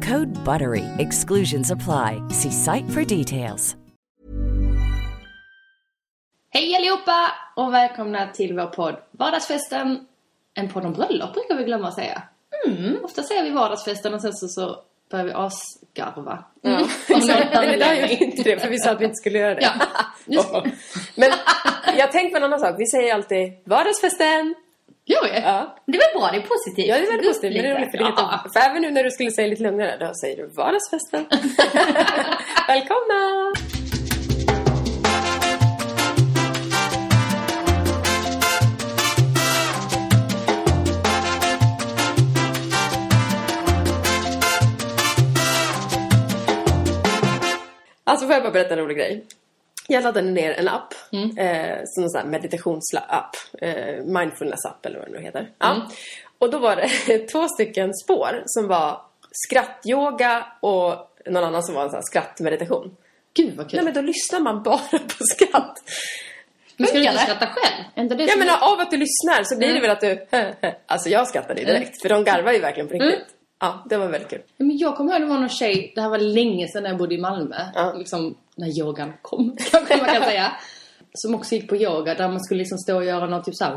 Code 0.00 0.44
BUTTERY. 0.44 0.84
Exclusions 0.98 1.70
apply. 1.70 2.22
See 2.30 2.50
site 2.50 2.90
for 2.90 3.04
details. 3.18 3.76
Hej 6.50 6.76
allihopa 6.76 7.32
och 7.56 7.74
välkomna 7.74 8.26
till 8.26 8.54
vår 8.54 8.66
podd 8.66 8.96
Vardagsfesten. 9.10 10.06
En 10.54 10.68
podd 10.68 10.84
om 10.86 10.92
bröllop 10.92 11.34
brukar 11.34 11.56
vi 11.56 11.64
glömma 11.64 11.88
att 11.88 11.94
säga. 11.94 12.22
Mm. 12.66 12.96
Ofta 13.04 13.22
säger 13.22 13.42
vi 13.44 13.50
vardagsfesten 13.50 14.14
och 14.14 14.22
sen 14.22 14.32
så, 14.32 14.48
så 14.48 14.76
börjar 15.10 15.24
vi 15.24 15.32
asgarva. 15.32 16.44
Ja. 16.60 16.70
Om 17.14 17.20
någon 17.20 17.28
Men 17.52 17.74
idag 17.74 17.96
gör 17.96 18.08
vi 18.08 18.24
inte 18.24 18.42
det, 18.42 18.58
för 18.58 18.68
vi 18.68 18.78
sa 18.78 18.90
att 18.90 19.00
vi 19.00 19.04
inte 19.04 19.16
skulle 19.16 19.38
göra 19.38 19.54
det. 19.54 19.62
Ja. 19.62 19.72
Just- 20.26 20.52
Men 21.16 21.30
jag 21.98 22.12
tänkte 22.12 22.30
på 22.30 22.36
en 22.36 22.44
annan 22.44 22.60
sak. 22.60 22.74
Vi 22.78 22.86
säger 22.86 23.14
alltid 23.14 23.52
vardagsfesten. 23.64 24.54
Gör 25.08 25.24
vi? 25.24 25.40
Ja. 25.40 25.76
Det 25.86 25.98
väl 25.98 26.20
bra, 26.20 26.28
det 26.32 26.36
är 26.36 26.42
positivt. 26.42 26.86
Ja, 26.88 26.96
det 26.96 27.02
är 27.06 27.10
väldigt 27.10 27.28
positivt. 27.28 27.52
Men 27.54 27.62
det 27.62 27.68
är 27.68 27.76
roligt 27.76 27.90
för, 27.90 27.98
det 27.98 28.04
Ja. 28.16 28.44
för 28.52 28.60
även 28.60 28.82
nu 28.82 28.90
när 28.90 29.04
du 29.04 29.10
skulle 29.10 29.30
säga 29.30 29.48
lite 29.48 29.62
lugnare, 29.62 29.96
då 30.00 30.14
säger 30.14 30.36
du 30.36 30.46
vardagsfesten. 30.46 31.26
Välkomna! 32.68 33.52
Alltså 48.04 48.26
får 48.26 48.32
jag 48.34 48.42
bara 48.42 48.52
berätta 48.52 48.74
en 48.74 48.80
rolig 48.80 48.96
grej. 48.96 49.24
Jag 49.88 50.02
laddade 50.02 50.30
ner 50.30 50.52
en 50.52 50.68
app, 50.68 50.94
eh, 51.12 51.78
som 51.84 52.04
en 52.04 52.10
sån 52.10 52.20
här 52.20 52.26
meditationsapp, 52.26 53.36
eh, 53.58 54.04
mindfulness-app 54.04 54.86
eller 54.86 54.98
vad 54.98 55.08
det 55.08 55.12
nu 55.12 55.24
heter. 55.24 55.50
Ja. 55.58 55.88
Och 56.38 56.50
då 56.50 56.58
var 56.58 56.76
det 56.76 57.18
två 57.32 57.48
stycken 57.48 57.94
spår 57.94 58.42
som 58.46 58.68
var 58.68 59.00
skrattyoga 59.32 60.46
och 60.60 60.94
någon 61.26 61.44
annan 61.44 61.62
som 61.62 61.74
var 61.74 61.82
en 61.82 61.88
sån 61.88 61.96
här 61.96 62.02
skrattmeditation. 62.02 62.96
Gud 63.34 63.56
vad 63.56 63.70
kul. 63.70 63.76
Nej 63.76 63.84
men 63.84 63.94
då 63.94 64.00
lyssnar 64.00 64.40
man 64.40 64.62
bara 64.62 64.98
på 64.98 65.24
skratt. 65.24 65.82
men 66.76 66.86
ska 66.86 66.98
du 66.98 67.04
inte 67.04 67.18
skratta 67.18 67.46
själv? 67.46 67.84
Är 67.94 68.02
inte 68.02 68.14
det 68.14 68.24
Jag 68.24 68.38
menar 68.38 68.72
av 68.72 68.80
att 68.80 68.90
du 68.90 68.96
lyssnar 68.96 69.44
så 69.44 69.58
blir 69.58 69.74
det 69.74 69.80
väl 69.80 69.90
att 69.90 70.00
du... 70.00 70.26
Alltså 70.86 71.08
jag 71.08 71.28
skrattade 71.28 71.60
ju 71.60 71.66
direkt, 71.66 72.02
för 72.02 72.08
de 72.08 72.24
garvar 72.24 72.52
ju 72.52 72.58
verkligen 72.58 72.88
på 72.88 72.94
riktigt. 72.94 73.26
Ja, 73.60 73.84
det 73.90 73.96
var 73.96 74.08
väldigt 74.08 74.30
kul. 74.30 74.42
Men 74.56 74.78
jag 74.78 74.96
kommer 74.96 75.12
ihåg 75.12 75.20
det 75.20 75.26
var 75.26 75.38
någon 75.38 75.48
tjej, 75.48 75.92
det 75.94 76.00
här 76.00 76.08
var 76.08 76.18
länge 76.18 76.68
sedan 76.68 76.82
när 76.82 76.90
jag 76.90 76.98
bodde 76.98 77.14
i 77.14 77.18
Malmö. 77.18 77.56
Ja. 77.74 77.92
Liksom 77.92 78.36
när 78.56 78.78
yogan 78.78 79.12
kom, 79.22 79.56
kanske 79.70 79.96
man 79.96 80.06
kan 80.06 80.22
säga. 80.22 80.52
Som 81.14 81.34
också 81.34 81.54
gick 81.54 81.68
på 81.68 81.76
yoga 81.76 82.14
där 82.14 82.28
man 82.28 82.40
skulle 82.40 82.58
liksom 82.58 82.78
stå 82.78 82.96
och 82.96 83.04
göra 83.04 83.26
något 83.26 83.44
typ 83.44 83.54
såhär 83.56 83.76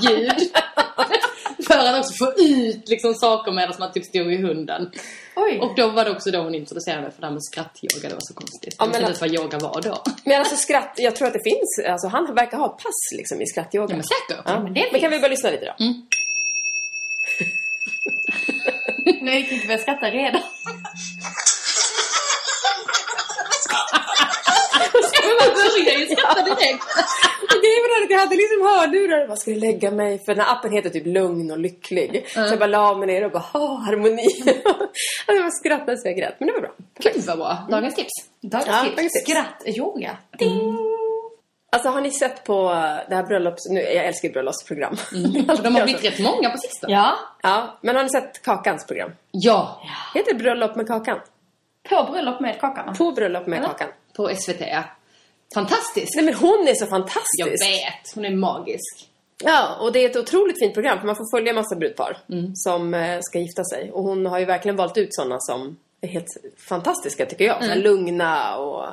ljud. 0.00 0.32
För 1.68 1.74
att 1.78 2.00
också 2.00 2.12
få 2.24 2.32
ut 2.42 2.88
liksom 2.88 3.14
saker 3.14 3.52
medan 3.52 3.74
man 3.78 3.92
typ 3.92 4.04
stod 4.04 4.32
i 4.32 4.36
hunden. 4.36 4.90
Oj. 5.36 5.58
Och 5.60 5.76
då 5.76 5.88
var 5.88 6.04
det 6.04 6.10
också 6.10 6.30
då 6.30 6.38
hon 6.38 6.54
introducerade 6.54 7.02
mig 7.02 7.10
för 7.10 7.20
det 7.20 7.26
här 7.26 7.32
med 7.32 7.44
skrattyoga. 7.44 8.08
Det 8.08 8.14
var 8.14 8.20
så 8.20 8.34
konstigt. 8.34 8.74
Ja, 8.78 8.84
Jag 8.84 8.92
men 8.92 9.00
visste 9.10 9.24
inte 9.26 9.38
vad 9.38 9.44
yoga 9.44 9.58
var 9.58 9.82
då. 9.82 10.02
Men 10.24 10.38
alltså 10.38 10.56
skratt, 10.56 10.94
jag 10.96 11.16
tror 11.16 11.28
att 11.28 11.34
det 11.34 11.42
finns, 11.44 11.90
alltså 11.92 12.08
han 12.08 12.34
verkar 12.34 12.58
ha 12.58 12.68
pass 12.68 13.12
liksom 13.16 13.40
i 13.42 13.46
skrattyoga. 13.46 13.86
Ja 13.90 13.96
men 13.96 14.04
säkert. 14.04 14.44
Ja, 14.46 14.60
men 14.62 14.74
det 14.74 14.88
men 14.92 15.00
kan 15.00 15.10
vi 15.10 15.18
bara 15.20 15.28
lyssna 15.28 15.50
lite 15.50 15.64
då? 15.64 15.74
Nej, 19.22 19.40
jag 19.40 19.48
kan 19.48 19.54
inte 19.54 19.66
börja 19.66 19.78
skratta 19.78 20.10
redan. 20.10 20.40
Man 25.46 25.54
börjar 25.54 25.98
ju 26.00 26.06
skratta 26.06 26.42
direkt. 26.42 26.84
Och 27.42 27.60
grejen 27.64 27.82
var 27.90 28.04
att 28.04 28.10
jag 28.10 28.18
hade 28.18 28.36
liksom 28.36 28.60
hörlurar 28.66 29.22
och 29.22 29.28
bara 29.28 29.36
skulle 29.36 29.56
lägga 29.60 29.90
mig 29.90 30.18
för 30.24 30.34
den 30.34 30.44
här 30.44 30.52
appen 30.52 30.72
heter 30.72 30.90
typ 30.90 31.06
lugn 31.06 31.50
och 31.50 31.58
lycklig. 31.58 32.24
Så 32.34 32.40
jag 32.40 32.58
bara 32.58 32.66
la 32.66 32.94
mig 32.96 33.06
ner 33.06 33.24
och 33.24 33.30
bara 33.32 33.38
ha 33.52 33.76
harmoni. 33.86 34.22
alltså 34.46 35.26
jag 35.26 35.42
bara 35.42 35.50
skrattade 35.50 35.96
så 35.98 36.08
jag 36.08 36.16
grät. 36.16 36.34
Men 36.38 36.46
det 36.46 36.52
var 36.52 36.60
bra. 36.60 36.70
Gud 36.98 37.22
vad 37.26 37.38
bra. 37.38 37.58
Dagens 37.70 37.94
tips. 37.94 38.12
Dagens 38.42 38.66
Ja, 38.68 38.84
tips. 38.84 38.96
tips. 38.96 39.24
Skratt-yoga. 39.30 40.16
Alltså 41.72 41.88
har 41.88 42.00
ni 42.00 42.10
sett 42.10 42.44
på 42.44 42.62
det 43.08 43.14
här 43.14 43.22
bröllops... 43.22 43.68
Nu, 43.70 43.80
jag 43.80 44.04
älskar 44.06 44.28
ju 44.28 44.32
bröllopsprogram. 44.32 44.96
De 45.62 45.74
har 45.74 45.84
blivit 45.84 46.04
rätt 46.04 46.18
många 46.18 46.50
på 46.50 46.58
sistone. 46.58 46.92
Ja. 46.92 47.18
Ja, 47.42 47.78
men 47.82 47.96
har 47.96 48.02
ni 48.02 48.08
sett 48.10 48.42
Kakans 48.42 48.86
program? 48.86 49.10
Ja. 49.30 49.82
Heter 50.14 50.32
det 50.32 50.38
Bröllop 50.38 50.76
med 50.76 50.86
Kakan? 50.86 51.18
På 51.88 52.02
bröllop 52.12 52.40
med 52.40 52.60
Kakan. 52.60 52.94
På 52.94 53.12
Bröllop 53.12 53.46
med 53.46 53.64
Kakan. 53.64 53.88
På 54.16 54.28
SVT. 54.36 54.60
Fantastiskt. 55.54 56.14
Nej 56.16 56.24
men 56.24 56.34
hon 56.34 56.68
är 56.68 56.74
så 56.74 56.82
Jag 56.82 56.88
fantastisk. 56.88 57.64
vet. 57.66 58.14
Hon 58.14 58.24
är 58.24 58.30
magisk. 58.36 59.08
Ja, 59.44 59.76
och 59.80 59.92
det 59.92 60.04
är 60.04 60.10
ett 60.10 60.16
otroligt 60.16 60.58
fint 60.58 60.74
program 60.74 60.98
för 60.98 61.06
man 61.06 61.16
får 61.16 61.36
följa 61.38 61.52
massa 61.52 61.76
brudpar 61.76 62.16
Mm. 62.32 62.50
som 62.54 62.94
eh, 62.94 63.18
ska 63.22 63.38
gifta 63.38 63.64
sig. 63.64 63.90
Och 63.92 64.02
hon 64.02 64.26
har 64.26 64.38
ju 64.38 64.44
verkligen 64.44 64.76
valt 64.76 64.96
ut 64.98 65.08
sådana 65.14 65.36
som 65.40 65.76
är 66.00 66.08
helt 66.08 66.26
fantastiska 66.68 67.26
tycker 67.26 67.44
jag. 67.44 67.56
Mm. 67.56 67.68
här 67.68 67.76
lugna 67.76 68.56
och 68.56 68.84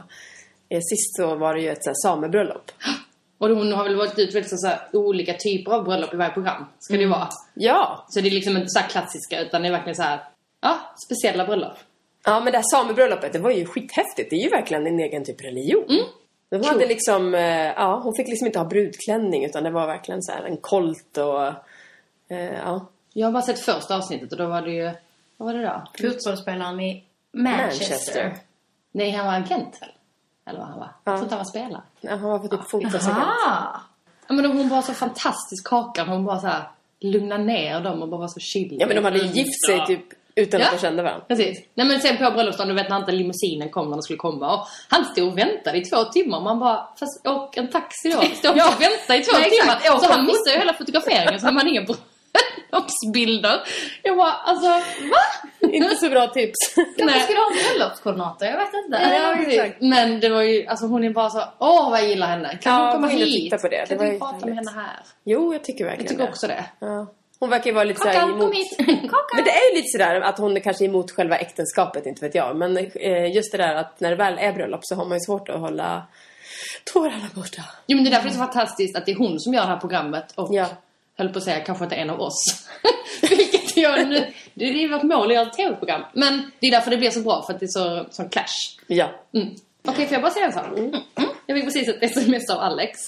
eh, 0.70 0.80
sist 0.90 1.16
så 1.18 1.36
var 1.36 1.54
det 1.56 1.62
ju 1.62 1.70
ett 1.70 1.84
så 1.84 1.90
här, 1.90 1.96
samebröllop. 1.96 2.72
Och 3.38 3.50
hon 3.50 3.72
har 3.74 3.84
väl 3.84 3.96
valt 3.96 4.20
ut 4.20 4.36
väldigt 4.36 4.60
så 4.60 4.72
olika 4.94 5.34
typer 5.34 5.72
av 5.72 5.84
bröllop 5.84 6.14
i 6.14 6.18
varje 6.18 6.32
program. 6.34 6.66
Ska 6.80 6.94
det 6.94 7.00
ju 7.00 7.08
vara. 7.10 7.30
Ja! 7.54 8.06
Så 8.10 8.22
det 8.22 8.30
är 8.30 8.32
liksom 8.32 8.58
inte 8.58 8.70
så 8.70 8.80
klassiska 8.90 9.42
utan 9.42 9.62
det 9.62 9.68
är 9.68 9.72
verkligen 9.72 9.96
så 9.96 10.02
här, 10.04 10.20
ja, 10.62 10.80
speciella 11.06 11.46
bröllop. 11.46 11.78
Ja 12.26 12.40
men 12.40 12.52
det 12.52 12.58
här 12.58 12.66
samebröllopet, 12.72 13.34
det 13.34 13.40
var 13.40 13.52
ju 13.52 13.66
skithäftigt. 13.66 14.30
Det 14.30 14.36
är 14.36 14.44
ju 14.44 14.50
verkligen 14.50 14.88
en 14.88 15.00
egen 15.00 15.26
typ 15.26 15.44
religion. 15.44 15.86
Mm. 15.90 16.06
De 16.52 16.64
hade 16.64 16.86
liksom, 16.86 17.36
eh, 17.36 17.68
ja, 17.68 18.02
hon 18.04 18.16
fick 18.16 18.28
liksom 18.28 18.48
inte 18.48 18.60
ha 18.60 18.66
brudklänning 18.66 19.46
utan 19.46 19.64
det 19.64 19.70
var 19.72 19.88
verkligen 19.88 20.22
så 20.24 20.32
här 20.32 20.44
en 20.44 20.58
kolt 20.58 21.18
och, 21.18 21.48
eh, 22.28 22.54
ja. 22.66 22.86
Jag 23.14 23.28
har 23.28 23.32
bara 23.32 23.42
sett 23.44 23.60
första 23.60 23.98
avsnittet 23.98 24.32
och 24.32 24.38
då 24.38 24.48
var 24.48 24.62
det 24.62 24.72
ju, 24.72 24.92
vad 25.38 25.46
var 25.46 25.54
det 25.54 25.62
då? 25.62 26.08
Fotbollsspelaren 26.10 26.80
i 26.80 27.04
Manchester. 27.32 27.90
Manchester. 27.90 28.38
Nej, 28.92 29.12
han 29.12 29.26
var 29.26 29.34
agent 29.34 29.78
väl? 29.82 29.90
Eller 30.46 30.60
vad 30.60 30.68
han 30.68 30.80
var? 30.80 30.88
Ja. 31.04 31.12
Jag 31.12 31.16
tror 31.16 31.24
inte 31.24 31.36
han 31.36 31.44
var 31.44 31.50
spelare. 31.50 31.82
Ja, 32.02 32.10
Han 32.12 32.30
var 32.30 32.40
på 32.40 32.48
typ 32.48 32.70
fotbollsagent. 32.70 33.28
Ja, 34.28 34.34
men 34.34 34.46
hon 34.46 34.70
var 34.70 34.82
så 34.82 34.94
fantastisk 34.94 35.68
Kakan. 35.68 36.08
Hon 36.08 36.26
bara 36.26 36.40
så 36.40 36.48
här 36.48 36.64
lugna 37.00 37.38
ner 37.38 37.82
dem 37.82 38.02
och 38.02 38.08
bara 38.08 38.22
var 38.22 38.28
så 38.28 38.40
chill. 38.40 38.78
Ja 38.80 38.88
men 38.88 38.96
de 38.96 39.04
hade 39.06 39.20
ju 39.20 39.26
gift 39.26 39.66
sig 39.68 39.86
typ 39.86 40.06
utan 40.36 40.60
Ja. 40.60 40.66
att 40.68 40.72
de 40.74 40.80
kände 40.80 41.04
varandra. 41.04 41.26
Precis. 41.28 41.60
Nej 41.74 41.88
men 41.88 42.00
sen 42.02 42.18
på 42.18 42.32
bröllopsdagen, 42.32 42.68
du 42.76 42.82
vet 42.82 42.90
när 42.90 42.98
inte 42.98 43.12
limousinen 43.12 43.70
kom 43.70 43.86
när 43.90 43.96
den 43.96 44.04
skulle 44.04 44.18
komma. 44.18 44.54
Och 44.54 44.68
han 44.90 45.06
stod 45.06 45.28
och 45.28 45.38
väntade 45.38 45.78
i 45.78 45.82
två 45.86 46.04
timmar. 46.04 46.42
Man 46.42 46.60
bara, 46.60 46.88
fast 47.00 47.28
åk 47.28 47.58
en 47.58 47.68
taxi 47.70 48.10
då. 48.10 48.22
Stå 48.36 48.50
och 48.52 48.58
vänta 48.58 49.16
i 49.16 49.22
två 49.24 49.38
Nej, 49.38 49.48
exakt. 49.48 49.84
timmar. 49.84 49.96
Åk 49.98 50.04
Så 50.04 50.12
han 50.12 50.26
missade 50.26 50.52
ju 50.54 50.58
hela 50.60 50.74
fotograferingen. 50.74 51.40
Så 51.40 51.46
hade 51.48 51.70
inga 51.70 51.82
bröllopsbilder. 52.72 53.62
Jag 54.04 54.18
bara, 54.18 54.32
alltså 54.32 54.68
va? 54.68 55.22
Inte 55.72 55.96
så 55.96 56.10
bra 56.10 56.28
tips. 56.28 56.58
Kanske 56.98 57.20
skulle 57.20 57.40
ha 57.40 57.48
en 57.52 57.58
bröllopskoordinator, 57.78 58.48
jag 58.48 58.58
vet 58.58 58.74
inte. 58.86 58.98
Ja, 59.16 59.36
precis. 59.46 59.74
Men 59.80 60.20
det 60.20 60.30
var 60.30 60.42
ju, 60.42 60.66
alltså 60.68 60.86
hon 60.86 61.04
är 61.04 61.10
bara 61.10 61.30
så, 61.30 61.44
åh 61.60 61.90
vad 61.90 62.00
jag 62.00 62.08
gillar 62.10 62.28
henne. 62.28 62.58
Kan 62.62 62.74
Ja, 62.74 62.84
hon 62.84 62.92
komma 62.94 63.08
hit? 63.08 63.44
titta 63.44 63.58
på 63.58 63.68
det. 63.68 63.86
Kan 63.90 63.98
Det 63.98 64.08
ju 64.08 64.20
prata 64.20 64.46
med 64.46 64.56
henne 64.56 64.72
här? 64.76 65.00
Jo, 65.24 65.54
jag 65.54 65.64
tycker 65.64 65.86
verkligen 65.86 66.04
Jag 66.06 66.10
tycker 66.10 66.24
det. 66.24 66.30
också 66.30 66.48
det. 66.48 66.66
Ja. 66.80 67.08
Hon 67.42 67.50
verkar 67.50 67.66
ju 67.66 67.72
vara 67.74 67.84
lite 67.84 68.00
såhär 68.00 68.22
kom 68.22 68.30
emot... 68.32 68.54
Men 69.36 69.44
det 69.44 69.52
är 69.52 69.70
ju 69.72 69.76
lite 69.76 69.88
sådär 69.92 70.22
att 70.22 70.38
hon 70.38 70.56
är 70.58 70.60
kanske 70.60 70.86
emot 70.86 71.12
själva 71.12 71.38
äktenskapet, 71.38 72.06
inte 72.06 72.26
vet 72.26 72.36
jag. 72.36 72.56
Men 72.56 72.78
eh, 72.78 73.36
just 73.36 73.52
det 73.52 73.58
där 73.58 73.76
att 73.76 74.00
när 74.00 74.10
det 74.10 74.16
väl 74.16 74.38
är 74.40 74.54
bröllop 74.54 74.80
så 74.84 74.96
har 74.96 75.06
man 75.06 75.18
ju 75.18 75.20
svårt 75.20 75.50
att 75.50 75.60
hålla 75.60 76.04
tårarna 76.94 77.28
borta. 77.36 77.62
Jo 77.88 77.96
men 77.98 78.04
det 78.04 78.10
är 78.10 78.12
därför 78.12 78.30
det 78.30 78.34
är 78.34 78.38
så 78.38 78.44
fantastiskt 78.46 78.98
att 78.98 79.06
det 79.06 79.12
är 79.12 79.16
hon 79.16 79.40
som 79.40 79.54
gör 79.54 79.62
det 79.62 79.68
här 79.68 79.78
programmet 79.80 80.32
och 80.36 80.54
Ja. 80.54 80.66
höll 81.18 81.30
på 81.30 81.38
att 81.38 81.44
säga 81.44 81.60
kanske 81.60 81.84
inte 81.84 81.96
en 81.96 82.10
av 82.10 82.22
oss. 82.22 82.44
Vilket 83.22 83.78
jag 83.78 84.08
nu. 84.08 84.34
Det 84.54 84.66
är 84.66 84.74
ju 84.74 84.88
vårt 84.88 85.04
mål 85.04 85.28
att 85.28 85.34
göra 85.36 85.48
ett 85.48 85.54
tv-program. 85.54 86.02
Men 86.14 86.52
det 86.60 86.68
är 86.68 86.72
därför 86.72 86.92
det 86.92 86.98
blir 86.98 87.12
så 87.12 87.20
bra, 87.22 87.44
för 87.46 87.54
att 87.54 87.60
det 87.60 87.66
är 87.66 87.68
så, 87.68 88.06
sån 88.12 88.30
clash. 88.30 88.78
Ja. 88.88 89.10
Mm. 89.34 89.48
Okej, 89.88 90.06
får 90.06 90.14
jag 90.14 90.22
bara 90.22 90.32
säga 90.32 90.46
en 90.46 90.54
sak? 90.54 90.68
Mm. 90.78 90.92
Jag 91.46 91.58
fick 91.58 91.66
precis 91.66 91.88
ett 91.88 92.04
sms 92.18 92.50
av 92.50 92.60
Alex. 92.60 93.00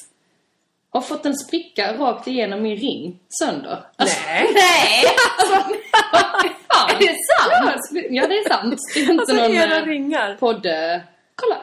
Har 0.93 1.01
fått 1.01 1.25
en 1.25 1.35
spricka 1.37 1.93
rakt 1.97 2.27
igenom 2.27 2.61
min 2.63 2.75
ring 2.77 3.19
sönder. 3.39 3.85
Alltså, 3.95 4.19
Nej. 4.25 4.47
Nej! 4.53 5.05
fan. 6.73 6.89
Är 6.89 6.99
det 6.99 7.07
sant? 7.07 8.07
Ja, 8.09 8.27
det 8.27 8.33
är 8.37 8.49
sant. 8.49 8.75
Det 8.93 8.99
är 8.99 9.09
inte 9.11 9.21
Alltså 9.21 9.35
någon 9.35 9.55
era 9.55 9.77
eh, 9.77 9.85
ringar. 9.85 10.35
podd... 10.39 10.67
Kolla. 11.35 11.57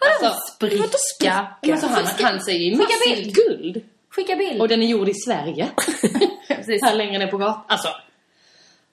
Alltså, 0.00 0.40
Spricka. 0.54 1.46
alltså 1.62 1.86
han, 1.86 2.04
han 2.22 2.40
säger 2.40 2.58
ju 2.70 2.76
Skicka 2.76 2.82
massivt 2.82 3.24
bild. 3.24 3.34
guld. 3.34 3.84
Skicka 4.10 4.36
bild. 4.36 4.60
Och 4.60 4.68
den 4.68 4.82
är 4.82 4.86
gjord 4.86 5.08
i 5.08 5.14
Sverige. 5.14 5.68
Här 6.82 6.94
längre 6.94 7.18
ner 7.18 7.26
på 7.26 7.36
gatan. 7.38 7.62
Alltså. 7.68 7.88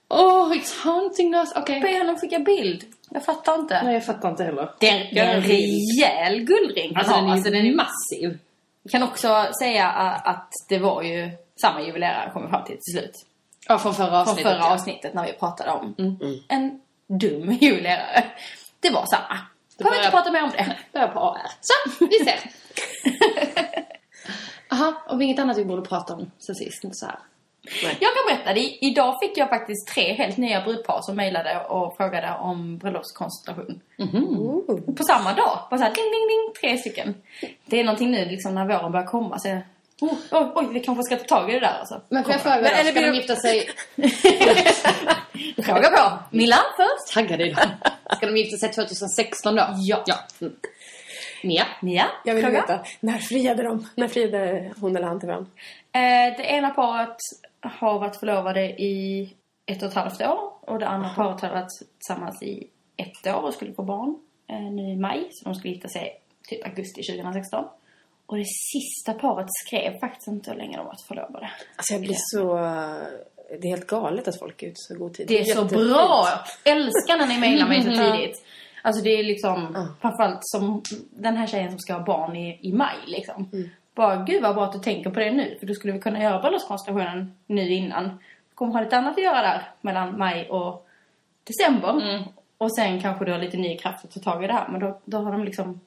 Oh, 0.10 0.52
it's 0.52 0.84
haunting 0.84 1.34
us. 1.34 1.50
Okej. 1.56 1.82
Be 1.82 1.98
honom 1.98 2.18
skicka 2.18 2.40
bild. 2.40 2.84
Jag 3.10 3.26
fattar 3.26 3.56
inte. 3.56 3.82
Nej, 3.84 3.94
jag 3.94 4.06
fattar 4.06 4.30
inte 4.30 4.44
heller. 4.44 4.70
Det 4.80 4.90
är, 4.90 5.10
det 5.14 5.20
är 5.20 5.36
en 5.36 5.42
rejäl 5.42 6.40
guldring 6.40 6.96
Alltså, 6.96 7.14
den 7.16 7.26
är, 7.28 7.32
Alltså, 7.32 7.50
den 7.50 7.66
är 7.66 7.76
massiv. 7.76 8.40
Jag 8.88 8.92
kan 8.92 9.04
också 9.04 9.48
säga 9.60 9.88
a- 9.92 10.22
att 10.26 10.50
det 10.70 10.80
var 10.80 11.02
ju 11.02 11.32
samma 11.62 11.82
juvelerare 11.82 12.32
kom 12.32 12.44
vi 12.44 12.50
fram 12.50 12.64
till 12.64 12.78
till 12.82 12.94
slut. 13.00 13.26
Ja, 13.68 13.80
från 13.80 13.94
förra 13.94 14.08
Från 14.10 14.18
avsnittet. 14.20 14.44
förra 14.52 14.58
ja. 14.58 14.74
avsnittet 14.74 15.14
när 15.14 15.26
vi 15.26 15.34
pratade 15.34 15.72
om 15.72 15.96
en 16.50 16.82
dum 17.08 17.52
juvelerare. 17.52 18.24
Det 18.80 18.90
var 18.90 19.06
samma. 19.06 19.40
Behöver 19.78 19.98
inte 19.98 20.12
prata 20.12 20.32
mer 20.32 20.44
om 20.44 20.50
det. 20.50 20.78
Börjar 20.94 21.08
på 21.08 21.20
AR. 21.20 21.42
Så, 21.62 22.06
vi 22.06 22.26
ser. 22.26 22.40
Jaha, 24.70 24.94
och 25.10 25.24
inget 25.24 25.40
annat 25.40 25.58
vi 25.58 25.66
borde 25.66 25.82
prata 25.82 26.14
om 26.14 26.32
sen 26.40 26.56
sist. 26.56 26.84
Inte 26.84 26.96
så 26.96 27.06
här. 27.06 27.20
Jag 27.82 28.12
kan 28.16 28.24
berätta, 28.28 28.54
det. 28.54 28.86
idag 28.86 29.16
fick 29.22 29.38
jag 29.38 29.50
faktiskt 29.50 29.88
tre 29.88 30.14
helt 30.14 30.38
nya 30.38 30.62
brudpar 30.62 31.00
som 31.02 31.16
mejlade 31.16 31.60
och 31.60 31.98
frågade 31.98 32.36
om 32.40 32.78
bröllopskonstellation. 32.78 33.82
På 34.98 35.04
samma 35.04 35.34
dag. 35.34 35.60
Bara 35.70 35.78
såhär 35.78 35.94
ding, 35.96 36.12
ding, 36.12 36.28
ding, 36.28 36.54
tre 36.62 36.78
stycken. 36.78 37.16
Det 37.66 37.80
är 37.80 37.84
någonting 37.84 38.12
nu 38.12 38.26
liksom 38.26 38.56
när 38.56 38.66
våren 38.66 38.92
börjar 38.92 39.08
komma 39.08 39.40
så 39.40 39.62
oh, 40.02 40.14
oj, 40.32 40.52
oj, 40.56 40.68
vi 40.72 40.80
kanske 40.80 41.04
ska 41.04 41.16
ta 41.16 41.24
tag 41.24 41.50
i 41.50 41.54
det 41.54 41.60
där 41.60 41.78
alltså. 41.80 42.02
Men 42.10 42.24
får 42.24 42.34
jag 42.34 42.42
fråga 42.42 42.62
då, 42.62 42.68
eller 42.68 42.92
ska 42.92 43.02
de 43.02 43.16
gifta 43.16 43.36
sig... 43.36 43.70
Fråga 45.64 45.90
på. 45.90 46.38
Milla 46.38 46.58
först. 46.78 47.14
Taggade 47.14 47.48
idag. 47.48 47.64
Ska 48.18 48.26
de 48.26 48.38
gifta 48.38 48.58
sig 48.58 48.72
2016 48.72 49.56
då? 49.56 49.68
Ja. 49.76 50.04
ja. 50.06 50.16
Mm. 50.42 50.54
Mia? 51.46 51.64
Mia, 51.82 52.06
Jag 52.26 52.36
vill 52.36 52.44
fråga. 52.44 52.62
veta, 52.62 52.80
när 53.00 53.18
friade 53.18 53.64
de? 53.64 53.88
När 53.96 54.08
friade 54.08 54.72
hon 54.82 54.96
eller 54.96 55.08
han 55.08 55.20
till 55.20 55.30
varandra? 55.30 55.52
Eh, 55.92 56.38
det 56.38 56.44
ena 56.44 56.70
paret 56.70 57.18
har 57.62 58.00
varit 58.00 58.16
förlovade 58.20 58.62
i 58.82 59.30
ett 59.66 59.82
och 59.84 59.88
ett 59.90 59.96
halvt 59.96 60.22
år. 60.22 60.40
Och 60.62 60.80
det 60.80 60.88
andra 60.88 61.10
paret 61.10 61.42
har 61.42 61.50
varit 61.50 61.70
tillsammans 62.00 62.44
i 62.44 62.68
ett 62.98 63.36
år 63.36 63.42
och 63.44 63.54
skulle 63.54 63.74
få 63.74 63.84
barn 63.84 64.16
eh, 64.50 64.60
nu 64.72 64.82
i 64.92 64.96
maj. 64.96 65.28
Så 65.32 65.50
de 65.50 65.56
skulle 65.56 65.74
gifta 65.74 65.88
sig 65.88 66.22
typ 66.50 66.66
augusti 66.66 67.02
2016. 67.04 67.66
Och 68.26 68.38
det 68.38 68.46
sista 68.46 69.14
paret 69.14 69.48
skrev 69.66 70.00
faktiskt 70.00 70.28
inte 70.28 70.52
hur 70.52 70.58
länge 70.58 70.78
de 70.78 70.86
varit 70.86 71.02
förlovade. 71.08 71.50
Alltså 71.76 71.94
jag 71.94 72.02
blir 72.02 72.16
så... 72.18 72.56
Det 73.62 73.68
är 73.68 73.70
helt 73.70 73.88
galet 73.88 74.28
att 74.28 74.40
folk 74.40 74.64
är 74.64 74.68
ute 74.68 74.76
så 74.78 74.96
god 74.98 75.14
tid. 75.14 75.28
Det 75.28 75.40
är 75.40 75.44
så 75.44 75.50
jättefint. 75.50 75.72
bra! 75.72 76.28
Jag 76.64 76.76
älskar 76.78 77.18
när 77.18 77.28
ni 77.28 77.38
mejlar 77.40 77.68
mig 77.68 77.82
så 77.82 77.90
tidigt. 78.14 78.46
Alltså 78.86 79.04
det 79.04 79.10
är 79.10 79.24
liksom, 79.24 79.88
framförallt 80.02 80.40
som 80.42 80.84
den 81.10 81.38
här 81.38 81.48
tjejen 81.48 81.70
som 81.70 81.80
ska 81.80 81.94
ha 81.94 82.06
barn 82.06 82.36
i, 82.36 82.60
i 82.62 82.74
maj 82.74 82.96
liksom. 83.06 83.50
Bara, 83.96 84.24
gud 84.24 84.44
vad 84.44 84.56
bra 84.56 84.66
att 84.66 84.74
du 84.74 84.80
tänker 84.80 85.10
på 85.10 85.20
det 85.20 85.32
nu. 85.32 85.58
För 85.60 85.68
då 85.68 85.74
skulle 85.74 85.94
vi 85.94 86.00
kunna 86.00 86.24
göra 86.24 86.40
bröllopskonstellationen 86.40 87.38
nu 87.48 87.70
innan. 87.74 88.20
Kommer 88.56 88.74
ha 88.74 88.82
lite 88.82 88.98
annat 88.98 89.18
att 89.18 89.24
göra 89.24 89.42
där 89.42 89.62
mellan 89.82 90.18
maj 90.18 90.50
och 90.50 90.88
december. 91.44 92.24
Och 92.58 92.76
sen 92.76 93.02
kanske 93.02 93.26
du 93.26 93.32
har 93.32 93.40
lite 93.40 93.58
ny 93.58 93.78
kraft 93.78 94.06
att 94.06 94.12
ta 94.12 94.20
tag 94.20 94.44
i 94.44 94.48
det 94.48 94.54
här. 94.54 94.68
Men 94.68 94.80
då, 94.80 95.02
då 95.06 95.18
har 95.18 95.32
de 95.32 95.44
liksom 95.44 95.82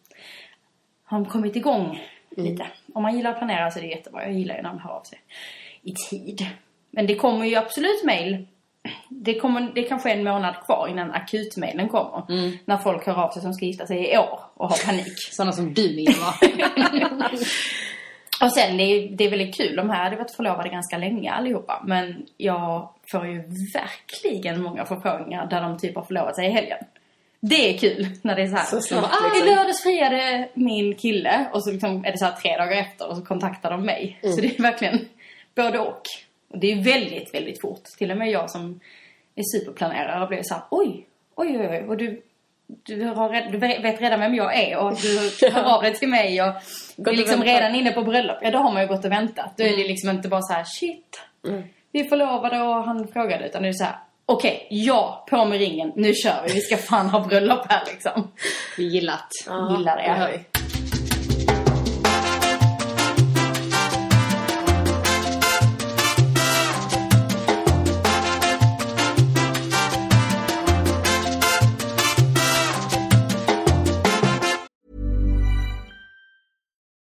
har 1.04 1.18
de 1.18 1.28
kommit 1.28 1.56
igång 1.56 2.00
lite. 2.30 2.66
Om 2.94 3.02
man 3.02 3.16
gillar 3.16 3.30
att 3.30 3.38
planera 3.38 3.70
så 3.70 3.78
är 3.78 3.82
det 3.82 3.88
jättebra. 3.88 4.22
Jag 4.22 4.32
gillar 4.32 4.56
ju 4.56 4.62
när 4.62 4.68
de 4.68 4.78
hör 4.78 4.90
av 4.90 5.02
sig 5.02 5.18
i 5.82 5.94
tid. 6.10 6.46
Men 6.90 7.06
det 7.06 7.14
kommer 7.14 7.46
ju 7.46 7.56
absolut 7.56 8.04
mail. 8.04 8.46
Det, 9.08 9.40
kommer, 9.40 9.70
det 9.74 9.84
är 9.84 9.88
kanske 9.88 10.10
en 10.10 10.24
månad 10.24 10.54
kvar 10.66 10.88
innan 10.88 11.10
akutmailen 11.10 11.88
kommer. 11.88 12.22
När 12.64 12.76
folk 12.76 13.06
hör 13.06 13.24
av 13.24 13.30
sig 13.30 13.42
som 13.42 13.54
ska 13.54 13.64
gifta 13.64 13.86
sig 13.86 14.12
i 14.12 14.18
år 14.18 14.40
och 14.54 14.68
har 14.68 14.86
panik. 14.86 15.18
Sådana 15.32 15.52
som 15.52 15.74
du 15.74 15.96
Mia 15.96 16.10
va? 16.10 16.34
Och 18.40 18.52
sen, 18.52 18.76
det 18.76 18.82
är, 18.82 19.08
det 19.16 19.24
är 19.24 19.30
väldigt 19.30 19.56
kul. 19.56 19.76
De 19.76 19.90
här 19.90 20.04
hade 20.04 20.16
varit 20.16 20.30
förlovade 20.30 20.68
ganska 20.68 20.98
länge 20.98 21.32
allihopa. 21.32 21.82
Men 21.86 22.26
jag 22.36 22.88
får 23.10 23.26
ju 23.26 23.42
verkligen 23.74 24.62
många 24.62 24.84
förfrågningar 24.84 25.46
där 25.46 25.60
de 25.60 25.78
typ 25.78 25.96
har 25.96 26.02
förlovat 26.02 26.36
sig 26.36 26.46
i 26.46 26.50
helgen. 26.50 26.78
Det 27.40 27.74
är 27.74 27.78
kul 27.78 28.06
när 28.22 28.36
det 28.36 28.42
är 28.42 28.46
så 28.46 28.56
här. 28.56 28.64
Så 28.64 28.80
snabbt, 28.80 29.06
ah, 29.06 29.28
liksom. 29.28 29.48
I 29.48 29.54
lördags 29.54 29.82
friade 29.82 30.48
min 30.54 30.94
kille 30.94 31.48
och 31.52 31.64
så 31.64 31.70
liksom 31.72 32.04
är 32.04 32.12
det 32.12 32.18
så 32.18 32.28
tre 32.42 32.56
dagar 32.56 32.76
efter 32.76 33.08
och 33.08 33.16
så 33.16 33.24
kontaktar 33.24 33.70
de 33.70 33.86
mig. 33.86 34.18
Så 34.22 34.40
det 34.40 34.58
är 34.58 34.62
verkligen 34.62 35.08
både 35.54 35.78
och. 35.78 36.02
Och 36.48 36.58
det 36.58 36.72
är 36.72 36.82
väldigt, 36.82 37.34
väldigt 37.34 37.60
fort. 37.60 37.84
Till 37.84 38.10
och 38.10 38.16
med 38.16 38.30
jag 38.30 38.50
som 38.50 38.80
är 39.34 39.42
superplanerare 39.58 40.26
blir 40.26 40.42
så 40.42 40.54
här, 40.54 40.62
oj, 40.70 41.06
oj, 41.34 41.58
oj, 41.58 41.68
oj. 41.68 41.84
Och 41.88 41.96
du, 41.96 42.22
du, 42.66 43.04
har, 43.04 43.50
du 43.50 43.58
vet 43.58 44.00
redan 44.00 44.20
vem 44.20 44.34
jag 44.34 44.56
är 44.56 44.78
och 44.78 44.96
du 45.40 45.48
hör 45.52 45.74
av 45.74 45.82
dig 45.82 45.94
till 45.94 46.08
mig 46.08 46.42
och 46.42 46.54
du 46.96 47.10
är 47.10 47.16
liksom 47.16 47.44
redan 47.44 47.74
inne 47.74 47.92
på 47.92 48.02
bröllop. 48.02 48.38
Ja, 48.42 48.50
då 48.50 48.58
har 48.58 48.72
man 48.72 48.82
ju 48.82 48.88
gått 48.88 49.04
och 49.04 49.12
väntat. 49.12 49.56
Då 49.56 49.64
är 49.64 49.76
det 49.76 49.88
liksom 49.88 50.10
inte 50.10 50.28
bara 50.28 50.42
så 50.42 50.52
här, 50.52 50.64
shit, 50.64 51.20
vi 51.92 52.00
är 52.00 52.04
förlovade 52.08 52.60
och 52.60 52.84
han 52.84 53.08
frågade. 53.08 53.46
Utan 53.46 53.62
det 53.62 53.68
är 53.68 53.72
så 53.72 53.84
här, 53.84 53.96
okej, 54.26 54.66
ja, 54.70 55.26
på 55.30 55.44
med 55.44 55.58
ringen, 55.58 55.92
nu 55.96 56.14
kör 56.14 56.42
vi. 56.46 56.54
Vi 56.54 56.60
ska 56.60 56.76
fan 56.76 57.08
ha 57.08 57.26
bröllop 57.26 57.66
här 57.68 57.82
liksom. 57.86 58.30
Vi 58.76 58.84
gillat. 58.84 59.28
Gillar 59.78 59.96
det. 59.96 60.02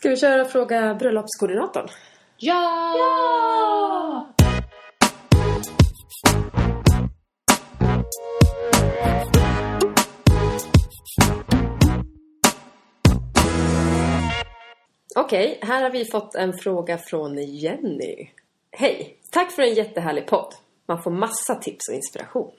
Ska 0.00 0.08
vi 0.08 0.16
köra 0.16 0.44
fråga 0.44 0.94
bröllopskoordinatorn? 0.94 1.88
Ja! 2.36 2.96
Okej, 15.16 15.58
här 15.62 15.82
har 15.82 15.90
vi 15.90 16.04
fått 16.04 16.34
en 16.34 16.52
fråga 16.52 16.98
från 16.98 17.38
Jenny. 17.38 18.30
Hej! 18.70 19.16
Tack 19.30 19.52
för 19.52 19.62
en 19.62 19.74
jättehärlig 19.74 20.26
podd. 20.26 20.54
Man 20.86 21.02
får 21.02 21.10
massa 21.10 21.54
tips 21.54 21.88
och 21.88 21.94
inspiration. 21.94 22.52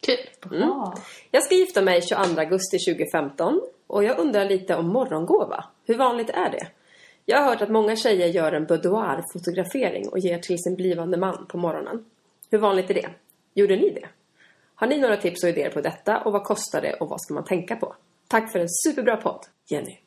Kul. 0.00 0.50
Bra. 0.50 0.94
Jag 1.30 1.42
ska 1.42 1.54
gifta 1.54 1.82
mig 1.82 2.02
22 2.02 2.40
augusti 2.40 2.78
2015 2.78 3.60
och 3.86 4.04
jag 4.04 4.18
undrar 4.18 4.44
lite 4.44 4.76
om 4.76 4.88
morgongåva. 4.88 5.64
Hur 5.84 5.94
vanligt 5.94 6.30
är 6.30 6.50
det? 6.50 6.66
Jag 7.24 7.38
har 7.38 7.44
hört 7.44 7.62
att 7.62 7.70
många 7.70 7.96
tjejer 7.96 8.26
gör 8.26 8.52
en 8.52 8.66
boudoir-fotografering 8.66 10.08
och 10.08 10.18
ger 10.18 10.38
till 10.38 10.58
sin 10.58 10.74
blivande 10.74 11.16
man 11.16 11.46
på 11.46 11.58
morgonen. 11.58 12.04
Hur 12.50 12.58
vanligt 12.58 12.90
är 12.90 12.94
det? 12.94 13.08
Gjorde 13.54 13.76
ni 13.76 13.90
det? 13.90 14.08
Har 14.74 14.86
ni 14.86 14.98
några 14.98 15.16
tips 15.16 15.44
och 15.44 15.48
idéer 15.48 15.70
på 15.70 15.80
detta 15.80 16.20
och 16.20 16.32
vad 16.32 16.44
kostar 16.44 16.80
det 16.80 16.94
och 16.94 17.08
vad 17.08 17.20
ska 17.20 17.34
man 17.34 17.44
tänka 17.44 17.76
på? 17.76 17.94
Tack 18.28 18.52
för 18.52 18.58
en 18.58 18.68
superbra 18.68 19.16
podd, 19.16 19.46
Jenny. 19.66 19.98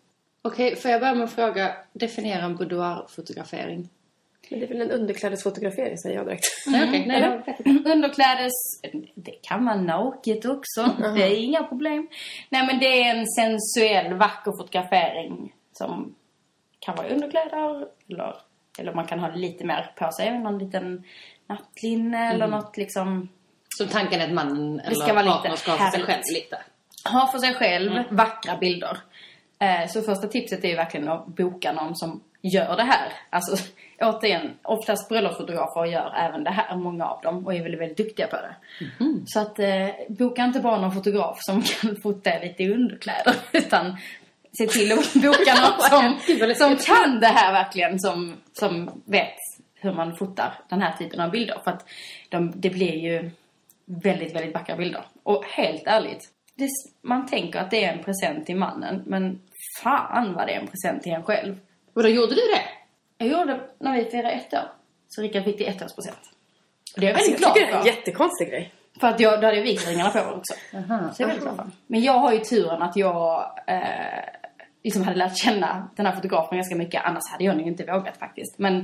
Okej, 0.41 0.75
får 0.75 0.91
jag 0.91 1.01
börja 1.01 1.13
med 1.13 1.23
att 1.23 1.33
fråga, 1.33 1.75
definiera 1.93 2.43
en 2.43 2.55
boudoir-fotografering? 2.55 3.89
Men 4.49 4.59
det 4.59 4.65
är 4.65 4.67
väl 4.67 4.81
en 4.81 4.91
underklädesfotografering 4.91 5.97
säger 5.97 6.15
jag 6.15 6.25
direkt. 6.27 6.45
Nej, 6.67 6.89
okej. 6.89 7.05
Nej. 7.07 7.93
Underklädes, 7.93 8.53
det 9.15 9.31
kan 9.41 9.65
vara 9.65 9.75
naket 9.75 10.45
också. 10.45 10.95
Det 11.15 11.23
är 11.23 11.43
inga 11.43 11.63
problem. 11.63 12.07
Nej 12.49 12.65
men 12.67 12.79
det 12.79 12.85
är 13.03 13.15
en 13.15 13.25
sensuell, 13.27 14.13
vacker 14.13 14.51
fotografering 14.51 15.53
som 15.71 16.15
kan 16.79 16.95
vara 16.95 17.07
underkläder 17.07 17.87
eller, 18.09 18.35
eller 18.79 18.93
man 18.93 19.05
kan 19.07 19.19
ha 19.19 19.27
lite 19.35 19.65
mer 19.65 19.91
på 19.95 20.11
sig. 20.11 20.39
Någon 20.39 20.59
liten 20.59 21.03
nattlinne 21.47 22.33
eller 22.33 22.47
något 22.47 22.77
liksom 22.77 23.29
Så 23.69 23.87
tanken 23.87 24.21
är 24.21 24.25
att 24.27 24.33
mannen 24.33 24.79
eller 24.79 24.95
ska 24.95 25.13
vara 25.13 25.43
lite 25.43 25.57
ska 25.57 25.71
ha 25.71 25.77
för 25.77 25.97
sig 25.97 26.05
själv 26.05 26.21
lite? 26.33 26.57
ha 27.11 27.27
för 27.31 27.39
sig 27.39 27.53
själv 27.53 27.91
Mm. 27.91 28.15
vackra 28.15 28.57
bilder. 28.57 28.97
Eh, 29.59 29.87
så 29.89 30.01
första 30.01 30.27
tipset 30.27 30.63
är 30.63 30.67
ju 30.67 30.75
verkligen 30.75 31.07
att 31.09 31.25
boka 31.27 31.73
någon 31.73 31.95
som 31.95 32.23
gör 32.41 32.75
det 32.77 32.83
här. 32.83 33.13
Alltså 33.29 33.63
återigen, 34.01 34.51
oftast 34.63 35.09
bröllopsfotografer 35.09 35.85
gör 35.85 36.13
även 36.17 36.43
det 36.43 36.49
här, 36.49 36.75
många 36.75 37.05
av 37.05 37.21
dem, 37.21 37.45
och 37.45 37.53
är 37.53 37.61
väldigt, 37.61 37.81
väldigt 37.81 37.97
duktiga 37.97 38.27
på 38.27 38.35
det. 38.35 38.55
Mm. 38.99 39.23
Så 39.25 39.39
att 39.39 39.59
eh, 39.59 39.87
boka 40.09 40.43
inte 40.43 40.59
bara 40.59 40.81
någon 40.81 40.91
fotograf 40.91 41.37
som 41.39 41.61
kan 41.81 41.95
fota 42.03 42.29
lite 42.41 42.63
i 42.63 42.73
underkläder, 42.73 43.35
utan 43.53 43.97
se 44.57 44.67
till 44.67 44.91
att 44.91 45.13
boka 45.13 45.55
någon 45.61 45.79
som, 45.89 46.55
som 46.55 46.77
kan 46.77 47.19
det 47.19 47.27
här 47.27 47.53
verkligen, 47.53 47.99
som, 47.99 48.35
som 48.53 49.01
vet 49.05 49.35
hur 49.75 49.93
man 49.93 50.15
fotar 50.15 50.53
den 50.69 50.81
här 50.81 50.97
typen 50.97 51.19
av 51.19 51.31
bilder. 51.31 51.61
För 51.63 51.71
att 51.71 51.85
de, 52.29 52.51
det 52.55 52.69
blir 52.69 52.95
ju 52.95 53.31
väldigt, 53.85 54.35
väldigt 54.35 54.53
vackra 54.53 54.75
bilder. 54.75 55.01
Och 55.23 55.45
helt 55.45 55.83
ärligt, 55.85 56.29
det, 56.55 56.67
man 57.01 57.27
tänker 57.27 57.59
att 57.59 57.71
det 57.71 57.83
är 57.83 57.93
en 57.93 58.03
present 58.03 58.45
till 58.45 58.55
mannen, 58.55 59.03
men 59.05 59.39
fan 59.81 60.33
vad 60.33 60.47
det 60.47 60.53
är 60.53 60.59
en 60.59 60.67
present 60.67 61.03
till 61.03 61.11
en 61.11 61.23
själv. 61.23 61.59
Och 61.93 62.03
då 62.03 62.09
gjorde 62.09 62.35
du 62.35 62.41
det? 62.41 62.78
Jag 63.21 63.27
gjorde 63.27 63.59
när 63.79 63.93
vi 63.93 64.05
firade 64.05 64.31
ett 64.31 64.53
år. 64.53 64.71
Så 65.07 65.21
Rickard 65.21 65.43
fick 65.43 65.57
det 65.57 65.67
ettårspresent. 65.67 66.19
Och 66.95 67.01
det 67.01 67.05
är 67.07 67.09
jag 67.09 67.15
Alltså, 67.15 67.31
väldigt 67.31 67.41
jag 67.41 67.53
glad 67.53 67.53
tycker 67.53 67.67
det 67.67 67.73
är 67.73 67.77
en 67.77 67.83
för. 67.83 67.89
jättekonstig 67.89 68.47
grej. 68.49 68.73
För 68.99 69.07
att 69.07 69.19
jag, 69.19 69.41
då 69.41 69.45
hade 69.47 69.57
jag 69.57 69.63
vigselringarna 69.63 70.09
på 70.09 70.19
också. 70.19 70.53
Så 70.71 70.77
jag 70.77 70.81
är 71.21 71.25
väldigt 71.25 71.41
glad 71.43 71.55
för. 71.55 71.67
Men 71.87 72.01
jag 72.01 72.13
har 72.13 72.33
ju 72.33 72.39
turen 72.39 72.81
att 72.81 72.95
jag 72.95 73.51
eh, 73.67 73.79
liksom 74.83 75.03
hade 75.03 75.17
lärt 75.17 75.37
känna 75.37 75.89
den 75.95 76.05
här 76.05 76.15
fotografen 76.15 76.57
ganska 76.57 76.75
mycket. 76.75 77.01
Annars 77.05 77.23
hade 77.31 77.43
jag 77.43 77.57
nog 77.57 77.67
inte 77.67 77.83
vågat 77.85 78.17
faktiskt. 78.17 78.59
Men 78.59 78.75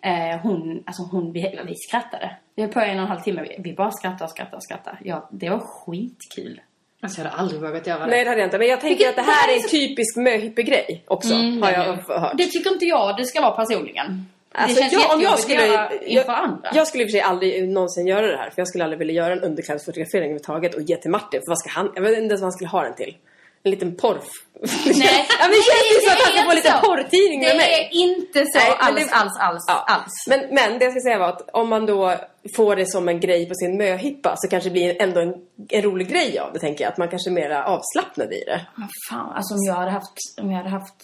eh, 0.00 0.40
hon, 0.42 0.82
alltså 0.86 1.02
hon, 1.02 1.32
vi, 1.32 1.60
vi 1.66 1.74
skrattade. 1.74 2.36
Vi 2.54 2.62
höll 2.62 2.72
på 2.72 2.80
i 2.80 2.84
en 2.90 2.96
och 2.98 3.02
en 3.02 3.08
halv 3.08 3.20
timme. 3.20 3.42
Vi, 3.42 3.56
vi 3.58 3.72
bara 3.74 3.90
skrattade 3.90 4.24
och 4.24 4.30
skrattade 4.30 4.56
och 4.56 4.62
skrattade. 4.62 4.98
Ja, 5.04 5.28
det 5.32 5.50
var 5.50 5.58
skitkul. 5.58 6.60
Alltså 7.00 7.20
jag 7.20 7.24
hade 7.28 7.40
aldrig 7.40 7.60
vågat 7.60 7.86
göra 7.86 7.98
det. 7.98 8.06
Nej 8.06 8.24
det 8.24 8.30
hade 8.30 8.40
jag 8.40 8.46
inte. 8.46 8.58
Men 8.58 8.68
jag 8.68 8.80
tänker 8.80 9.04
Vilket- 9.04 9.18
att 9.18 9.26
det 9.26 9.32
här 9.32 9.52
är 9.52 9.56
en 9.56 9.68
typisk 9.68 10.16
möhippegrej 10.16 11.04
också. 11.06 11.34
Mm, 11.34 11.62
har 11.62 11.70
jag 11.70 12.18
hört. 12.20 12.32
Det 12.38 12.46
tycker 12.46 12.72
inte 12.72 12.84
jag 12.86 13.16
det 13.16 13.24
ska 13.24 13.40
vara 13.40 13.50
personligen. 13.50 14.26
Alltså, 14.52 14.82
jag, 14.90 15.14
om 15.14 15.22
jag 15.22 15.38
skulle, 15.38 15.88
jag, 16.06 16.28
andra. 16.28 16.70
jag 16.74 16.86
skulle 16.86 17.02
i 17.04 17.06
och 17.06 17.10
för 17.10 17.12
sig 17.12 17.20
aldrig 17.20 17.68
någonsin 17.68 18.06
göra 18.06 18.26
det 18.26 18.36
här. 18.36 18.50
För 18.50 18.60
jag 18.60 18.68
skulle 18.68 18.84
aldrig 18.84 18.98
vilja 18.98 19.14
göra 19.14 19.32
en 19.32 19.40
underklädesfotografering 19.42 20.24
överhuvudtaget 20.24 20.74
och 20.74 20.82
ge 20.82 20.96
till 20.96 21.10
Martin. 21.10 21.40
För 21.40 21.48
vad 21.48 21.58
ska 21.58 21.70
han, 21.70 21.92
jag 21.94 22.02
vet 22.02 22.10
inte 22.10 22.22
ens 22.22 22.40
vad 22.40 22.46
han 22.46 22.52
skulle 22.52 22.68
ha 22.68 22.82
den 22.82 22.94
till. 22.94 23.16
En 23.62 23.70
liten 23.70 23.96
porr. 23.96 24.20
Nej, 24.60 25.26
ja, 25.28 25.36
men 25.40 25.50
det 25.50 25.64
känns 25.68 25.86
ju 25.90 25.94
det 25.94 26.02
som 26.02 26.12
att 26.12 26.18
han 26.18 26.32
ska 26.32 26.42
få 26.42 26.52
inte 26.52 26.54
lite 26.54 26.72
så. 26.72 26.86
porrtidning 26.86 27.40
med 27.40 27.48
Det 27.50 27.56
mig. 27.56 27.72
är 27.72 27.88
inte 28.08 28.44
så 28.46 28.58
Nej, 28.58 28.70
men 28.80 28.86
alls, 28.88 29.08
det- 29.10 29.14
alls, 29.16 29.38
alls, 29.40 29.64
Ja. 29.68 29.84
alls. 29.88 30.12
Men, 30.28 30.40
men 30.54 30.78
det 30.78 30.84
jag 30.84 30.92
ska 30.92 31.00
säga 31.00 31.18
var 31.18 31.28
att 31.28 31.50
om 31.52 31.68
man 31.68 31.86
då 31.86 32.14
får 32.56 32.76
det 32.76 32.86
som 32.90 33.08
en 33.08 33.20
grej 33.20 33.48
på 33.48 33.54
sin 33.54 33.76
möhippa 33.76 34.34
så 34.36 34.48
kanske 34.48 34.68
det 34.68 34.72
blir 34.72 35.02
ändå 35.02 35.20
en, 35.20 35.34
en 35.68 35.82
rolig 35.82 36.08
grej 36.08 36.38
av 36.38 36.52
det 36.52 36.58
tänker 36.58 36.84
jag. 36.84 36.90
Att 36.92 36.98
man 36.98 37.08
kanske 37.08 37.30
är 37.30 37.32
mer 37.32 37.50
avslappnad 37.50 38.32
i 38.32 38.44
det. 38.46 38.60
Men 38.76 38.88
fan, 39.10 39.32
alltså 39.36 39.54
om 39.54 39.60
jag 39.66 39.74
hade 39.74 39.90
haft, 39.90 40.12
om 40.40 40.50
jag 40.50 40.58
hade 40.58 40.70
haft 40.70 40.94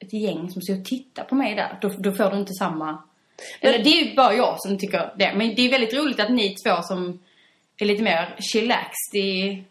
ett 0.00 0.12
gäng 0.12 0.50
som 0.50 0.76
och 0.78 0.84
tittade 0.84 1.28
på 1.28 1.34
mig 1.34 1.54
där, 1.54 1.78
då, 1.82 1.88
då 1.88 2.12
får 2.12 2.30
du 2.30 2.36
inte 2.36 2.52
samma... 2.52 3.02
Eller 3.60 3.78
det 3.78 3.90
är 3.90 4.04
ju 4.04 4.14
bara 4.14 4.34
jag 4.34 4.54
som 4.58 4.78
tycker 4.78 5.12
det. 5.18 5.32
Men 5.36 5.54
det 5.54 5.62
är 5.66 5.70
väldigt 5.70 5.94
roligt 5.94 6.20
att 6.20 6.30
ni 6.30 6.54
två 6.66 6.82
som 6.82 7.20
är 7.78 7.84
lite 7.86 8.02
mer 8.02 8.36
chillaxed 8.52 9.14
i... 9.20 9.64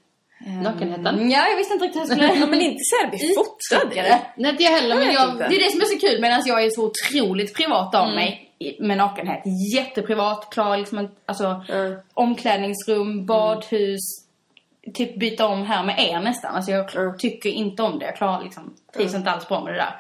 ehm, 0.48 0.60
Nakenheten? 0.64 1.32
Ja, 1.32 1.48
jag 1.50 1.58
visste 1.58 1.74
inte 1.74 1.86
riktigt 1.86 2.02
hur 2.02 2.08
jag 2.08 2.18
skulle... 2.18 2.40
Ja, 2.40 2.46
men 2.46 2.62
inte 2.62 2.80
så 2.84 2.96
här 3.04 3.10
bli 3.10 3.20
fotad. 3.20 3.90
Nej, 4.38 4.52
inte 4.52 4.64
jag 4.64 4.72
heller, 4.72 4.96
men 4.96 5.12
jag... 5.14 5.38
Det 5.38 5.44
är 5.56 5.64
det 5.66 5.72
som 5.72 5.82
är 5.82 5.86
så 5.86 6.00
kul 6.00 6.22
medan 6.22 6.42
jag 6.46 6.64
är 6.64 6.70
så 6.70 6.86
otroligt 6.86 7.56
privat 7.56 7.96
av 7.96 8.08
mig 8.08 8.50
i- 8.60 8.82
med 8.84 8.98
nakenhet. 8.98 9.44
Jätteprivat, 9.76 10.50
klar 10.54 10.78
liksom 10.78 10.98
en, 10.98 11.10
alltså 11.26 11.64
Mm. 11.70 12.00
omklädningsrum, 12.14 13.26
badhus, 13.26 14.02
typ 14.94 15.20
byta 15.20 15.46
om 15.48 15.66
här 15.66 15.84
med 15.84 16.00
er 16.00 16.20
nästan. 16.20 16.56
Alltså 16.56 16.72
jag 16.72 16.96
Mm. 16.96 17.18
tycker 17.18 17.50
inte 17.50 17.84
om 17.84 18.00
det. 18.00 18.06
Jag 18.06 18.16
klarar 18.16 18.44
liksom, 18.44 18.74
trivs 18.96 19.14
inte 19.16 19.32
alls 19.32 19.48
bra 19.48 19.64
med 19.64 19.74
det 19.74 19.78
där. 19.78 19.96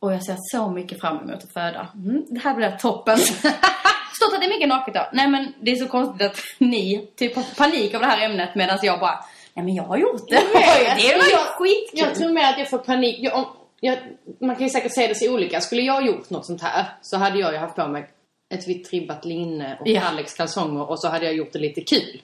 Och 0.00 0.12
jag 0.12 0.24
ser 0.24 0.36
så 0.38 0.70
mycket 0.70 1.00
fram 1.00 1.16
emot 1.18 1.44
att 1.44 1.52
föda. 1.52 1.88
Mm, 1.94 2.22
det 2.30 2.40
här 2.40 2.54
blir 2.54 2.70
toppen. 2.70 3.18
Förstått 4.10 4.34
att 4.34 4.40
det 4.40 4.46
är 4.46 4.50
mycket 4.50 4.68
naket 4.68 4.94
då. 4.94 5.06
Nej 5.12 5.28
men 5.28 5.52
det 5.60 5.70
är 5.70 5.76
så 5.76 5.86
konstigt 5.88 6.26
att 6.30 6.36
ni 6.58 7.08
typ 7.16 7.36
har 7.36 7.42
panik 7.56 7.94
av 7.94 8.00
det 8.00 8.06
här 8.06 8.24
ämnet 8.24 8.54
medan 8.54 8.78
jag 8.82 9.00
bara 9.00 9.18
Nej 9.56 9.64
men 9.64 9.74
jag 9.74 9.82
har 9.84 9.96
gjort 9.96 10.28
det. 10.28 10.34
det 10.34 11.16
var 11.16 11.24
ju 11.24 11.30
jag, 11.32 11.46
skitkul. 11.46 11.98
jag 12.00 12.14
tror 12.14 12.30
mer 12.32 12.44
att 12.52 12.58
jag 12.58 12.70
får 12.70 12.78
panik. 12.78 13.16
Jag, 13.20 13.34
om, 13.38 13.44
jag, 13.80 13.98
man 14.40 14.56
kan 14.56 14.62
ju 14.64 14.70
säkert 14.70 14.92
säga 14.94 15.08
det 15.08 15.14
så 15.14 15.34
olika. 15.34 15.60
Skulle 15.60 15.82
jag 15.82 15.92
ha 15.92 16.06
gjort 16.06 16.30
något 16.30 16.46
sånt 16.46 16.62
här 16.62 16.84
så 17.02 17.16
hade 17.16 17.38
jag 17.38 17.52
ju 17.52 17.58
haft 17.58 17.76
på 17.76 17.86
mig 17.88 18.10
ett 18.54 18.68
vitt 18.68 18.92
ribbat 18.92 19.24
linne 19.24 19.76
och 19.80 19.88
Ja. 19.88 20.00
Alex 20.02 20.34
kalsonger 20.34 20.90
och 20.90 21.00
så 21.00 21.08
hade 21.08 21.24
jag 21.24 21.34
gjort 21.34 21.52
det 21.52 21.58
lite 21.58 21.80
kul. 21.80 22.20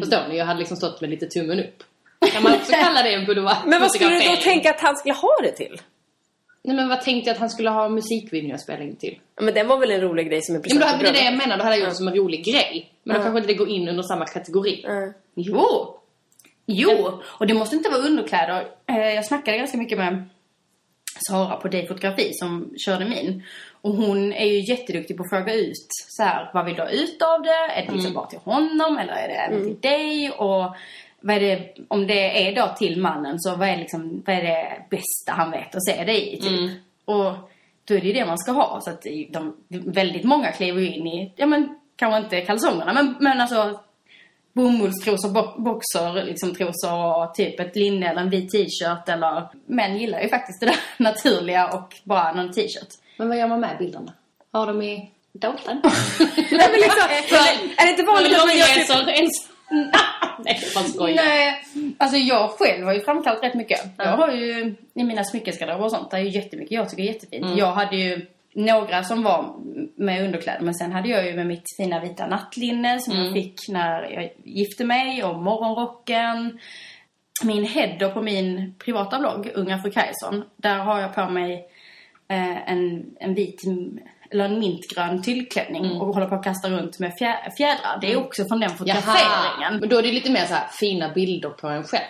Förstår 0.00 0.28
ni? 0.28 0.36
Jag 0.38 0.44
hade 0.46 0.58
liksom 0.58 0.76
stått 0.76 1.00
med 1.00 1.10
lite 1.10 1.26
tummen 1.26 1.60
upp. 1.60 1.82
Kan 2.32 2.42
man 2.42 2.52
också 2.54 2.72
kalla 2.72 3.02
det 3.02 3.14
en 3.14 3.26
boudoir 3.26 3.56
Men 3.66 3.80
vad 3.80 3.90
skulle 3.90 4.10
du 4.18 4.28
då 4.28 4.36
tänka 4.36 4.70
att 4.70 4.80
han 4.80 4.96
skulle 4.96 5.14
ha 5.14 5.36
det 5.42 5.52
till? 5.52 5.80
Nej 6.64 6.76
men 6.76 6.88
vad 6.88 7.00
tänkte 7.02 7.28
jag 7.30 7.34
att 7.34 7.40
han 7.40 7.50
skulle 7.50 7.70
ha 7.70 7.88
musikvideospelning 7.88 8.96
till? 8.96 9.18
Ja, 9.36 9.42
men 9.42 9.54
det 9.54 9.62
var 9.62 9.78
väl 9.78 9.90
en 9.90 10.00
rolig 10.00 10.28
grej 10.28 10.42
som 10.42 10.54
en 10.54 10.62
Ja, 10.64 10.74
men 10.74 10.80
present 10.82 11.00
då 11.00 11.06
hade 11.06 11.18
det 11.18 11.24
jag 11.24 11.36
menar, 11.36 11.56
då 11.58 11.64
hade 11.64 11.76
jag 11.76 11.80
gjort 11.80 11.88
det 11.90 11.94
som 11.96 12.08
en 12.08 12.14
rolig 12.14 12.44
grej. 12.44 12.90
Men 13.04 13.14
då 13.14 13.20
Ja. 13.20 13.24
kanske 13.24 13.38
inte 13.38 13.52
det 13.52 13.58
går 13.58 13.68
in 13.68 13.88
under 13.88 14.02
samma 14.02 14.24
kategori. 14.26 14.80
Ja. 14.88 15.12
Jo! 15.34 15.98
Jo! 16.66 17.20
Och 17.24 17.46
det 17.46 17.54
måste 17.54 17.76
inte 17.76 17.90
vara 17.90 18.00
underkläder. 18.00 18.66
Eh, 18.86 18.96
Jag 19.14 19.24
snackade 19.26 19.58
ganska 19.58 19.78
mycket 19.78 19.98
med 19.98 20.28
Sara 21.28 21.56
på 21.56 21.68
Day 21.68 21.86
Fotografi 21.86 22.30
som 22.32 22.70
körde 22.86 23.04
min. 23.04 23.42
Och 23.82 23.90
hon 23.92 24.32
är 24.32 24.46
ju 24.46 24.60
jätteduktig 24.72 25.16
på 25.16 25.22
att 25.22 25.30
fråga 25.30 25.54
ut 25.54 25.86
så 26.08 26.22
här, 26.22 26.50
vad 26.54 26.64
vill 26.64 26.74
du 26.74 26.82
ha 26.82 26.88
ut 26.88 27.22
av 27.22 27.42
det? 27.42 27.50
Är 27.76 27.86
det 27.86 27.92
liksom 27.92 28.12
bara 28.14 28.26
till 28.26 28.38
honom 28.38 28.98
eller 28.98 29.12
är 29.12 29.28
det 29.28 29.34
även 29.34 29.64
till 29.64 29.80
dig? 29.90 30.30
Och 30.30 30.76
vad 31.20 31.36
är 31.36 31.40
det, 31.40 31.74
om 31.88 32.06
det 32.06 32.48
är 32.48 32.54
då 32.56 32.74
till 32.78 33.00
mannen 33.00 33.40
så 33.40 33.56
vad 33.56 33.68
är, 33.68 33.76
liksom, 33.76 34.22
vad 34.26 34.36
är 34.36 34.42
det 34.42 34.82
bästa 34.90 35.32
han 35.32 35.50
vet 35.50 35.74
att 35.74 35.84
se 35.84 36.04
dig 36.04 36.32
i 36.34 36.40
typ? 36.40 36.70
Och 37.04 37.32
då 37.84 37.94
är 37.94 38.00
det 38.00 38.06
ju 38.06 38.12
det 38.12 38.26
man 38.26 38.38
ska 38.38 38.52
ha. 38.52 38.80
Så 38.80 38.90
att 38.90 39.06
de, 39.30 39.56
väldigt 39.68 40.24
många 40.24 40.52
kliver 40.52 40.80
ju 40.80 40.94
in 40.94 41.06
i, 41.06 41.32
ja 41.36 41.46
men 41.46 41.78
kanske 41.96 42.18
inte 42.18 42.40
kalsongerna 42.40 42.92
men, 42.92 43.14
men 43.20 43.40
alltså 43.40 43.80
bomullstrosor, 44.52 45.28
bo- 45.28 45.62
boxer, 45.62 46.24
liksom 46.24 46.54
trosor 46.54 47.22
och 47.22 47.34
typ 47.34 47.60
ett 47.60 47.76
linne 47.76 48.10
eller 48.10 48.20
en 48.20 48.30
vit 48.30 48.50
t-shirt 48.52 49.08
eller... 49.08 49.48
Män 49.66 49.98
gillar 49.98 50.20
ju 50.20 50.28
faktiskt 50.28 50.60
det 50.60 50.66
där 50.66 50.76
naturliga 50.96 51.68
och 51.68 51.94
bara 52.04 52.32
någon 52.32 52.52
t-shirt. 52.52 52.88
Men 53.16 53.28
vad 53.28 53.38
gör 53.38 53.48
man 53.48 53.60
med 53.60 53.78
bilderna? 53.78 54.12
Har 54.52 54.66
de 54.66 54.82
i 54.82 55.10
datorn? 55.32 55.80
Nej, 56.36 56.46
men 56.50 56.80
liksom, 56.80 57.08
är 57.76 57.84
det 57.84 57.90
inte 57.90 58.02
vanligt 58.02 58.38
att 58.38 58.46
man 58.46 58.56
gör 58.58 58.66
typ... 58.66 58.86
Nej, 60.38 60.60
man 60.74 60.84
skojar. 60.84 61.14
Nej, 61.14 61.64
alltså 61.98 62.16
jag 62.16 62.50
själv 62.50 62.84
har 62.86 62.94
ju 62.94 63.00
framkallat 63.00 63.42
rätt 63.42 63.54
mycket. 63.54 63.80
Jag 63.96 64.16
har 64.16 64.30
ju 64.32 64.74
i 64.94 65.04
mina 65.04 65.24
smyckesgarderober 65.24 65.84
och 65.84 65.90
sånt, 65.90 66.10
det 66.10 66.16
är 66.16 66.20
ju 66.20 66.30
jättemycket 66.30 66.72
jag 66.72 66.90
tycker 66.90 67.02
är 67.02 67.06
jättefint. 67.06 67.58
Jag 67.58 67.72
hade 67.72 67.96
ju 67.96 68.26
några 68.54 69.02
som 69.04 69.22
var 69.22 69.54
med 69.96 70.24
underkläder 70.24 70.60
men 70.60 70.74
sen 70.74 70.92
hade 70.92 71.08
jag 71.08 71.26
ju 71.26 71.36
med 71.36 71.46
mitt 71.46 71.64
fina 71.76 72.00
vita 72.00 72.26
nattlinne 72.26 73.00
som 73.00 73.14
jag 73.16 73.32
fick 73.32 73.54
när 73.68 74.10
jag 74.10 74.30
gifte 74.44 74.84
mig 74.84 75.24
och 75.24 75.42
morgonrocken. 75.42 76.58
min 77.44 77.64
header 77.64 78.08
på 78.08 78.22
min 78.22 78.74
privata 78.84 79.18
blogg, 79.18 79.50
Unga 79.54 79.78
fru 79.82 79.90
Kajson, 79.90 80.44
där 80.56 80.76
har 80.78 81.00
jag 81.00 81.14
på 81.14 81.28
mig 81.28 81.54
eh, 82.28 82.70
en, 82.72 83.04
en 83.20 83.34
vit 83.34 83.62
eller 84.30 84.44
en 84.44 84.58
mintgrön 84.58 85.22
tyllklänning 85.22 85.84
Mm. 85.84 86.00
och 86.00 86.14
håller 86.14 86.26
på 86.26 86.34
att 86.34 86.44
kasta 86.44 86.68
runt 86.70 86.98
med 86.98 87.10
fjä- 87.12 87.50
fjädrar. 87.56 87.98
Det 88.00 88.12
är 88.12 88.16
också 88.16 88.44
från 88.44 88.60
den 88.60 88.70
fotograferingen. 88.70 89.80
Men 89.80 89.88
då 89.88 89.98
är 89.98 90.02
det 90.02 90.12
lite 90.12 90.30
mer 90.30 90.44
så 90.44 90.54
här 90.54 90.68
fina 90.80 91.08
bilder 91.08 91.48
på 91.48 91.68
en 91.68 91.82
själv. 91.84 92.04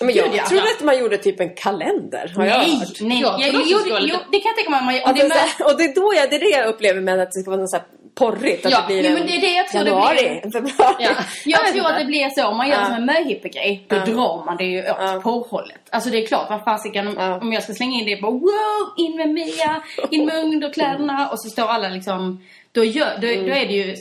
Men 0.00 0.14
jag 0.14 0.26
Gud, 0.26 0.34
ja. 0.36 0.46
trodde 0.46 0.62
att 0.78 0.84
man 0.84 0.98
gjorde 0.98 1.18
typ 1.18 1.40
en 1.40 1.54
kalender. 1.54 2.32
Har 2.36 2.44
jag 2.44 2.58
Nej, 2.58 2.78
hört. 2.78 3.00
nej. 3.00 3.20
Jag 3.20 3.40
Jag, 3.40 3.54
också 3.60 3.68
jo, 3.70 3.78
det 3.78 4.18
det 4.32 4.38
kan 4.40 4.48
jag 4.50 4.56
tänka 4.56 4.70
mig. 4.70 4.80
man- 4.84 4.94
Om 4.94 5.00
Alltså, 5.10 5.28
det 5.28 5.34
här, 5.34 5.66
och 5.72 5.78
det 5.78 5.84
är 5.84 5.94
då 5.94 6.14
jag, 6.14 6.30
det 6.30 6.36
är 6.36 6.40
det 6.40 6.48
jag 6.58 6.66
upplever 6.68 7.00
med 7.00 7.20
att 7.20 7.32
det 7.32 7.40
ska 7.40 7.50
vara 7.50 7.60
något 7.60 7.70
så 7.70 7.76
här 7.76 7.86
porrigt. 8.14 8.66
Att 8.66 8.72
Ja, 8.72 8.80
det 8.80 8.86
blir 8.86 9.02
jo, 9.02 9.08
en 9.08 9.14
men 9.14 9.26
det 9.26 9.32
är 9.36 9.40
det 9.40 9.52
jag 9.54 9.68
tror 9.68 9.84
det 9.84 9.90
januari, 9.90 10.16
blir. 10.16 10.40
en 10.44 10.52
februari. 10.52 10.94
Ja. 10.98 11.10
Jag 11.44 11.66
tror 11.72 11.86
att 11.86 11.98
det 11.98 12.04
blir 12.04 12.28
så. 12.30 12.46
Om 12.46 12.56
man 12.56 12.68
gör 12.68 12.74
Ja. 12.74 12.80
det 12.80 12.86
som 12.86 12.94
en 12.94 13.06
möhippegrej, 13.06 13.86
då 13.88 13.96
drar 13.96 14.44
man 14.46 14.56
det 14.56 14.64
ju 14.64 14.80
åt 14.80 14.86
Ja. 14.98 15.20
porrhållet. 15.24 15.80
Alltså 15.90 16.10
det 16.10 16.22
är 16.22 16.26
klart, 16.26 16.50
vad 16.50 16.64
fasiken, 16.64 17.08
om, 17.08 17.14
Ja. 17.18 17.38
om 17.40 17.52
jag 17.52 17.62
ska 17.62 17.74
slänga 17.74 18.00
in 18.00 18.06
det 18.06 18.22
bara 18.22 18.30
wow, 18.32 18.84
in 18.96 19.16
med 19.16 19.28
Mia, 19.28 19.82
in 20.10 20.26
med 20.26 20.34
underkläderna 20.44 21.28
och 21.28 21.40
så 21.40 21.50
står 21.50 21.66
alla 21.68 21.88
liksom, 21.88 22.44
då, 22.72 22.84
gör, 22.84 23.18
då, 23.20 23.26
Mm. 23.26 23.46
då 23.46 23.52
är 23.52 23.66
det 23.66 23.72
ju 23.72 23.96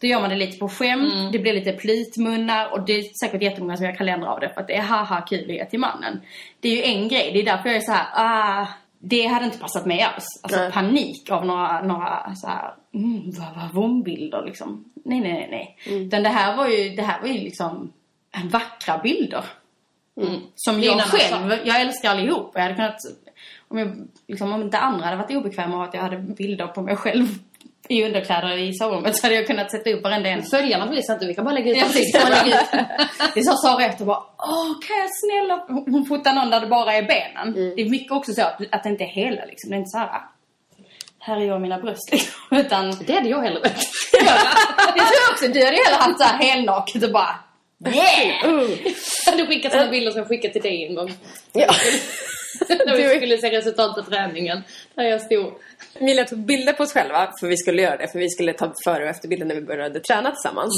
då 0.00 0.06
gör 0.06 0.20
man 0.20 0.30
det 0.30 0.36
lite 0.36 0.58
på 0.58 0.68
skämt, 0.68 1.32
det 1.32 1.38
blir 1.38 1.52
lite 1.52 1.72
plytmunnar 1.72 2.72
och 2.72 2.84
det 2.86 2.92
är 2.92 3.02
säkert 3.20 3.42
jättemånga 3.42 3.76
som 3.76 3.86
gör 3.86 3.94
kalendrar 3.94 4.28
av 4.28 4.40
det 4.40 4.48
för 4.54 4.60
att 4.60 4.66
det 4.66 4.76
är 4.76 4.82
haha 4.82 5.20
kul 5.20 5.50
att 5.50 5.56
ge 5.56 5.64
till 5.64 5.80
mannen. 5.80 6.20
Det 6.60 6.68
är 6.68 6.76
ju 6.76 6.82
en 6.82 7.08
grej, 7.08 7.30
det 7.32 7.40
är 7.40 7.44
därför 7.44 7.68
jag 7.68 7.76
är 7.76 7.80
så 7.80 7.92
här, 7.92 8.06
ah, 8.14 8.66
det 8.98 9.26
hade 9.26 9.44
inte 9.44 9.58
passat 9.58 9.86
mig 9.86 10.02
alls. 10.02 10.24
Alltså 10.42 10.60
Nej. 10.60 10.72
panik 10.72 11.30
av 11.30 11.46
några, 11.46 11.82
några 11.82 12.34
så 12.34 12.46
här, 12.46 12.74
mm, 12.94 13.30
vad, 13.30 13.72
vombilder 13.72 14.42
liksom. 14.46 14.84
Nej, 15.04 15.20
nej, 15.20 15.32
nej, 15.32 15.76
nej. 15.86 15.96
Utan 16.00 16.22
det 16.22 16.28
här 16.28 16.56
var 16.56 16.68
ju, 16.68 16.88
det 16.88 17.02
här 17.02 17.20
var 17.20 17.28
ju 17.28 17.34
liksom 17.34 17.92
vackra 18.50 18.98
bilder. 18.98 19.44
Som 20.54 20.80
Det 20.80 20.86
är 20.86 20.92
en 20.92 20.98
jag 20.98 21.06
själv, 21.06 21.52
jag 21.64 21.80
älskar 21.80 22.10
allihop. 22.10 22.50
Jag 22.54 22.62
hade 22.62 22.74
kunnat, 22.74 22.96
om, 23.68 23.78
jag, 23.78 24.08
liksom, 24.28 24.52
om 24.52 24.62
inte 24.62 24.78
andra 24.78 25.04
hade 25.04 25.16
varit 25.16 25.36
obekväma 25.36 25.76
av 25.76 25.82
att 25.82 25.94
jag 25.94 26.00
hade 26.00 26.16
bilder 26.16 26.66
på 26.66 26.82
mig 26.82 26.96
själv 26.96 27.26
i 27.88 28.04
underkläder 28.04 28.58
i 28.58 28.74
sovrummet 28.74 29.16
så 29.16 29.26
hade 29.26 29.34
jag 29.34 29.46
kunnat 29.46 29.70
sätta 29.70 29.90
upp 29.90 30.02
varenda 30.02 30.28
en. 30.28 30.42
Följarna 30.42 31.02
sig 31.02 31.14
inte, 31.14 31.26
vi 31.26 31.34
kan 31.34 31.44
bara 31.44 31.54
lägga 31.54 31.70
ut 31.70 31.80
precis. 31.80 32.12
Det 33.34 33.42
sa 33.42 33.56
Sara 33.56 33.84
efter 33.84 34.04
bara, 34.04 34.22
åh 34.38 34.80
kan 34.86 34.98
jag 34.98 35.10
snälla... 35.12 35.64
Hon 35.68 36.06
fotar 36.06 36.32
någon 36.32 36.50
där 36.50 36.60
det 36.60 36.66
bara 36.66 36.94
är 36.94 37.02
benen. 37.02 37.74
Det 37.76 37.82
är 37.82 37.90
mycket 37.90 38.12
också 38.12 38.32
så 38.32 38.42
att, 38.42 38.60
att 38.70 38.82
det 38.82 38.88
inte 38.88 39.04
är 39.04 39.08
hela 39.08 39.44
liksom. 39.44 39.70
Det 39.70 39.76
är 39.76 39.78
inte 39.78 39.90
så 39.90 39.98
här, 39.98 40.20
här 41.18 41.36
är 41.36 41.44
jag 41.44 41.54
och 41.54 41.60
mina 41.60 41.78
bröst 41.78 42.12
liksom. 42.12 42.34
Utan, 42.58 42.96
Det 43.06 43.12
hade 43.14 43.28
jag 43.28 43.42
hellre 43.42 43.60
velat 43.60 43.76
det 44.94 45.00
tror 45.00 45.20
jag 45.26 45.32
också. 45.32 45.48
Du 45.48 45.64
hade 45.64 45.76
ju 45.76 45.82
hellre 45.84 45.98
haft 45.98 46.18
så 46.18 46.24
här 46.24 46.38
helnaket 46.38 47.04
och 47.04 47.12
bara, 47.12 47.38
yeah! 47.86 48.56
Du 49.36 49.46
skickat 49.46 49.72
sådana 49.72 49.90
bilder 49.90 50.10
som 50.10 50.18
jag 50.18 50.28
skickat 50.28 50.52
till 50.52 50.62
dig 50.62 50.86
en 50.86 50.94
gång. 50.94 51.12
Ja. 51.52 51.74
När 52.86 52.96
vi 52.96 53.02
Du- 53.02 53.16
skulle 53.16 53.38
se 53.38 53.50
resultat 53.50 53.94
på 53.96 54.02
träningen. 54.02 54.62
Där 54.94 55.04
jag 55.04 55.20
stod. 55.20 55.52
Emilia 56.00 56.24
tog 56.24 56.38
bilder 56.38 56.72
på 56.72 56.82
oss 56.82 56.92
själva, 56.92 57.32
för 57.40 57.46
vi 57.46 57.56
skulle 57.56 57.82
göra 57.82 57.96
det. 57.96 58.08
För 58.08 58.18
vi 58.18 58.28
skulle 58.28 58.52
ta 58.52 58.72
före 58.84 59.02
och 59.04 59.10
efterbilder 59.10 59.46
när 59.46 59.54
vi 59.54 59.60
började 59.60 60.00
träna 60.00 60.30
tillsammans. 60.30 60.72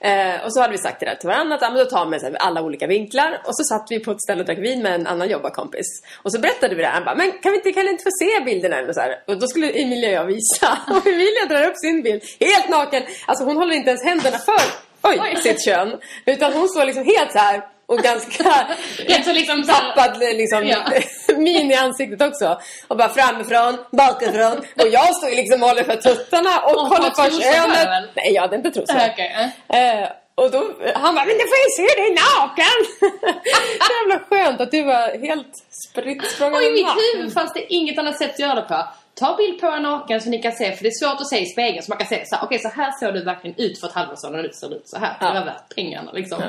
Eh, 0.00 0.44
och 0.44 0.54
så 0.54 0.60
hade 0.60 0.72
vi 0.72 0.78
sagt 0.78 1.00
det 1.00 1.06
där 1.06 1.14
till 1.14 1.28
varandra, 1.28 1.54
att 1.54 1.62
ja, 1.62 1.70
men 1.70 1.78
då 1.78 1.84
tar 1.84 2.20
här, 2.22 2.36
alla 2.40 2.62
olika 2.62 2.86
vinklar. 2.86 3.40
Och 3.44 3.56
så 3.56 3.64
satt 3.64 3.86
vi 3.90 4.00
på 4.00 4.10
ett 4.10 4.22
ställe 4.22 4.40
och 4.40 4.46
drack 4.46 4.58
vin 4.58 4.82
med 4.82 4.94
en 4.94 5.06
annan 5.06 5.28
jobbarkompis. 5.28 5.86
Och 6.22 6.32
så 6.32 6.40
berättade 6.40 6.74
vi 6.74 6.82
det 6.82 6.88
här. 6.88 6.94
Han 6.94 7.04
bara, 7.04 7.14
men 7.14 7.32
kan 7.42 7.52
vi 7.52 7.58
inte, 7.58 7.72
kan 7.72 7.84
vi 7.84 7.90
inte 7.90 8.02
få 8.02 8.10
se 8.22 8.44
bilderna? 8.44 8.80
Och, 8.88 8.94
så 8.94 9.00
här. 9.00 9.22
och 9.26 9.38
då 9.38 9.46
skulle 9.46 9.70
Emilia 9.70 10.08
och 10.08 10.14
jag 10.14 10.24
visa. 10.34 10.78
Och 10.90 11.06
Emilia 11.06 11.44
drar 11.48 11.66
upp 11.68 11.76
sin 11.76 12.02
bild, 12.02 12.22
helt 12.40 12.68
naken. 12.68 13.02
Alltså 13.26 13.44
hon 13.44 13.56
håller 13.56 13.74
inte 13.74 13.90
ens 13.90 14.04
händerna 14.04 14.38
för 14.38 14.60
oj, 15.02 15.36
sitt 15.36 15.64
kön. 15.64 16.00
Utan 16.26 16.52
hon 16.52 16.68
står 16.68 16.84
liksom 16.84 17.04
helt 17.04 17.32
så 17.32 17.38
här 17.38 17.73
och 17.86 17.98
ganska 17.98 18.66
liksom 19.32 19.64
här- 19.68 19.94
tappad 19.94 20.18
liksom, 20.20 20.66
Ja. 20.66 20.78
min 21.36 21.70
i 21.70 21.74
ansiktet 21.74 22.22
också. 22.22 22.58
Och 22.88 22.96
bara 22.96 23.08
framifrån, 23.08 23.78
bakifrån. 23.92 24.58
Och 24.58 24.88
jag 24.90 25.16
står 25.16 25.30
ju 25.30 25.36
liksom 25.36 25.62
och 25.62 25.68
håller 25.68 25.84
för 25.84 25.96
tuttarna 25.96 26.58
och 26.60 26.72
Och 26.76 26.86
håller 26.86 27.10
för 27.10 27.30
på, 27.30 27.40
könet. 27.40 28.10
Nej, 28.16 28.32
jag 28.32 28.42
hade 28.42 28.56
inte 28.56 28.70
trosor. 28.70 28.96
Okej. 29.12 29.50
Eh, 29.68 30.08
och 30.36 30.50
då, 30.50 30.58
han 30.94 31.14
bara, 31.14 31.24
men 31.24 31.34
du 31.34 31.44
får 31.52 31.58
ju 31.66 31.70
se 31.76 32.00
dig 32.02 32.10
naken! 32.10 32.78
Så 33.86 33.92
jävla 34.02 34.24
skönt 34.28 34.60
att 34.60 34.70
du 34.70 34.82
var 34.82 35.26
helt 35.26 35.52
spritt 35.88 36.40
Och 36.40 36.62
i 36.62 36.70
mitt 36.70 36.86
huvud 37.14 37.32
fanns 37.32 37.52
det 37.52 37.72
inget 37.74 37.98
annat 37.98 38.18
sätt 38.18 38.30
att 38.32 38.38
göra 38.38 38.54
det 38.54 38.62
på. 38.62 38.88
Ta 39.14 39.36
bild 39.36 39.60
på 39.60 39.66
en 39.66 39.82
naken 39.82 40.20
så 40.20 40.28
ni 40.30 40.42
kan 40.42 40.52
se, 40.52 40.76
för 40.76 40.82
det 40.82 40.88
är 40.88 41.06
svårt 41.06 41.20
att 41.20 41.28
se 41.28 41.38
i 41.38 41.46
spegeln. 41.46 41.82
Så 41.82 41.90
man 41.90 41.98
kan 41.98 42.06
se 42.06 42.26
så 42.26 42.36
här, 42.36 42.44
okej 42.44 42.58
så 42.58 42.68
här 42.68 42.92
såg 43.00 43.14
du 43.14 43.24
verkligen 43.24 43.56
ut 43.58 43.80
för 43.80 43.86
ett 43.86 43.92
halvår 43.94 44.16
sedan 44.16 44.34
och 44.34 44.42
nu 44.42 44.50
ser 44.52 44.68
du 44.68 44.74
ut 44.76 44.88
så 44.88 44.98
här. 44.98 45.16
Ja. 45.20 45.26
Det 45.26 45.38
var 45.38 45.46
värt 45.46 45.74
pengarna 45.74 46.12
liksom. 46.12 46.42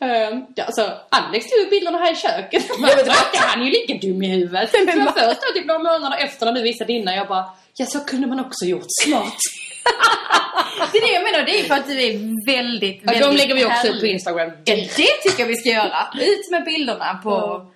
Ja, 0.00 0.64
alltså, 0.64 0.92
Alex 1.08 1.46
tog 1.50 1.70
bilderna 1.70 1.98
här 1.98 2.12
i 2.12 2.16
köket. 2.16 2.64
Ja, 2.68 2.88
han 3.34 3.60
är 3.60 3.64
ju 3.64 3.70
lika 3.70 4.06
dum 4.06 4.22
i 4.22 4.28
huvudet. 4.28 4.70
Men 4.86 5.04
va? 5.04 5.12
först 5.16 5.40
då, 5.40 5.52
typ 5.54 5.66
några 5.66 5.78
månader 5.78 6.18
efter 6.24 6.46
när 6.46 6.52
du 6.52 6.62
visade 6.62 6.92
dina, 6.92 7.14
jag 7.14 7.28
bara, 7.28 7.44
ja 7.74 7.86
så 7.86 8.00
kunde 8.00 8.26
man 8.26 8.40
också 8.40 8.64
gjort. 8.64 8.86
Smart. 9.04 9.36
Det 10.92 10.98
är 10.98 11.02
det 11.06 11.12
jag 11.12 11.22
menar, 11.22 11.42
det 11.46 11.60
är 11.60 11.64
för 11.64 11.74
att 11.74 11.86
du 11.86 12.02
är 12.02 12.46
väldigt, 12.46 13.00
Ja, 13.04 13.12
väldigt 13.12 13.28
de 13.28 13.36
lägger 13.36 13.54
vi 13.54 13.64
också 13.64 13.88
upp 13.88 14.00
på. 14.00 14.06
Instagram. 14.06 14.50
Ja, 14.64 14.74
det 14.74 14.86
tycker 15.22 15.40
jag 15.40 15.46
vi 15.46 15.56
ska 15.56 15.68
göra. 15.68 16.08
Ut 16.20 16.50
med 16.50 16.64
bilderna 16.64 17.20
på... 17.22 17.66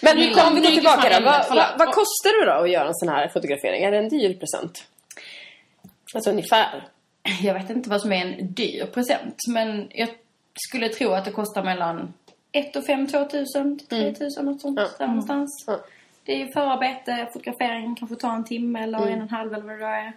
Men 0.00 0.16
Nu 0.16 0.32
om 0.40 0.54
vi 0.54 0.60
ryker 0.60 0.74
tillbaka 0.74 1.18
då. 1.20 1.24
Vad, 1.24 1.46
vad, 1.48 1.78
vad 1.78 1.88
kostar 1.94 2.40
det 2.40 2.52
då 2.52 2.64
att 2.64 2.70
göra 2.70 2.88
en 2.88 2.94
sån 2.94 3.08
här 3.08 3.28
fotografering? 3.28 3.84
Är 3.84 3.90
det 3.90 3.98
en 3.98 4.08
dyr 4.08 4.34
present? 4.34 4.84
Alltså 6.14 6.30
ungefär. 6.30 6.88
Jag 7.42 7.54
vet 7.54 7.70
inte 7.70 7.90
vad 7.90 8.00
som 8.00 8.12
är 8.12 8.22
en 8.22 8.54
dyr 8.54 8.86
present, 8.86 9.36
men 9.48 9.88
jag 9.90 10.08
skulle 10.68 10.88
tro 10.88 11.10
att 11.10 11.24
det 11.24 11.30
kostar 11.30 11.62
mellan 11.64 12.14
1 12.52 12.76
och 12.76 12.84
5, 12.86 13.06
2 13.06 13.24
tusen, 13.24 13.78
3 13.88 14.14
tusen, 14.14 14.44
något 14.44 14.60
sånt. 14.60 14.80
Ja. 14.80 14.88
Där 14.98 15.06
någonstans. 15.06 15.64
Ja. 15.66 15.80
Det 16.24 16.32
är 16.32 16.36
ju 16.46 16.52
förarbete, 16.52 17.28
fotografering 17.32 17.94
kanske 17.94 18.16
tar 18.16 18.34
en 18.34 18.44
timme 18.44 18.82
eller 18.82 18.98
en 18.98 19.04
och 19.04 19.10
en 19.10 19.28
halv 19.28 19.54
eller 19.54 19.64
vad 19.64 19.78
det 19.78 19.86
är. 19.86 20.12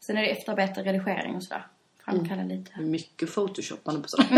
Sen 0.00 0.18
är 0.18 0.22
det 0.22 0.28
efterarbete, 0.28 0.82
redigering 0.82 1.34
och 1.36 1.44
sådär. 1.44 1.66
Framkalla 2.04 2.42
lite. 2.42 2.80
Mycket 2.80 3.34
photoshoppande 3.34 4.00
på 4.00 4.08
sånt. 4.08 4.28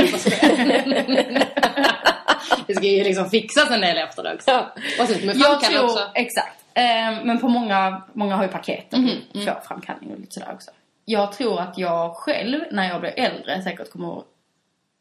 det 2.67 2.75
ska 2.75 2.87
ju 2.87 3.05
liksom 3.05 3.31
fixas 3.31 3.71
en 3.71 3.81
del 3.81 3.99
efter 3.99 4.23
det 4.23 4.35
också. 4.35 4.51
Ja. 4.51 4.75
Och 5.01 5.09
sen 5.09 5.27
med 5.27 5.37
Jag 5.37 5.61
tror, 5.61 5.85
också. 5.85 6.11
exakt. 6.15 6.65
Eh, 6.75 7.25
men 7.25 7.39
på 7.41 7.49
många, 7.49 8.03
många 8.13 8.37
har 8.37 8.43
ju 8.43 8.49
paket 8.49 8.93
Mhm, 8.93 9.11
för 9.45 9.61
framkallning 9.69 10.11
och 10.13 10.19
lite 10.21 10.33
sådär 10.33 10.53
också. 10.55 10.71
Jag 11.05 11.33
tror 11.33 11.61
att 11.61 11.79
jag 11.79 12.17
själv, 12.17 12.61
när 12.71 12.89
jag 12.89 13.01
blir 13.01 13.13
äldre, 13.17 13.63
säkert 13.63 13.91
kommer 13.93 14.19
att 14.19 14.25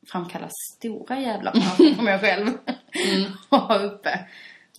framkalla 0.07 0.49
stora 0.75 1.19
jävla 1.19 1.51
papper 1.51 1.95
på 1.95 2.01
mig 2.01 2.19
själv. 2.19 2.47
Mm. 2.47 3.31
och 3.49 3.57
ha 3.57 3.79
uppe. 3.79 4.19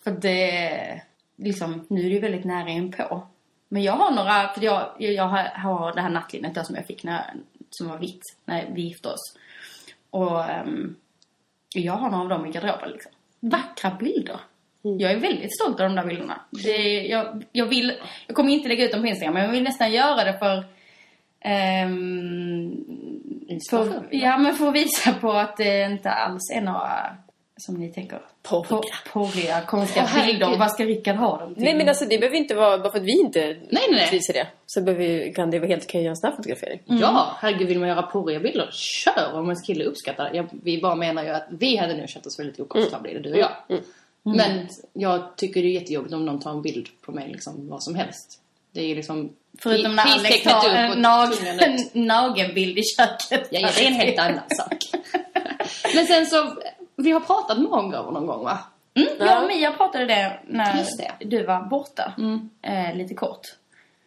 För 0.05 0.11
det, 0.11 1.03
liksom, 1.37 1.87
nu 1.89 2.01
är 2.01 2.05
det 2.05 2.15
ju 2.15 2.21
väldigt 2.21 2.45
nära 2.45 2.69
inpå. 2.69 3.27
Men 3.69 3.83
jag 3.83 3.93
har 3.93 4.11
några, 4.11 4.49
för 4.49 4.65
jag, 4.65 4.95
jag 4.99 5.25
har, 5.55 5.95
det 5.95 6.01
här 6.01 6.11
nattlinnet 6.11 6.55
där 6.55 6.63
som 6.63 6.77
jag 6.77 6.87
fick 6.87 7.05
när, 7.05 7.35
som 7.71 7.89
var 7.89 7.99
vitt 7.99 8.23
när 8.45 8.71
vi 8.75 8.83
gifte 8.83 9.09
oss. 9.09 9.39
Och 10.11 10.45
ehm, 10.45 10.97
jag 11.75 11.93
har 11.93 12.11
några 12.11 12.23
av 12.23 12.29
dem 12.29 12.47
i 12.47 12.51
garderoben 12.51 12.91
liksom. 12.91 13.13
Vackra 13.41 13.91
bilder. 13.91 14.41
Jag 14.83 15.13
är 15.13 15.21
väldigt 15.21 15.55
stolt 15.55 15.81
av 15.81 15.89
de 15.89 15.97
där 15.97 16.07
bilderna. 16.07 16.41
Det, 16.51 17.07
jag, 17.07 17.45
jag, 17.53 17.67
vill, 17.67 17.93
jag 18.27 18.37
kommer 18.37 18.53
inte 18.53 18.69
lägga 18.69 18.85
ut 18.85 18.93
dem 18.93 19.01
på 19.01 19.07
Instagram, 19.07 19.35
men 19.35 19.43
jag 19.43 19.51
vill 19.53 19.63
nästan 19.63 19.93
göra 19.93 20.25
det 20.25 20.39
för... 20.39 20.65
ehm, 21.41 23.14
för 23.71 24.09
ja, 24.11 24.39
men 24.39 24.55
för 24.55 24.69
att 24.69 24.75
visa 24.75 25.13
på 25.13 25.33
att 25.33 25.57
det 25.57 25.85
inte 25.85 26.11
alls 26.11 26.51
är 26.55 26.61
några, 26.61 27.17
som 27.57 27.75
ni 27.75 27.93
tänker, 27.93 28.21
Porriga. 28.43 28.69
po- 28.81 28.83
porriga, 29.13 29.61
konstiga 29.61 30.05
herregud. 30.05 30.35
bilder. 30.35 30.53
Och 30.53 30.59
vad 30.59 30.71
ska 30.71 30.85
Rickard 30.85 31.17
ha 31.17 31.39
dem 31.39 31.55
till? 31.55 31.65
Nej 31.65 31.75
men 31.75 31.89
alltså 31.89 32.05
det 32.05 32.19
behöver 32.19 32.37
inte 32.37 32.55
vara, 32.55 32.79
bara 32.79 32.93
för 32.93 32.99
att 32.99 33.05
vi 33.05 33.21
inte 33.21 33.41
Nej, 33.71 33.83
nej, 33.91 34.17
i 34.29 34.33
det. 34.33 34.47
Så 34.67 34.83
behöver, 34.83 35.05
vi- 35.05 35.33
kan 35.33 35.51
det 35.51 35.59
vara 35.59 35.69
helt 35.69 35.85
okej 35.85 35.99
att 35.99 36.05
göra 36.05 36.15
en 36.25 36.31
här 36.31 36.37
fotografering. 36.37 36.81
Ja, 36.85 37.37
herregud 37.41 37.69
vill 37.69 37.79
man 37.79 37.89
göra 37.89 38.03
porriga 38.03 38.41
bilder, 38.41 38.69
kör 38.73 39.33
om 39.35 39.45
ens 39.45 39.63
kille 39.67 39.85
uppskattar. 39.85 40.31
Jag, 40.35 40.47
vi 40.63 40.81
bara 40.81 40.95
menar 40.95 41.25
ju 41.25 41.31
att 41.31 41.47
vi 41.51 41.77
hade 41.77 41.95
nu 41.97 42.07
känt 42.09 42.27
oss 42.27 42.39
väldigt 42.39 42.61
okomfortabla 42.61 43.11
du 43.21 43.33
och 43.33 43.39
jag. 43.39 43.51
Men 44.23 44.69
jag 44.93 45.37
tycker 45.37 45.63
det 45.63 45.69
är 45.69 45.81
jättejobbigt 45.81 46.15
om 46.15 46.27
någon 46.27 46.41
tar 46.41 46.51
en 46.51 46.63
bild 46.63 46.89
på 47.03 47.13
mig 47.13 47.29
liksom 47.33 47.69
vad 47.69 47.83
som 47.83 47.95
helst. 47.95 48.41
Det 48.75 48.81
är 48.81 48.87
ju 48.87 48.95
liksom 48.95 49.33
Förutom 49.59 49.97
när 49.97 50.03
Alex 50.03 50.43
tar 50.43 50.57
upp 50.59 50.65
en 50.75 51.03
nag- 51.03 51.91
nagelbild 51.93 52.79
i 52.79 52.83
köket. 52.97 53.49
Ja, 53.51 53.61
ja, 53.61 53.69
det 53.77 53.83
är 53.85 53.87
en 53.89 53.95
helt 53.95 54.19
annan 54.19 54.43
sak. 54.51 54.75
Men 55.95 56.07
sen 56.07 56.27
så, 56.27 56.57
vi 56.97 57.11
har 57.11 57.21
pratat 57.21 57.59
många 57.59 58.03
någon 58.03 58.27
gång 58.27 58.45
va? 58.45 58.59
Mm, 58.97 59.09
jag 59.19 59.43
och 59.43 59.49
Mia 59.49 59.73
pratade 59.73 60.05
det 60.07 60.41
när 60.47 60.75
det. 60.99 61.13
du 61.27 61.45
var 61.47 61.63
borta. 61.63 62.13
Eh, 62.63 62.97
lite 62.97 63.15
kort. 63.15 63.41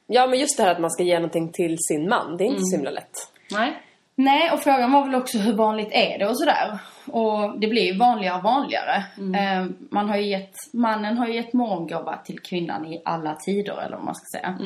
Ja 0.07 0.27
men 0.27 0.39
just 0.39 0.57
det 0.57 0.63
här 0.63 0.71
att 0.71 0.79
man 0.79 0.91
ska 0.91 1.03
ge 1.03 1.15
någonting 1.15 1.51
till 1.51 1.75
sin 1.79 2.09
man, 2.09 2.37
det 2.37 2.43
är 2.43 2.45
inte 2.45 2.61
så 2.63 2.75
himla 2.75 2.91
lätt. 2.91 3.17
Nej. 3.51 3.81
Nej, 4.19 4.51
och 4.51 4.63
frågan 4.63 4.91
var 4.91 5.05
väl 5.05 5.15
också 5.15 5.37
hur 5.37 5.53
vanligt 5.53 5.89
är 5.91 6.19
det 6.19 6.27
och 6.27 6.39
sådär. 6.39 6.79
Och 7.05 7.59
det 7.59 7.67
blir 7.67 7.93
ju 7.93 7.97
vanligare 7.97 8.37
och 8.37 8.43
vanligare. 8.43 9.03
Eh, 9.35 9.65
man 9.89 10.09
har 10.09 10.17
ju 10.17 10.27
gett, 10.29 10.53
mannen 10.73 11.17
har 11.17 11.27
ju 11.27 11.33
gett 11.35 11.53
morgongåva 11.53 12.17
till 12.17 12.39
kvinnan 12.39 12.85
i 12.85 13.01
alla 13.05 13.35
tider, 13.35 13.81
eller 13.85 13.95
vad 13.95 14.05
man 14.05 14.15
ska 14.15 14.39
säga. 14.39 14.57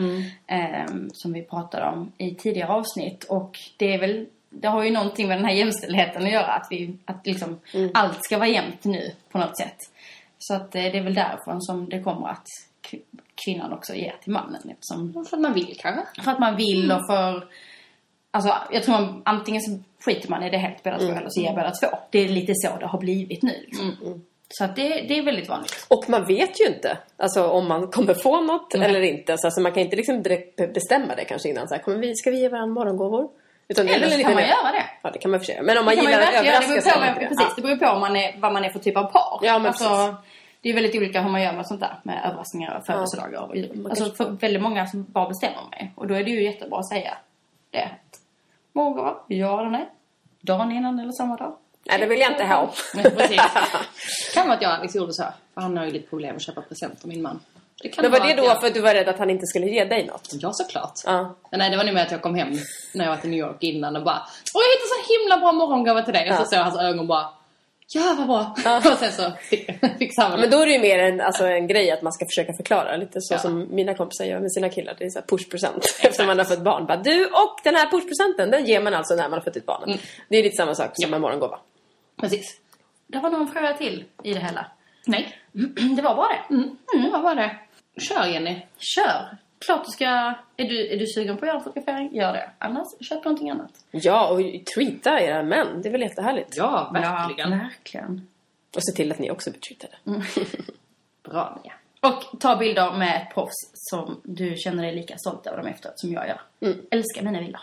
Eh, 0.47 0.93
som 1.13 1.33
vi 1.33 1.41
pratade 1.43 1.85
om 1.85 2.11
i 2.17 2.35
tidigare 2.35 2.69
avsnitt. 2.71 3.23
Och 3.23 3.59
det 3.77 3.93
är 3.93 3.99
väl 3.99 4.25
det 4.49 4.67
har 4.67 4.83
ju 4.83 4.91
någonting 4.91 5.27
med 5.27 5.37
den 5.37 5.45
här 5.45 5.53
jämställdheten 5.53 6.23
att 6.25 6.31
göra. 6.31 6.53
Att, 6.53 6.67
vi, 6.69 6.97
att 7.05 7.27
liksom 7.27 7.59
allt 7.93 8.23
ska 8.23 8.37
vara 8.37 8.49
jämnt 8.49 8.83
nu 8.83 9.11
på 9.31 9.37
något 9.37 9.57
sätt. 9.57 9.77
Så 10.39 10.53
att 10.55 10.75
eh, 10.75 10.81
det 10.81 10.97
är 10.97 11.03
väl 11.03 11.13
därifrån 11.13 11.61
som 11.61 11.89
det 11.89 12.01
kommer 12.01 12.27
att 12.27 12.45
kvinnan 13.45 13.73
också 13.73 13.93
ger 13.93 14.15
till 14.23 14.31
mannen. 14.31 14.61
Eftersom, 14.69 15.25
För 15.29 15.37
att 15.37 15.41
man 15.41 15.53
vill 15.53 15.77
kanske. 15.79 16.21
för 16.23 16.31
att 16.31 16.39
man 16.39 16.55
vill 16.55 16.91
och 16.91 17.05
för... 17.07 17.47
Alltså 18.31 18.53
jag 18.71 18.83
tror 18.83 18.93
man, 18.93 19.21
antingen 19.25 19.61
så 19.61 19.79
skiter 20.05 20.29
man 20.29 20.43
i 20.43 20.49
det 20.49 20.57
helt 20.57 20.83
båda 20.83 20.97
två 20.99 21.05
eller 21.05 21.29
så 21.29 21.41
ger 21.41 21.53
båda 21.53 21.71
två. 21.71 21.87
Det 22.09 22.19
är 22.19 22.27
lite 22.27 22.53
så 22.55 22.77
det 22.79 22.85
har 22.85 22.99
blivit 22.99 23.43
nu. 23.43 23.53
Liksom. 23.65 24.21
Så 24.49 24.63
att 24.63 24.75
det, 24.75 24.87
det 24.87 25.17
är 25.17 25.23
väldigt 25.23 25.49
vanligt. 25.49 25.85
Och 25.87 26.09
man 26.09 26.25
vet 26.25 26.61
ju 26.61 26.65
inte 26.67 26.97
alltså, 27.17 27.47
om 27.47 27.67
man 27.67 27.87
kommer 27.87 28.13
få 28.13 28.41
något 28.41 28.75
eller 28.75 29.01
inte. 29.01 29.37
Så 29.37 29.47
alltså, 29.47 29.61
man 29.61 29.71
kan 29.71 29.83
inte 29.83 29.95
liksom 29.95 30.23
direkt 30.23 30.55
be- 30.55 30.67
bestämma 30.67 31.15
det 31.15 31.25
kanske 31.25 31.49
innan. 31.49 31.67
Så 31.67 31.75
här, 31.75 31.81
kommer 31.81 31.97
vi, 31.97 32.15
ska 32.15 32.31
vi 32.31 32.39
ge 32.39 32.49
varandra 32.49 32.73
morgongåvor? 32.73 33.29
Utan 33.67 33.87
Eller 33.87 34.09
så 34.09 34.23
kan 34.23 34.33
man 34.33 34.43
göra 34.43 34.71
det. 34.71 34.85
Ja, 35.01 35.09
det 35.11 35.19
kan 35.19 35.31
man 35.31 35.39
för 35.39 35.45
sig. 35.45 35.61
Men 35.63 35.77
om 35.77 35.85
man 35.85 35.95
gillar 35.95 36.19
att 36.19 36.33
överraska 36.33 36.81
så 36.81 36.99
är 36.99 37.13
det 37.13 37.19
precis, 37.19 37.37
ja. 37.39 37.53
det 37.55 37.61
beror 37.61 37.75
på 37.75 37.85
om 37.85 37.99
man 37.99 38.15
är, 38.15 38.35
vad 38.39 38.53
man 38.53 38.65
är 38.65 38.69
för 38.69 38.79
typ 38.79 38.97
av 38.97 39.03
par. 39.03 39.39
Ja, 39.41 39.59
men 39.59 39.67
alltså, 39.67 40.15
det 40.61 40.69
är 40.69 40.73
väldigt 40.73 40.95
olika 40.95 41.21
hur 41.21 41.29
man 41.29 41.41
gör 41.41 41.53
med 41.53 41.67
sånt 41.67 41.79
där. 41.79 41.99
Med 42.03 42.21
överraskningar 42.25 42.77
och 42.77 42.85
födelsedagar. 42.85 43.41
Och, 43.41 43.55
Man 43.75 43.91
alltså 43.91 44.11
för 44.11 44.29
väldigt 44.29 44.61
många 44.61 44.87
som 44.87 45.03
bara 45.03 45.27
bestämmer 45.27 45.69
mig. 45.71 45.91
Och 45.95 46.07
då 46.07 46.13
är 46.13 46.23
det 46.23 46.31
ju 46.31 46.43
jättebra 46.43 46.79
att 46.79 46.89
säga 46.89 47.17
det. 47.71 47.89
Morgon, 48.73 49.15
ja 49.27 49.59
eller 49.59 49.69
nej. 49.69 49.89
Dagen 50.41 50.71
innan 50.71 50.99
eller 50.99 51.11
samma 51.11 51.35
dag. 51.37 51.55
Nej, 51.83 51.99
det 51.99 52.05
vill 52.05 52.19
jag 52.19 52.31
inte 52.31 52.43
ha. 52.43 52.73
Precis. 52.93 53.41
kan 54.33 54.47
vara 54.47 54.55
att 54.55 54.61
jag 54.61 54.71
och 54.71 54.77
Alex 54.77 54.95
gjorde 54.95 55.13
så 55.13 55.23
här. 55.23 55.33
För 55.53 55.61
han 55.61 55.77
har 55.77 55.85
ju 55.85 55.91
lite 55.91 56.09
problem 56.09 56.35
att 56.35 56.41
köpa 56.41 56.61
presenter, 56.61 57.07
min 57.07 57.21
man. 57.21 57.39
Det 57.81 57.89
kan 57.89 58.01
Men 58.01 58.11
var 58.11 58.19
det 58.27 58.33
då 58.33 58.43
jag... 58.43 58.59
för 58.59 58.67
att 58.67 58.73
du 58.73 58.81
var 58.81 58.93
rädd 58.93 59.09
att 59.09 59.19
han 59.19 59.29
inte 59.29 59.45
skulle 59.45 59.65
ge 59.65 59.85
dig 59.85 60.07
något? 60.07 60.29
Ja, 60.31 60.53
såklart. 60.53 60.99
Ja. 61.05 61.35
Nej, 61.51 61.69
det 61.69 61.77
var 61.77 61.83
nog 61.83 61.93
med 61.93 62.03
att 62.03 62.11
jag 62.11 62.21
kom 62.21 62.35
hem 62.35 62.51
när 62.93 63.05
jag 63.05 63.11
var 63.11 63.17
till 63.17 63.29
New 63.29 63.39
York 63.39 63.63
innan 63.63 63.95
och 63.95 64.03
bara 64.03 64.21
Åh, 64.53 64.61
jag 64.63 64.71
hittade 64.71 64.89
så 64.89 65.13
himla 65.13 65.37
bra 65.37 65.51
morgongåva 65.51 66.01
till 66.01 66.13
dig. 66.13 66.31
Och 66.31 66.37
så 66.37 66.45
såg 66.45 66.59
hans 66.59 66.79
ögon 66.79 67.07
bara 67.07 67.29
Ja, 67.93 68.15
vad 68.17 68.27
bra. 68.27 68.55
Och 68.91 68.97
sen 68.97 69.11
så 69.11 69.31
fick, 69.39 70.17
han 70.17 70.39
Men 70.39 70.49
då 70.49 70.59
är 70.61 70.65
det 70.65 70.71
ju 70.71 70.79
mer 70.79 70.99
en, 70.99 71.21
alltså, 71.21 71.45
en 71.47 71.67
grej 71.67 71.91
att 71.91 72.01
man 72.01 72.13
ska 72.13 72.25
försöka 72.25 72.53
förklara. 72.53 72.95
Lite 72.95 73.21
så 73.21 73.33
Ja. 73.33 73.37
som 73.39 73.75
mina 73.75 73.93
kompisar 73.93 74.25
gör 74.25 74.39
med 74.39 74.51
sina 74.51 74.69
killar. 74.69 74.95
Det 74.99 75.05
är 75.05 75.09
så 75.09 75.19
här 75.19 75.25
pushpresent. 75.27 75.85
Efter 76.03 76.25
man 76.25 76.37
har 76.37 76.45
fått 76.45 76.63
barn. 76.63 76.85
Bara, 76.85 76.97
du 76.97 77.25
och 77.25 77.59
den 77.63 77.75
här 77.75 77.91
pushpresenten, 77.91 78.51
den 78.51 78.65
ger 78.65 78.81
man 78.81 78.93
alltså 78.93 79.15
när 79.15 79.23
man 79.23 79.33
har 79.33 79.41
fått 79.41 79.55
ett 79.55 79.65
barn. 79.65 79.83
Mm. 79.83 79.97
Det 80.29 80.37
är 80.37 80.43
lite 80.43 80.55
samma 80.55 80.75
sak 80.75 80.91
som 80.93 81.13
en 81.13 81.21
morgongåva. 81.21 81.59
Precis. 82.21 82.57
Det 83.07 83.19
var 83.19 83.29
någon 83.29 83.47
fråga 83.47 83.73
till 83.73 84.05
i 84.23 84.33
det 84.33 84.39
hela. 84.39 84.65
Nej. 85.05 85.37
Det 85.95 86.01
var 86.01 86.15
bara 86.15 86.27
det. 86.27 86.53
Mm. 86.55 86.77
Mm, 86.95 87.11
vad 87.11 87.21
var 87.21 87.35
det? 87.35 87.55
Kör 88.01 88.25
Jenny. 88.25 88.61
Kör! 88.77 89.37
Klart 89.65 89.85
du 89.85 89.91
ska... 89.91 90.05
Är 90.57 90.69
du, 90.69 90.87
är 90.93 90.97
du 90.97 91.07
sugen 91.07 91.37
på 91.37 91.45
att 91.45 91.47
göra 91.47 91.57
en 91.57 91.63
fotografering? 91.63 92.15
Gör 92.15 92.33
det. 92.33 92.49
Annars, 92.57 92.87
köp 93.01 93.25
någonting 93.25 93.49
annat. 93.49 93.71
Ja, 93.91 94.29
och 94.29 94.41
tweeta 94.75 95.21
era 95.21 95.43
män. 95.43 95.81
Det 95.81 95.89
är 95.89 95.91
väl 95.91 96.01
jättehärligt. 96.01 96.57
Ja, 96.57 96.89
verkligen. 96.93 97.51
Ja, 97.51 97.57
verkligen. 97.57 98.27
Och 98.75 98.83
se 98.83 98.91
till 98.95 99.11
att 99.11 99.19
ni 99.19 99.31
också 99.31 99.51
blir 99.51 99.59
tweetade. 99.61 99.95
Bra 101.23 101.61
Mia. 101.63 101.73
Och 102.11 102.39
ta 102.39 102.55
bilder 102.55 102.97
med 102.97 103.21
ett 103.21 103.33
proffs 103.33 103.71
som 103.73 104.21
du 104.23 104.55
känner 104.57 104.83
dig 104.83 104.95
lika 104.95 105.17
stolt 105.17 105.47
över 105.47 105.57
dem 105.57 105.67
efteråt 105.67 105.99
som 105.99 106.11
jag 106.11 106.27
gör. 106.27 106.41
Älskar 106.91 107.21
mina 107.21 107.39
bilder. 107.39 107.61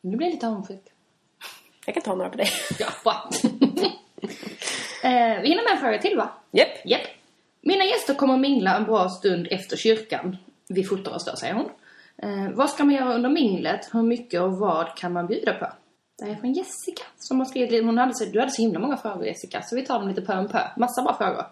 Nu 0.00 0.16
blir 0.16 0.26
jag 0.26 0.34
lite 0.34 0.48
avundsjuk. 0.48 0.84
Jag 1.86 1.94
kan 1.94 2.02
ta 2.02 2.14
några 2.14 2.30
på 2.30 2.36
dig. 2.36 2.48
Ja, 2.78 2.86
bra. 3.04 3.30
eh, 5.02 5.40
vi 5.40 5.48
hinner 5.48 5.64
med 5.64 5.72
en 5.72 5.78
fråga 5.78 5.98
till 5.98 6.16
va? 6.16 6.30
Japp. 6.50 6.68
Japp. 6.84 7.06
Mina 7.60 7.84
gäster 7.84 8.14
kommer 8.14 8.34
att 8.34 8.40
mingla 8.40 8.76
en 8.76 8.84
bra 8.84 9.08
stund 9.08 9.48
efter 9.50 9.76
kyrkan. 9.76 10.36
Vi 10.72 10.84
fotar 10.84 11.14
oss 11.14 11.24
då, 11.24 11.36
säger 11.36 11.54
hon. 11.54 11.68
Eh, 12.16 12.50
vad 12.54 12.70
ska 12.70 12.84
man 12.84 12.94
göra 12.94 13.14
under 13.14 13.30
minglet? 13.30 13.88
Hur 13.92 14.02
mycket 14.02 14.40
och 14.40 14.52
vad 14.52 14.96
kan 14.96 15.12
man 15.12 15.26
bjuda 15.26 15.54
på? 15.54 15.66
Det 16.18 16.30
är 16.30 16.34
från 16.34 16.52
Jessica 16.52 17.02
som 17.18 17.38
har 17.38 17.46
skrivit. 17.46 17.84
Hon 17.84 17.98
hade 17.98 18.14
så, 18.14 18.24
du 18.24 18.40
hade 18.40 18.52
så 18.52 18.62
himla 18.62 18.78
många 18.78 18.96
frågor 18.96 19.26
Jessica, 19.26 19.62
så 19.62 19.76
vi 19.76 19.82
tar 19.82 19.98
dem 19.98 20.08
lite 20.08 20.22
pö 20.22 20.38
om 20.38 20.48
pö. 20.48 20.60
Massa 20.76 21.02
bra 21.02 21.16
frågor. 21.16 21.44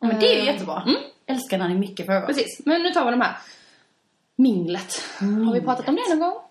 Men 0.00 0.20
det 0.20 0.34
är 0.34 0.40
ju 0.40 0.46
jättebra. 0.46 0.82
Älskar 1.26 1.58
när 1.58 1.68
det 1.68 1.74
är 1.74 1.78
mycket 1.78 2.06
frågor. 2.06 2.26
Precis, 2.26 2.60
men 2.64 2.82
nu 2.82 2.90
tar 2.90 3.04
vi 3.04 3.10
de 3.10 3.20
här. 3.20 3.36
Minglet. 4.36 5.02
Har 5.18 5.54
vi 5.54 5.60
pratat 5.60 5.88
om 5.88 5.96
det 5.96 6.14
någon 6.14 6.20
gång? 6.20 6.42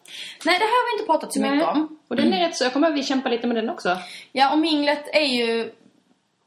Nej, 0.46 0.60
det 0.60 0.66
här 0.66 0.72
har 0.72 0.92
vi 0.92 1.02
inte 1.02 1.12
pratat 1.12 1.34
så 1.34 1.42
mycket 1.42 1.68
om. 1.68 2.00
Och 2.08 2.16
den 2.16 2.34
är 2.34 2.48
rätt 2.48 2.58
så, 2.58 2.64
jag 2.64 2.74
kommer 2.74 2.88
ihåg 2.88 2.94
att 2.94 3.00
vi 3.00 3.04
kämpar 3.08 3.30
lite 3.30 3.48
med 3.48 3.56
den 3.56 3.70
också. 3.70 3.98
Ja, 4.32 4.54
och 4.54 4.60
minglet 4.60 5.04
är 5.14 5.26
ju 5.26 5.72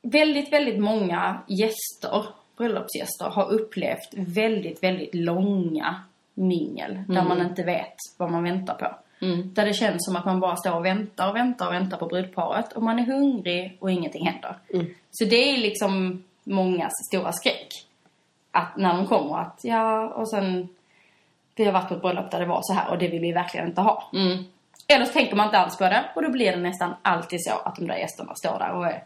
väldigt, 0.02 0.52
väldigt 0.52 0.80
många 0.80 1.38
gäster, 1.48 2.26
bröllopsgäster, 2.56 3.28
har 3.30 3.52
upplevt 3.52 4.14
väldigt, 4.14 4.82
väldigt 4.82 5.14
långa 5.14 6.02
mingel 6.34 7.02
där 7.08 7.22
man 7.24 7.40
inte 7.40 7.62
vet 7.62 7.94
vad 8.16 8.30
man 8.30 8.42
väntar 8.42 8.74
på. 8.74 8.96
Där 9.44 9.66
det 9.66 9.74
känns 9.74 10.04
som 10.04 10.16
att 10.16 10.24
man 10.24 10.40
bara 10.40 10.56
står 10.56 10.74
och 10.74 10.84
väntar 10.84 11.28
och 11.28 11.36
väntar 11.36 11.66
och 11.66 11.72
väntar 11.72 11.96
på 11.96 12.06
brudparet 12.06 12.72
och 12.72 12.82
man 12.82 12.98
är 12.98 13.06
hungrig 13.06 13.76
och 13.80 13.90
ingenting 13.90 14.26
händer. 14.26 14.56
Så 15.10 15.24
det 15.24 15.50
är 15.50 15.56
liksom 15.56 16.24
mångas 16.44 16.92
stora 17.10 17.32
skräck. 17.32 17.68
Att 18.50 18.76
när 18.76 18.96
de 18.96 19.06
kommer 19.06 19.38
att, 19.38 19.60
ja, 19.62 20.08
och 20.08 20.30
sen 20.30 20.68
vi 21.54 21.64
har 21.64 21.72
varit 21.72 21.88
på 21.88 21.94
ett 21.94 22.02
bröllop 22.02 22.30
där 22.30 22.40
det 22.40 22.46
var 22.46 22.60
så 22.62 22.72
här 22.72 22.90
och 22.90 22.98
det 22.98 23.08
vill 23.08 23.20
vi 23.20 23.32
verkligen 23.32 23.66
inte 23.66 23.80
ha. 23.80 24.10
Eller 24.88 25.04
så 25.04 25.12
tänker 25.12 25.36
man 25.36 25.46
inte 25.46 25.58
alls 25.58 25.78
på 25.78 25.84
det 25.84 26.04
och 26.14 26.22
då 26.22 26.30
blir 26.30 26.52
det 26.52 26.60
nästan 26.60 26.94
alltid 27.02 27.38
så 27.42 27.54
att 27.64 27.76
de 27.76 27.86
där 27.86 27.96
gästerna 27.96 28.34
står 28.34 28.58
där 28.58 28.72
och 28.72 28.86
är 28.86 29.02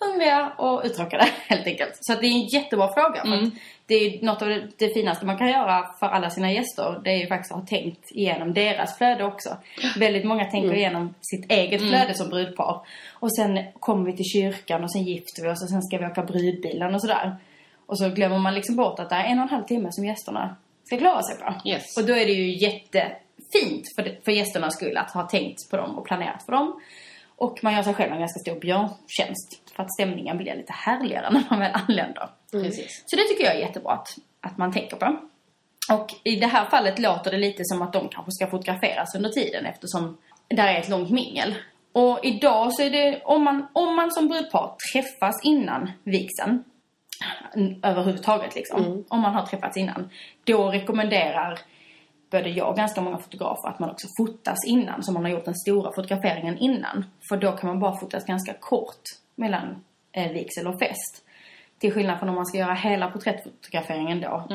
hungriga 0.00 0.52
och 0.58 0.82
uttråkade 0.84 1.24
helt 1.48 1.66
enkelt. 1.66 1.92
Så 2.00 2.12
att 2.12 2.20
det 2.20 2.26
är 2.26 2.30
en 2.30 2.46
jättebra 2.46 2.88
fråga. 2.94 3.20
Att 3.20 3.52
det 3.86 3.94
är 3.94 4.24
något 4.24 4.42
av 4.42 4.48
det, 4.48 4.68
det 4.76 4.94
finaste 4.94 5.26
man 5.26 5.38
kan 5.38 5.48
göra 5.48 5.86
för 6.00 6.06
alla 6.06 6.30
sina 6.30 6.52
gäster. 6.52 7.00
Det 7.04 7.10
är 7.10 7.16
ju 7.16 7.26
faktiskt 7.26 7.52
att 7.52 7.60
ha 7.60 7.66
tänkt 7.66 8.10
igenom 8.10 8.54
deras 8.54 8.98
flöde 8.98 9.24
också. 9.24 9.56
Väldigt 9.98 10.24
många 10.24 10.44
tänker 10.44 10.74
igenom 10.74 11.14
sitt 11.20 11.50
eget 11.50 11.80
flöde 11.80 12.14
som 12.14 12.28
brudpar. 12.28 12.86
Och 13.12 13.36
sen 13.36 13.58
kommer 13.80 14.06
vi 14.06 14.16
till 14.16 14.30
kyrkan 14.32 14.84
och 14.84 14.92
sen 14.92 15.02
gifter 15.02 15.42
vi 15.42 15.48
oss 15.48 15.62
och 15.62 15.70
sen 15.70 15.82
ska 15.82 15.98
vi 15.98 16.06
åka 16.06 16.22
brudbilen 16.22 16.94
och 16.94 17.00
sådär. 17.00 17.36
Och 17.86 17.98
så 17.98 18.08
glömmer 18.08 18.38
man 18.38 18.54
liksom 18.54 18.76
bort 18.76 18.98
att 18.98 19.08
det 19.08 19.16
är 19.16 19.24
en 19.24 19.38
och 19.38 19.42
en 19.42 19.48
halv 19.48 19.64
timme 19.64 19.88
som 19.90 20.04
gästerna 20.04 20.56
ska 20.84 20.98
klara 20.98 21.22
sig 21.22 21.36
på. 21.38 21.68
Yes. 21.68 21.96
Och 21.96 22.06
då 22.06 22.12
är 22.12 22.26
det 22.26 22.32
ju 22.32 22.56
jättefint 22.56 23.84
för, 23.96 24.24
för 24.24 24.32
gästernas 24.32 24.74
skull 24.74 24.96
att 24.96 25.10
ha 25.10 25.22
tänkt 25.28 25.70
på 25.70 25.76
dem 25.76 25.98
och 25.98 26.06
planerat 26.06 26.42
för 26.46 26.52
dem. 26.52 26.80
Och 27.36 27.58
man 27.62 27.74
gör 27.74 27.82
sig 27.82 27.94
själv 27.94 28.12
en 28.12 28.18
ganska 28.18 28.40
stor 28.40 28.60
björntjänst 28.60 29.63
för 29.76 29.82
att 29.82 29.92
stämningen 29.92 30.36
blir 30.36 30.54
lite 30.54 30.72
härligare 30.72 31.30
när 31.32 31.44
man 31.50 31.60
väl 31.60 31.72
anländer. 31.74 32.28
Precis. 32.52 33.04
Så 33.06 33.16
det 33.16 33.22
tycker 33.22 33.44
jag 33.44 33.54
är 33.54 33.60
jättebra 33.60 33.92
att, 33.92 34.08
att 34.40 34.58
man 34.58 34.72
tänker 34.72 34.96
på. 34.96 35.16
Och 35.92 36.14
i 36.22 36.36
det 36.36 36.46
här 36.46 36.64
fallet 36.64 36.98
låter 36.98 37.30
det 37.30 37.38
lite 37.38 37.64
som 37.64 37.82
att 37.82 37.92
de 37.92 38.08
kanske 38.08 38.32
ska 38.32 38.46
fotograferas 38.46 39.14
under 39.14 39.30
tiden 39.30 39.66
eftersom 39.66 40.18
där 40.48 40.68
är 40.68 40.80
ett 40.80 40.88
långt 40.88 41.10
mingel. 41.10 41.54
Och 41.92 42.20
idag 42.22 42.72
så 42.72 42.82
är 42.82 42.90
det, 42.90 43.22
om 43.24 43.44
man, 43.44 43.66
om 43.72 43.96
man 43.96 44.10
som 44.10 44.28
brudpar 44.28 44.76
träffas 44.92 45.44
innan 45.44 45.90
vigseln, 46.04 46.64
överhuvudtaget 47.82 48.54
liksom, 48.54 49.04
om 49.08 49.20
man 49.20 49.34
har 49.34 49.46
träffats 49.46 49.76
innan, 49.76 50.10
då 50.44 50.70
rekommenderar 50.70 51.58
både 52.30 52.48
jag 52.48 52.68
och 52.68 52.76
ganska 52.76 53.00
många 53.00 53.18
fotografer 53.18 53.68
att 53.68 53.78
man 53.78 53.90
också 53.90 54.08
fotas 54.18 54.58
innan, 54.66 55.02
så 55.02 55.12
man 55.12 55.24
har 55.24 55.30
gjort 55.30 55.44
den 55.44 55.54
stora 55.54 55.92
fotograferingen 55.92 56.58
innan. 56.58 57.04
För 57.28 57.36
då 57.36 57.52
kan 57.52 57.68
man 57.68 57.80
bara 57.80 57.96
fotas 57.96 58.24
ganska 58.24 58.54
kort 58.60 59.02
mellan 59.34 59.84
eh, 60.12 60.32
vigsel 60.32 60.66
och 60.66 60.78
fest. 60.78 61.24
Till 61.78 61.92
skillnad 61.92 62.18
från 62.18 62.28
om 62.28 62.34
man 62.34 62.46
ska 62.46 62.58
göra 62.58 62.74
hela 62.74 63.10
porträttfotograferingen 63.10 64.20
då. 64.20 64.46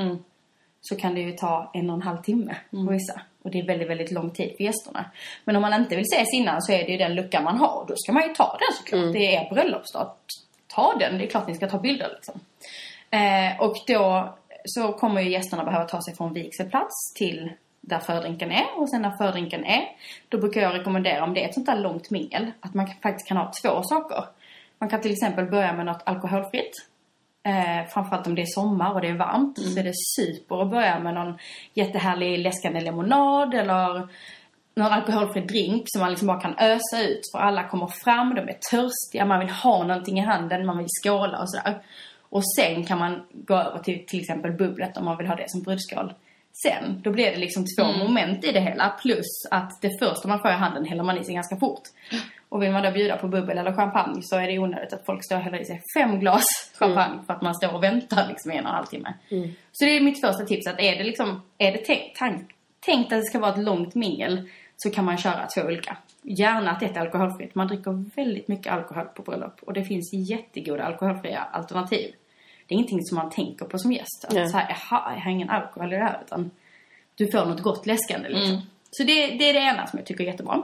Så 0.81 0.95
kan 0.95 1.15
det 1.15 1.21
ju 1.21 1.31
ta 1.31 1.71
en 1.73 1.89
och 1.89 1.95
en 1.95 2.01
halv 2.01 2.17
timme 2.17 2.55
på 2.71 2.91
vissa. 2.91 3.21
Och 3.41 3.51
det 3.51 3.59
är 3.59 3.65
väldigt, 3.65 3.89
väldigt 3.89 4.11
lång 4.11 4.29
tid 4.29 4.53
för 4.57 4.63
gästerna. 4.63 5.05
Men 5.43 5.55
om 5.55 5.61
man 5.61 5.73
inte 5.73 5.95
vill 5.95 6.05
ses 6.13 6.33
innan 6.33 6.61
så 6.61 6.71
är 6.71 6.85
det 6.85 6.91
ju 6.91 6.97
den 6.97 7.15
luckan 7.15 7.43
man 7.43 7.57
har. 7.57 7.85
Då 7.87 7.93
ska 7.97 8.11
man 8.11 8.23
ju 8.27 8.33
ta 8.33 8.57
den 8.59 8.77
såklart. 8.77 9.13
Det 9.13 9.35
är 9.35 9.45
er 9.45 9.49
bröllopsdag. 9.53 10.11
Ta 10.67 10.95
den. 10.99 11.17
Det 11.17 11.25
är 11.25 11.29
klart 11.29 11.47
ni 11.47 11.55
ska 11.55 11.67
ta 11.67 11.79
bilder 11.79 12.09
liksom. 12.15 12.39
Eh, 13.09 13.61
och 13.61 13.75
då 13.87 14.35
så 14.65 14.93
kommer 14.93 15.21
ju 15.21 15.29
gästerna 15.29 15.65
behöva 15.65 15.85
ta 15.85 16.01
sig 16.01 16.15
från 16.15 16.33
vigselplats 16.33 17.13
till 17.17 17.51
där 17.81 17.99
fördrinken 17.99 18.51
är. 18.51 18.79
Och 18.79 18.89
sen 18.89 19.01
när 19.01 19.11
fördrinken 19.11 19.65
är, 19.65 19.83
då 20.29 20.37
brukar 20.37 20.61
jag 20.61 20.73
rekommendera 20.73 21.23
om 21.23 21.33
det 21.33 21.43
är 21.43 21.47
ett 21.47 21.53
sånt 21.53 21.65
där 21.65 21.79
långt 21.79 22.09
mingel, 22.09 22.51
att 22.59 22.73
man 22.73 22.87
faktiskt 22.87 23.27
kan 23.27 23.37
ha 23.37 23.51
två 23.63 23.83
saker. 23.83 24.25
Man 24.79 24.89
kan 24.89 25.01
till 25.01 25.11
exempel 25.11 25.45
börja 25.45 25.73
med 25.73 25.85
något 25.85 26.03
alkoholfritt. 26.05 26.71
Eh, 27.43 27.89
framförallt 27.89 28.27
om 28.27 28.35
det 28.35 28.41
är 28.41 28.45
sommar 28.45 28.93
och 28.93 29.01
det 29.01 29.07
är 29.07 29.17
varmt 29.17 29.57
så 29.57 29.79
är 29.79 29.83
det 29.83 29.93
super 30.15 30.61
att 30.61 30.69
börja 30.69 30.99
med 30.99 31.13
någon 31.13 31.37
jättehärlig 31.73 32.39
läskande 32.39 32.79
lemonad 32.79 33.53
eller 33.53 34.07
någon 34.75 34.91
alkoholfri 34.91 35.41
drink 35.41 35.83
som 35.85 36.01
man 36.01 36.09
liksom 36.09 36.27
bara 36.27 36.41
kan 36.41 36.57
ösa 36.57 37.01
ut 37.07 37.21
för 37.31 37.39
alla 37.39 37.67
kommer 37.67 37.87
fram, 37.87 38.35
de 38.35 38.41
är 38.41 38.57
törstiga, 38.71 39.25
man 39.25 39.39
vill 39.39 39.49
ha 39.49 39.83
någonting 39.83 40.19
i 40.19 40.21
handen, 40.21 40.65
man 40.65 40.77
vill 40.77 40.87
skåla 41.03 41.39
och 41.41 41.49
sådär. 41.51 41.81
Och 42.29 42.43
sen 42.55 42.85
kan 42.85 42.99
man 42.99 43.25
gå 43.31 43.55
över 43.55 43.79
till 43.79 44.05
till 44.05 44.19
exempel 44.19 44.51
bubblet 44.51 44.97
om 44.97 45.05
man 45.05 45.17
vill 45.17 45.27
ha 45.27 45.35
det 45.35 45.49
som 45.49 45.61
brudskål. 45.61 46.13
Sen, 46.63 47.01
då 47.01 47.11
blir 47.11 47.31
det 47.31 47.37
liksom 47.37 47.65
två 47.77 47.83
moment 47.83 48.45
i 48.45 48.51
det 48.51 48.59
hela 48.59 48.89
plus 48.89 49.47
att 49.51 49.81
det 49.81 49.99
första 49.99 50.27
man 50.27 50.41
får 50.41 50.51
i 50.51 50.53
handen 50.53 50.85
häller 50.85 51.03
man 51.03 51.17
i 51.17 51.23
sig 51.23 51.33
ganska 51.33 51.57
fort. 51.57 51.83
Och 52.49 52.63
vill 52.63 52.71
man 52.71 52.83
då 52.83 52.91
bjuda 52.91 53.17
på 53.17 53.27
bubbel 53.27 53.57
eller 53.57 53.73
champagne 53.73 54.21
så 54.21 54.35
är 54.35 54.47
det 54.47 54.59
onödigt 54.59 54.93
att 54.93 55.05
folk 55.05 55.23
står 55.23 55.35
och 55.35 55.41
häller 55.41 55.59
i 55.59 55.65
sig 55.65 55.81
fem 55.97 56.19
glas 56.19 56.45
champagne 56.79 57.19
för 57.25 57.33
att 57.33 57.41
man 57.41 57.55
står 57.55 57.75
och 57.75 57.83
väntar 57.83 58.27
liksom 58.27 58.51
i 58.51 58.57
en 58.57 58.63
och 58.63 58.69
en 58.69 58.75
halv 58.75 58.85
timme. 58.85 59.13
Så 59.71 59.85
det 59.85 59.97
är 59.97 60.01
mitt 60.01 60.21
första 60.21 60.45
tips 60.45 60.67
att 60.67 60.79
är 60.79 60.95
det 60.95 61.03
liksom, 61.03 61.41
är 61.57 61.71
det 61.71 61.77
tänkt, 61.77 62.15
tank, 62.15 62.51
tänkt 62.79 63.13
att 63.13 63.19
det 63.19 63.25
ska 63.25 63.39
vara 63.39 63.53
ett 63.53 63.63
långt 63.63 63.95
mingel 63.95 64.49
så 64.77 64.89
kan 64.89 65.05
man 65.05 65.17
köra 65.17 65.47
två 65.55 65.61
olika. 65.61 65.97
Gärna 66.21 66.71
att 66.71 66.83
ett 66.83 66.97
är 66.97 67.01
alkoholfritt. 67.01 67.55
Man 67.55 67.67
dricker 67.67 68.15
väldigt 68.15 68.47
mycket 68.47 68.73
alkohol 68.73 69.05
på 69.05 69.21
bröllop 69.21 69.59
och 69.61 69.73
det 69.73 69.83
finns 69.83 70.13
jättegoda 70.13 70.83
alkoholfria 70.83 71.39
alternativ. 71.39 72.13
Det 72.67 72.73
är 72.73 72.75
ingenting 72.75 73.03
som 73.03 73.15
man 73.15 73.29
tänker 73.29 73.65
på 73.65 73.77
som 73.77 73.91
gäst. 73.91 74.25
Att 74.27 74.33
Nej. 74.33 74.49
så 74.49 74.57
här, 74.57 74.69
jaha, 74.69 75.13
jag 75.15 75.21
har 75.21 75.31
ingen 75.31 75.49
alkohol 75.49 75.93
i 75.93 75.95
det 75.95 76.03
här. 76.03 76.21
Utan 76.25 76.51
du 77.15 77.31
får 77.31 77.45
något 77.45 77.61
gott 77.61 77.85
läskande 77.85 78.29
liksom. 78.29 78.51
Mm. 78.51 78.61
Så 78.91 79.03
det, 79.03 79.27
det 79.27 79.49
är 79.49 79.53
det 79.53 79.59
ena 79.59 79.87
som 79.87 79.99
jag 79.99 80.05
tycker 80.05 80.23
är 80.23 80.27
jättebra. 80.27 80.63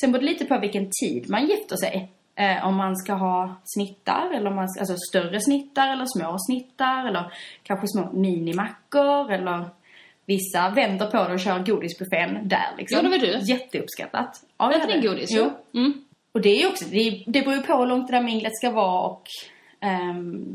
Sen 0.00 0.12
beror 0.12 0.22
det 0.22 0.28
lite 0.30 0.44
på 0.44 0.58
vilken 0.58 0.90
tid 1.02 1.30
man 1.30 1.46
gifter 1.46 1.76
sig. 1.76 2.10
Eh, 2.34 2.66
om 2.66 2.76
man 2.76 2.96
ska 2.96 3.12
ha 3.12 3.60
snittar, 3.64 4.30
eller 4.34 4.50
om 4.50 4.56
man, 4.56 4.68
alltså 4.80 4.96
större 4.96 5.40
snittar 5.40 5.92
eller 5.92 6.06
små 6.06 6.36
snittar 6.38 7.06
eller 7.06 7.32
kanske 7.62 7.86
små 7.88 8.12
minimackor 8.12 9.32
eller 9.32 9.68
vissa 10.26 10.70
vänder 10.70 11.06
på 11.10 11.16
det 11.28 11.32
och 11.34 11.40
kör 11.40 11.58
godisbuffén 11.58 12.48
där 12.48 12.68
liksom. 12.78 13.04
Det 13.04 13.10
var 13.10 13.18
du. 13.18 13.38
Jätteuppskattat. 13.52 14.42
Ja, 14.58 14.72
Äter 14.72 14.88
ni 15.00 15.06
godis? 15.08 15.30
Jo. 15.32 15.50
Mm. 15.74 15.92
Och 16.32 16.40
det 16.40 16.62
är 16.62 16.68
också, 16.68 16.84
det, 16.84 17.24
det 17.26 17.42
beror 17.42 17.54
ju 17.54 17.62
på 17.62 17.76
hur 17.76 17.86
långt 17.86 18.08
det 18.08 18.16
där 18.16 18.22
minglet 18.22 18.56
ska 18.56 18.70
vara 18.70 19.00
och 19.08 19.22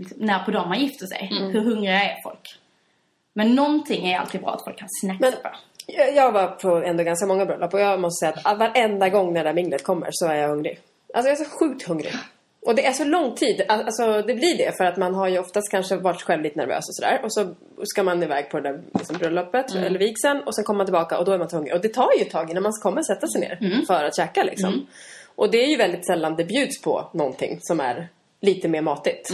liksom, 0.01 0.25
när 0.25 0.39
på 0.39 0.51
dagen 0.51 0.69
man 0.69 0.79
gifter 0.79 1.05
sig. 1.05 1.29
Mm. 1.31 1.51
Hur 1.53 1.61
hungriga 1.61 2.03
är 2.03 2.21
folk? 2.23 2.59
Men 3.33 3.55
någonting 3.55 4.05
är 4.07 4.19
alltid 4.19 4.41
bra 4.41 4.53
att 4.53 4.63
folk 4.63 4.77
kan 4.79 4.87
snacka 5.01 5.17
Men- 5.19 5.31
på. 5.31 5.49
Jag, 5.87 6.31
var 6.31 6.47
på 6.47 6.75
ändå 6.75 7.03
ganska 7.03 7.25
många 7.25 7.45
bröllop 7.45 7.73
och 7.73 7.79
jag 7.79 7.99
måste 7.99 8.25
säga 8.25 8.39
att 8.43 8.59
varenda 8.59 9.09
gång 9.09 9.33
när 9.33 9.43
det 9.43 9.49
där 9.49 9.53
minglet 9.53 9.83
kommer 9.83 10.07
så 10.11 10.27
är 10.27 10.35
jag 10.35 10.49
hungrig. 10.49 10.79
Alltså 11.13 11.29
jag 11.29 11.39
är 11.39 11.43
så 11.43 11.49
sjukt 11.59 11.87
hungrig. 11.87 12.13
Och 12.65 12.75
det 12.75 12.85
är 12.85 12.91
så 12.91 13.03
lång 13.03 13.35
tid. 13.35 13.65
Alltså 13.67 14.21
det 14.21 14.33
blir 14.33 14.57
det 14.57 14.77
för 14.77 14.83
att 14.83 14.97
man 14.97 15.15
har 15.15 15.27
ju 15.27 15.39
oftast 15.39 15.71
kanske 15.71 15.95
varit 15.95 16.21
själv 16.21 16.43
lite 16.43 16.59
nervös 16.59 16.89
och 16.89 16.95
sådär. 16.95 17.19
Och 17.23 17.33
så 17.33 17.55
ska 17.83 18.03
man 18.03 18.23
iväg 18.23 18.49
på 18.49 18.59
det 18.59 18.69
där 18.69 18.81
liksom, 18.93 19.17
bröllopet 19.17 19.75
eller 19.75 19.99
vigseln 19.99 20.41
och 20.45 20.55
sen 20.55 20.63
kommer 20.63 20.77
man 20.77 20.85
tillbaka 20.85 21.17
och 21.17 21.25
då 21.25 21.31
är 21.31 21.37
man 21.37 21.47
hungrig. 21.51 21.73
Och 21.75 21.81
det 21.81 21.89
tar 21.89 22.09
ju 22.17 22.21
ett 22.21 22.31
tag 22.31 22.51
innan 22.51 22.63
man 22.63 22.71
kommer 22.71 23.01
sätta 23.03 23.27
sig 23.27 23.41
ner 23.41 23.85
för 23.87 24.03
att 24.03 24.15
käka 24.15 24.43
liksom. 24.43 24.87
Och 25.35 25.51
det 25.51 25.63
är 25.63 25.67
ju 25.67 25.75
väldigt 25.75 26.05
sällan 26.05 26.35
det 26.35 26.45
bjuds 26.45 26.81
på 26.81 27.09
någonting 27.13 27.59
som 27.61 27.79
är 27.79 28.07
lite 28.41 28.67
mer 28.67 28.81
matigt. 28.81 29.29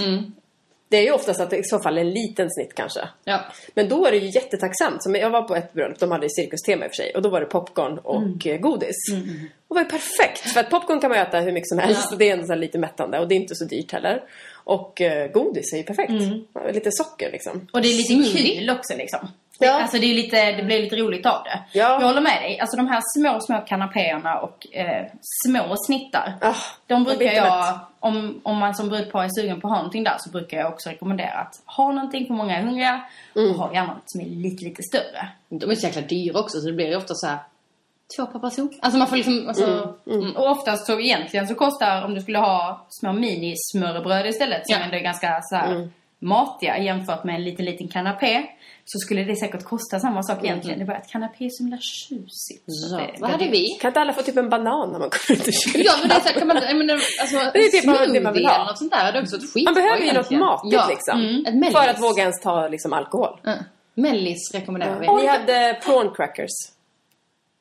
Det 0.91 0.97
är 0.97 1.01
ju 1.01 1.11
oftast 1.11 1.39
att 1.39 1.49
det 1.49 1.57
i 1.57 1.63
så 1.63 1.79
fall 1.79 1.97
är 1.97 2.01
en 2.01 2.11
liten 2.11 2.49
snitt 2.49 2.73
kanske. 2.75 2.99
Ja. 3.23 3.39
Men 3.73 3.89
då 3.89 4.05
är 4.05 4.11
det 4.11 4.17
ju 4.17 4.29
jättetacksamt. 4.29 5.03
Som 5.03 5.15
jag 5.15 5.29
var 5.29 5.41
på 5.41 5.55
ett 5.55 5.73
bröllop, 5.73 5.99
de 5.99 6.11
hade 6.11 6.29
cirkustema 6.29 6.85
i 6.85 6.87
och 6.87 6.91
för 6.91 7.03
sig. 7.03 7.11
Och 7.15 7.21
då 7.21 7.29
var 7.29 7.39
det 7.39 7.45
popcorn 7.45 7.97
och 7.97 8.47
eh, 8.47 8.57
godis. 8.57 8.95
Och 9.67 9.75
det 9.75 9.81
var 9.81 9.81
ju 9.81 9.89
perfekt. 9.89 10.39
För 10.39 10.59
att 10.59 10.69
popcorn 10.69 10.99
kan 10.99 11.09
man 11.09 11.19
äta 11.19 11.39
hur 11.39 11.51
mycket 11.51 11.67
som 11.67 11.79
helst. 11.79 12.11
Och 12.11 12.17
det 12.17 12.29
är 12.29 12.37
ändå 12.37 12.55
lite 12.55 12.77
mättande. 12.77 13.19
Och 13.19 13.27
det 13.27 13.35
är 13.35 13.39
inte 13.39 13.55
så 13.55 13.65
dyrt 13.65 13.91
heller. 13.91 14.23
Och 14.63 15.01
eh, 15.01 15.31
godis 15.31 15.73
är 15.73 15.77
ju 15.77 15.83
perfekt. 15.83 16.11
Lite 16.73 16.91
socker 16.91 17.31
liksom. 17.31 17.67
Och 17.73 17.81
det 17.81 17.87
är 17.87 17.97
lite 17.97 18.37
kul 18.37 18.69
också 18.69 18.93
liksom. 18.97 19.27
Ja. 19.61 19.81
Alltså 19.81 19.97
det, 19.97 20.05
är 20.05 20.13
lite, 20.15 20.51
det 20.51 20.63
blir 20.63 20.81
lite 20.81 20.95
roligt 20.95 21.25
av 21.25 21.43
det. 21.43 21.59
Ja. 21.79 21.99
Jag 22.01 22.07
håller 22.07 22.21
med 22.21 22.41
dig. 22.41 22.59
Alltså 22.59 22.77
de 22.77 22.87
här 22.87 23.01
små, 23.17 23.39
små 23.39 23.61
kanapéerna 23.67 24.39
och 24.39 24.67
eh, 24.75 25.05
små 25.47 25.75
snittar. 25.87 26.33
Ah, 26.41 26.55
de 26.87 27.03
brukar 27.03 27.25
jag, 27.25 27.65
mätt. 27.73 27.75
om, 27.99 28.41
om 28.43 28.57
man 28.57 28.75
som 28.75 28.89
brudpar 28.89 29.23
är 29.23 29.29
sugen 29.41 29.61
på 29.61 29.67
att 29.67 29.71
ha 29.71 29.77
någonting 29.77 30.03
där 30.03 30.15
så 30.19 30.29
brukar 30.29 30.57
jag 30.57 30.67
också 30.73 30.89
rekommendera 30.89 31.33
att 31.33 31.61
ha 31.65 31.91
någonting 31.91 32.25
för 32.27 32.33
många 32.33 32.57
är 32.57 32.61
hungriga. 32.63 33.01
Mm. 33.35 33.51
Och 33.51 33.55
ha 33.57 33.73
gärna 33.73 33.93
något 33.93 34.03
som 34.05 34.21
är 34.21 34.25
lite, 34.25 34.63
lite 34.65 34.83
större. 34.83 35.29
De 35.49 35.71
är 35.71 35.75
så 35.75 35.85
jäkla 35.87 36.01
dyra 36.01 36.39
också 36.39 36.59
så 36.59 36.67
det 36.67 36.73
blir 36.73 36.87
ju 36.87 36.95
ofta 36.95 37.13
så 37.15 37.27
här 37.27 37.37
två 38.17 38.25
per 38.25 38.39
person. 38.39 38.73
Alltså 38.81 38.97
man 38.97 39.07
får 39.07 39.15
liksom, 39.15 39.47
alltså, 39.47 39.95
Mm. 40.07 40.35
Och 40.35 40.51
oftast 40.51 40.85
så 40.85 40.99
egentligen 40.99 41.47
så 41.47 41.55
kostar, 41.55 42.05
om 42.05 42.13
du 42.15 42.21
skulle 42.21 42.37
ha 42.37 42.85
små 42.89 43.13
minismörrebröd 43.13 44.25
istället 44.25 44.61
som 44.67 44.77
Ja. 44.79 44.83
ändå 44.85 44.95
är 44.97 45.01
ganska 45.01 45.39
så 45.41 45.55
här 45.55 45.71
Mm. 45.71 45.91
matiga 46.19 46.77
jämfört 46.77 47.23
med 47.23 47.35
en 47.35 47.43
liten, 47.43 47.65
liten 47.65 47.87
kanapé. 47.87 48.43
Så 48.85 48.99
skulle 48.99 49.23
det 49.23 49.35
säkert 49.35 49.63
kosta 49.63 49.99
samma 49.99 50.23
sak 50.23 50.43
egentligen. 50.43 50.79
Det 50.79 50.83
är 50.83 50.87
bara 50.87 50.97
att 50.97 51.07
kanapé 51.09 51.45
är 51.45 51.49
så 51.49 51.63
himla 51.63 51.77
tjusigt. 51.81 52.63
ja. 52.91 52.97
det- 52.97 53.21
Vad 53.21 53.29
hade 53.29 53.47
vi? 53.47 53.67
Kan 53.81 53.89
inte 53.89 53.99
alla 54.01 54.13
få 54.13 54.21
typ 54.21 54.37
en 54.37 54.49
banan 54.49 54.91
när 54.91 54.99
man 54.99 55.09
kommer 55.09 55.39
ut 55.41 55.47
ur 55.47 55.51
kyrkan? 55.51 55.81
Ja 55.85 55.93
men 55.99 56.09
det 56.09 56.15
är 56.15 56.19
så 56.19 56.27
här, 56.27 56.33
kan 56.33 56.47
man 56.47 56.77
menar, 56.77 56.93
alltså, 57.21 57.37
Det 57.53 57.59
är 57.59 57.81
det 57.81 57.87
man- 57.87 58.13
det 58.13 58.21
man 58.21 58.33
vill 58.33 58.45
ha. 58.45 58.55
eller 58.55 58.65
något 58.65 58.77
sånt 58.77 58.91
där. 58.91 59.11
Det 59.11 59.17
är 59.19 59.23
också 59.23 59.35
ett 59.35 59.53
skit 59.53 59.65
Man 59.65 59.73
behöver 59.73 60.05
ju 60.05 60.13
något 60.13 60.31
matigt 60.31 60.73
ja. 60.73 60.87
liksom. 60.89 61.19
Mm. 61.45 61.63
Ett. 61.63 61.71
För 61.73 61.87
att 61.87 62.01
våga 62.01 62.21
ens 62.21 62.41
ta 62.41 62.67
liksom, 62.67 62.93
alkohol. 62.93 63.39
Mm. 63.45 63.59
Mellis 63.93 64.51
rekommenderar 64.53 64.99
vi. 64.99 65.07
Ni 65.07 65.27
hade 65.27 65.79
prawn 65.85 66.13
crackers. 66.15 66.51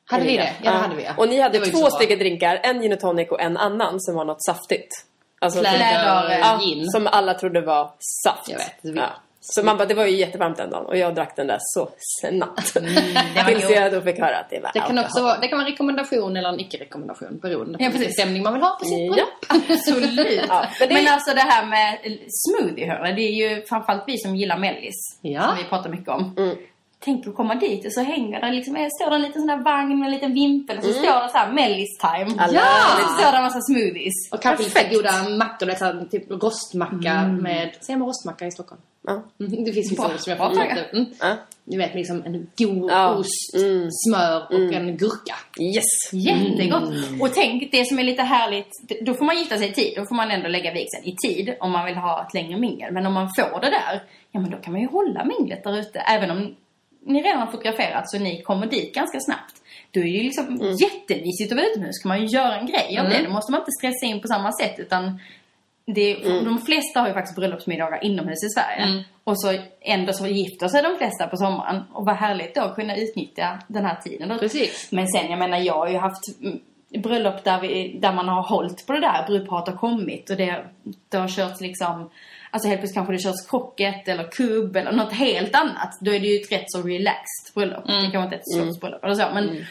Hade 0.05 0.23
vi 0.23 0.37
det? 0.37 0.53
Ja, 0.63 0.71
det 0.71 0.77
hade 0.77 0.95
vi. 0.95 1.03
ja. 1.03 1.11
Och 1.17 1.27
ni 1.27 1.35
Det 1.35 1.41
hade 1.41 1.59
var 1.59 1.65
två 1.65 1.89
stycken 1.89 2.19
drinkar. 2.19 2.59
En 2.63 2.81
gin 2.81 2.93
och 2.93 2.99
tonic 2.99 3.29
och 3.31 3.41
en 3.41 3.57
annan 3.57 3.99
som 4.01 4.15
var 4.15 4.25
något 4.25 4.43
saftigt. 4.45 5.05
Alltså, 5.39 5.59
Kläder, 5.59 6.39
ja, 6.39 6.59
gin. 6.61 6.85
som 6.91 7.07
alla 7.07 7.33
trodde 7.33 7.61
var 7.61 7.91
saft. 8.23 8.49
Jag 8.49 8.57
vet, 8.57 8.81
det. 8.81 8.89
Ja. 8.89 9.09
Så 9.43 9.63
man 9.63 9.77
bara, 9.77 9.85
det 9.85 9.93
var 9.93 10.05
ju 10.05 10.15
jättevarmt 10.17 10.57
den 10.57 10.69
dagen 10.69 10.85
och 10.85 10.97
jag 10.97 11.15
drack 11.15 11.35
den 11.35 11.47
där 11.47 11.57
så 11.61 11.89
snabbt. 12.21 12.75
var 12.75 13.43
Tills 13.47 13.69
jag 13.69 13.91
då 13.91 14.01
fick 14.01 14.19
höra 14.19 14.37
att 14.37 14.49
det 14.49 14.59
var 14.59 14.71
Det 14.73 14.79
kan 14.79 14.97
alkohol. 14.97 15.05
också 15.05 15.23
vara, 15.23 15.37
det 15.39 15.47
kan 15.47 15.57
vara 15.57 15.67
en 15.67 15.71
rekommendation 15.71 16.37
eller 16.37 16.49
en 16.49 16.59
icke-rekommendation 16.59 17.39
beroende 17.41 17.77
på 17.77 17.83
Ja, 17.83 17.89
vilken 17.89 18.11
stämning 18.13 18.43
man 18.43 18.53
vill 18.53 18.61
ha 18.61 18.75
på 18.79 18.85
sitt 18.85 18.99
Ja. 18.99 19.13
bröllop. 19.13 19.29
Absolut. 19.69 20.41
Ja, 20.49 20.65
men 20.79 20.87
men, 20.89 21.03
det 21.03 21.09
är- 21.09 21.13
alltså 21.13 21.33
det 21.33 21.41
här 21.41 21.65
med 21.65 21.97
smoothie 22.29 22.87
hörni, 22.91 23.13
det 23.15 23.21
är 23.21 23.49
ju 23.49 23.61
framförallt 23.65 24.03
vi 24.07 24.17
som 24.17 24.35
gillar 24.35 24.57
mellis. 24.57 25.17
Ja. 25.21 25.41
Som 25.41 25.57
vi 25.57 25.63
pratar 25.63 25.89
mycket 25.89 26.07
om. 26.09 26.35
Mm. 26.37 26.55
Tänk 27.03 27.27
att 27.27 27.35
komma 27.35 27.55
dit 27.55 27.85
och 27.85 27.93
så 27.93 28.01
hänger 28.01 28.41
det 28.41 28.51
liksom, 28.51 28.73
står 29.01 29.09
det 29.09 29.15
en 29.15 29.21
liten 29.21 29.41
sån 29.41 29.47
där 29.47 29.57
vagn 29.63 29.99
med 29.99 30.05
en 30.07 30.11
liten 30.13 30.33
vimpel 30.33 30.77
och 30.77 30.83
så 30.83 30.93
står 30.93 31.23
det 31.23 31.29
så 31.31 31.37
här 31.37 31.51
mellis-time. 31.51 32.41
Alla- 32.43 32.53
Ja! 32.53 32.95
Och 32.95 33.01
så 33.09 33.13
står 33.21 33.31
det 33.31 33.37
en 33.37 33.43
massa 33.43 33.61
smoothies. 33.61 34.13
Och 34.31 34.41
kanske 34.41 34.63
lite 34.63 34.95
goda 34.95 35.29
mackor, 35.37 35.65
det 35.65 35.79
här, 35.79 36.05
typ 36.11 36.31
rostmacka 36.31 37.23
med... 37.27 37.69
Säger 37.81 37.99
man 37.99 38.07
rostmacka 38.07 38.45
i 38.47 38.51
Stockholm? 38.51 38.81
Ja. 39.07 39.11
Mm, 39.39 39.63
Det 39.65 39.73
finns 39.73 39.91
vissa 39.91 40.01
Bra- 40.03 40.11
ord 40.13 40.19
som 40.19 40.29
jag 40.31 40.37
får. 40.37 40.61
Mm. 40.93 41.05
Ja. 41.19 41.35
Ni 41.65 41.77
vet 41.77 41.95
liksom 41.95 42.23
en 42.25 42.47
god 42.57 42.91
Ja. 42.91 43.15
ost, 43.15 43.55
Mm. 43.55 43.87
smör 43.91 44.43
och 44.49 44.73
en 44.73 44.97
gurka. 44.97 45.35
Yes! 45.59 46.13
Jättegott! 46.13 46.89
Mm. 47.07 47.21
Och 47.21 47.33
tänk, 47.33 47.71
det 47.71 47.85
som 47.85 47.99
är 47.99 48.03
lite 48.03 48.21
härligt, 48.23 48.69
då 49.05 49.13
får 49.13 49.25
man 49.25 49.37
gifta 49.37 49.57
sig 49.57 49.69
i 49.69 49.73
tid. 49.73 49.93
Då 49.95 50.05
får 50.05 50.15
man 50.15 50.31
ändå 50.31 50.47
lägga 50.47 50.73
vigseln 50.73 51.03
i 51.05 51.15
tid 51.15 51.55
om 51.59 51.71
man 51.71 51.85
vill 51.85 51.95
ha 51.95 52.25
ett 52.27 52.33
längre 52.33 52.57
mingel. 52.59 52.93
Men 52.93 53.05
om 53.05 53.13
man 53.13 53.29
får 53.39 53.61
det 53.61 53.69
där, 53.69 54.03
ja 54.31 54.39
men 54.39 54.51
då 54.51 54.57
kan 54.57 54.71
man 54.73 54.81
ju 54.81 54.87
hålla 54.87 55.25
minglet 55.25 55.63
där 55.63 55.77
ute. 55.79 55.99
Även 55.99 56.31
om 56.31 56.55
ni 57.05 57.21
redan 57.21 57.39
har 57.39 57.47
fotograferat 57.47 58.09
så 58.09 58.19
ni 58.19 58.41
kommer 58.41 58.67
dit 58.67 58.95
ganska 58.95 59.19
snabbt. 59.19 59.55
Då 59.91 59.99
är 59.99 60.03
det 60.03 60.09
ju 60.09 60.23
liksom 60.23 60.47
Mm. 60.47 60.75
jättemysigt 60.75 61.51
att 61.51 61.57
vara 61.57 61.67
utomhus. 61.67 61.99
kan 62.01 62.09
man 62.09 62.21
ju 62.21 62.25
göra 62.25 62.55
en 62.59 62.65
grej 62.65 62.97
av 62.99 63.09
det. 63.09 63.23
Då 63.23 63.29
måste 63.29 63.51
man 63.51 63.61
inte 63.61 63.71
stressa 63.79 64.05
in 64.05 64.21
på 64.21 64.27
samma 64.27 64.51
sätt 64.51 64.79
utan 64.79 65.19
det, 65.85 66.13
De 66.23 66.61
flesta 66.61 66.99
har 66.99 67.07
ju 67.07 67.13
faktiskt 67.13 67.35
bröllopsmiddagar 67.35 68.03
inomhus 68.03 68.43
i 68.43 68.49
Sverige. 68.49 68.81
Mm. 68.91 69.03
Och 69.23 69.41
så 69.41 69.57
ändå 69.81 70.13
så 70.13 70.27
gifter 70.27 70.67
sig 70.67 70.83
de 70.83 70.97
flesta 70.97 71.27
på 71.27 71.37
sommaren. 71.37 71.83
Och 71.93 72.05
vad 72.05 72.15
härligt 72.15 72.55
då 72.55 72.61
att 72.61 72.75
kunna 72.75 72.95
utnyttja 72.97 73.59
den 73.67 73.85
här 73.85 73.95
tiden. 73.95 74.39
Precis. 74.39 74.87
Men 74.91 75.07
sen, 75.07 75.29
jag 75.29 75.39
menar, 75.39 75.57
jag 75.57 75.73
har 75.73 75.87
ju 75.89 75.97
haft 75.97 76.23
mm, 76.41 76.59
bröllop 77.03 77.43
där, 77.43 77.61
vi, 77.61 77.97
där 78.01 78.13
man 78.13 78.27
har 78.29 78.41
hållit 78.43 78.87
på 78.87 78.93
det 78.93 78.99
där. 78.99 79.23
Brudparet 79.27 79.67
har 79.67 79.75
kommit 79.77 80.29
och 80.29 80.37
det, 80.37 80.65
det 81.09 81.17
har 81.17 81.27
körts 81.27 81.61
liksom... 81.61 82.09
Alltså 82.51 82.69
helt 82.69 82.81
plötsligt 82.81 82.95
kanske 82.95 83.13
det 83.13 83.19
körs 83.19 83.49
krocket 83.49 84.07
eller 84.07 84.31
kubb 84.31 84.75
eller 84.75 84.91
något 84.91 85.13
helt 85.13 85.55
annat. 85.55 85.97
Då 86.01 86.13
är 86.13 86.19
det 86.19 86.27
ju 86.27 86.41
ett 86.41 86.51
rätt 86.51 86.65
så 86.67 86.81
relaxed 86.81 87.53
bröllop. 87.55 87.87
Det 87.87 88.11
kanske 88.11 88.23
inte 88.23 88.35
är 88.35 88.39
ett 88.39 88.53
slottsbröllop 88.55 89.03
eller 89.03 89.13
så. 89.13 89.27
Men 89.33 89.65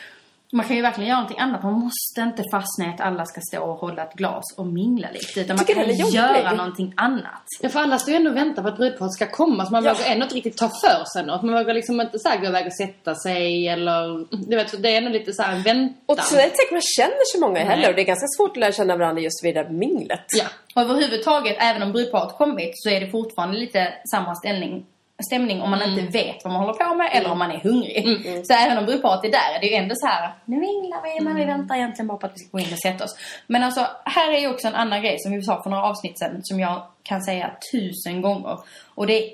man 0.53 0.67
kan 0.67 0.77
ju 0.77 0.83
verkligen 0.83 1.09
göra 1.11 1.21
någonting 1.21 1.41
annat. 1.41 1.63
Man 1.63 1.73
måste 1.73 2.21
inte 2.21 2.43
fastna 2.53 2.87
i 2.87 2.89
att 2.89 3.01
alla 3.01 3.27
ska 3.27 3.41
stå 3.41 3.63
och 3.63 3.77
hålla 3.79 4.03
ett 4.03 4.15
glas 4.15 4.45
och 4.57 4.67
mingla 4.67 5.09
lite. 5.13 5.41
Utan 5.41 5.57
man 5.57 5.65
kan 5.65 5.97
göra 6.13 6.53
någonting 6.53 6.93
annat. 6.97 7.43
Ja, 7.61 7.69
för 7.69 7.81
alla 7.81 7.99
står 7.99 8.11
ju 8.13 8.17
ändå 8.17 8.31
och 8.31 8.37
väntar 8.37 8.63
på 8.63 8.69
att 8.69 8.77
brudparet 8.77 9.13
ska 9.13 9.27
komma 9.27 9.67
så 9.67 9.73
man 9.73 9.85
Ja. 9.85 9.95
vågar 9.95 10.07
ändå 10.13 10.23
inte 10.25 10.35
riktigt 10.35 10.57
ta 10.57 10.69
för 10.69 11.05
sig 11.13 11.27
något. 11.27 11.43
Man 11.43 11.55
vågar 11.55 11.75
liksom 11.75 12.01
inte 12.01 12.19
så 12.19 12.29
här 12.29 12.39
gå 12.41 12.47
iväg 12.47 12.67
och 12.67 12.73
sätta 12.77 13.15
sig 13.15 13.69
eller... 13.69 14.27
Du 14.51 14.57
vet, 14.57 14.83
det 14.83 14.89
är 14.89 14.97
ändå 14.99 15.11
lite 15.11 15.33
så 15.33 15.43
här 15.43 15.57
en 15.57 15.63
väntan. 15.63 15.95
Och 16.07 16.19
så 16.19 16.35
är 16.37 16.43
det 16.43 16.51
säkert 16.57 16.73
man 16.73 16.81
känner 16.97 17.25
så 17.35 17.41
många 17.41 17.59
heller 17.61 17.77
Nej. 17.83 17.89
och 17.91 17.95
det 17.97 18.03
är 18.03 18.07
ganska 18.07 18.27
svårt 18.37 18.51
att 18.51 18.57
lära 18.57 18.73
känna 18.73 18.97
varandra 18.97 19.23
just 19.23 19.45
vid 19.45 19.55
det 19.55 19.63
där 19.63 19.71
minglet. 19.71 20.25
Ja. 20.39 20.45
Och 20.75 20.83
överhuvudtaget, 20.83 21.57
även 21.61 21.83
om 21.83 21.93
brudparet 21.93 22.33
kommit, 22.39 22.71
så 22.75 22.89
är 22.91 23.01
det 23.01 23.11
fortfarande 23.11 23.59
lite 23.59 23.93
samma 24.11 24.35
ställning, 24.35 24.87
stämning 25.23 25.63
om 25.63 25.71
man 25.71 25.83
Mm. 25.83 25.99
inte 25.99 26.13
vet 26.19 26.45
vad 26.45 26.53
man 26.53 26.63
håller 26.63 26.73
på 26.75 26.95
med 26.95 27.11
eller 27.13 27.31
om 27.33 27.39
man 27.39 27.51
är 27.51 27.59
hungrig. 27.61 28.05
Så 28.47 28.53
även 28.55 28.79
om 28.79 28.85
brudparet 28.87 29.25
är 29.25 29.31
där, 29.31 29.57
är 29.57 29.61
det 29.61 29.67
ju 29.67 29.75
ändå 29.75 29.95
så 29.95 30.07
här, 30.07 30.31
nu 30.45 30.61
vinglar 30.61 31.03
vi, 31.03 31.25
men 31.25 31.37
vi 31.37 31.43
Mm. 31.43 31.59
väntar 31.59 31.75
egentligen 31.75 32.07
bara 32.07 32.19
på 32.19 32.27
att 32.27 32.33
vi 32.35 32.39
ska 32.39 32.51
gå 32.57 32.59
in 32.59 32.73
och 32.73 32.79
sätta 32.79 33.05
oss. 33.05 33.17
Men 33.47 33.63
alltså, 33.63 33.87
här 34.05 34.33
är 34.33 34.39
ju 34.39 34.49
också 34.51 34.69
en 34.69 34.75
annan 34.75 35.03
grej 35.03 35.17
som 35.19 35.33
vi 35.33 35.43
sa 35.43 35.63
för 35.63 35.71
några 35.71 35.85
avsnitt 35.85 36.19
sedan, 36.19 36.41
som 36.43 36.61
jag 36.61 36.83
kan 37.03 37.23
säga 37.23 37.51
tusen 37.73 38.23
gånger. 38.23 38.59
Och 38.95 39.07
det 39.07 39.25
är 39.25 39.31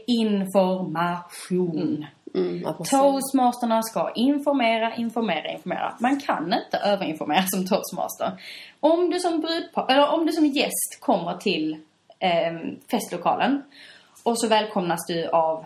information. 1.01 2.07
Mm, 2.35 2.63
man 2.63 2.75
Toastmasterna 2.85 3.83
ska 3.83 4.11
informera, 4.15 4.95
informera, 4.97 5.49
informera. 5.53 5.95
Man 6.01 6.21
kan 6.21 6.45
inte 6.65 6.79
överinformera 6.85 7.43
som 7.47 7.67
toastmaster. 7.67 8.33
Om 8.81 9.11
du 9.11 9.21
som 9.21 9.41
brudpar, 9.41 9.87
eller 9.91 10.09
om 10.13 10.27
du 10.27 10.33
som 10.33 10.47
gäst 10.47 11.01
kommer 11.01 11.37
till 11.37 11.73
eh, 12.19 12.53
festlokalen 12.91 13.63
och 14.23 14.39
så 14.41 14.49
välkomnas 14.49 15.07
du 15.09 15.27
av, 15.29 15.65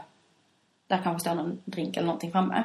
där 0.90 1.00
kanske 1.04 1.20
står 1.20 1.34
någon 1.34 1.58
drink 1.64 1.96
eller 1.96 2.06
någonting 2.06 2.32
framme. 2.32 2.62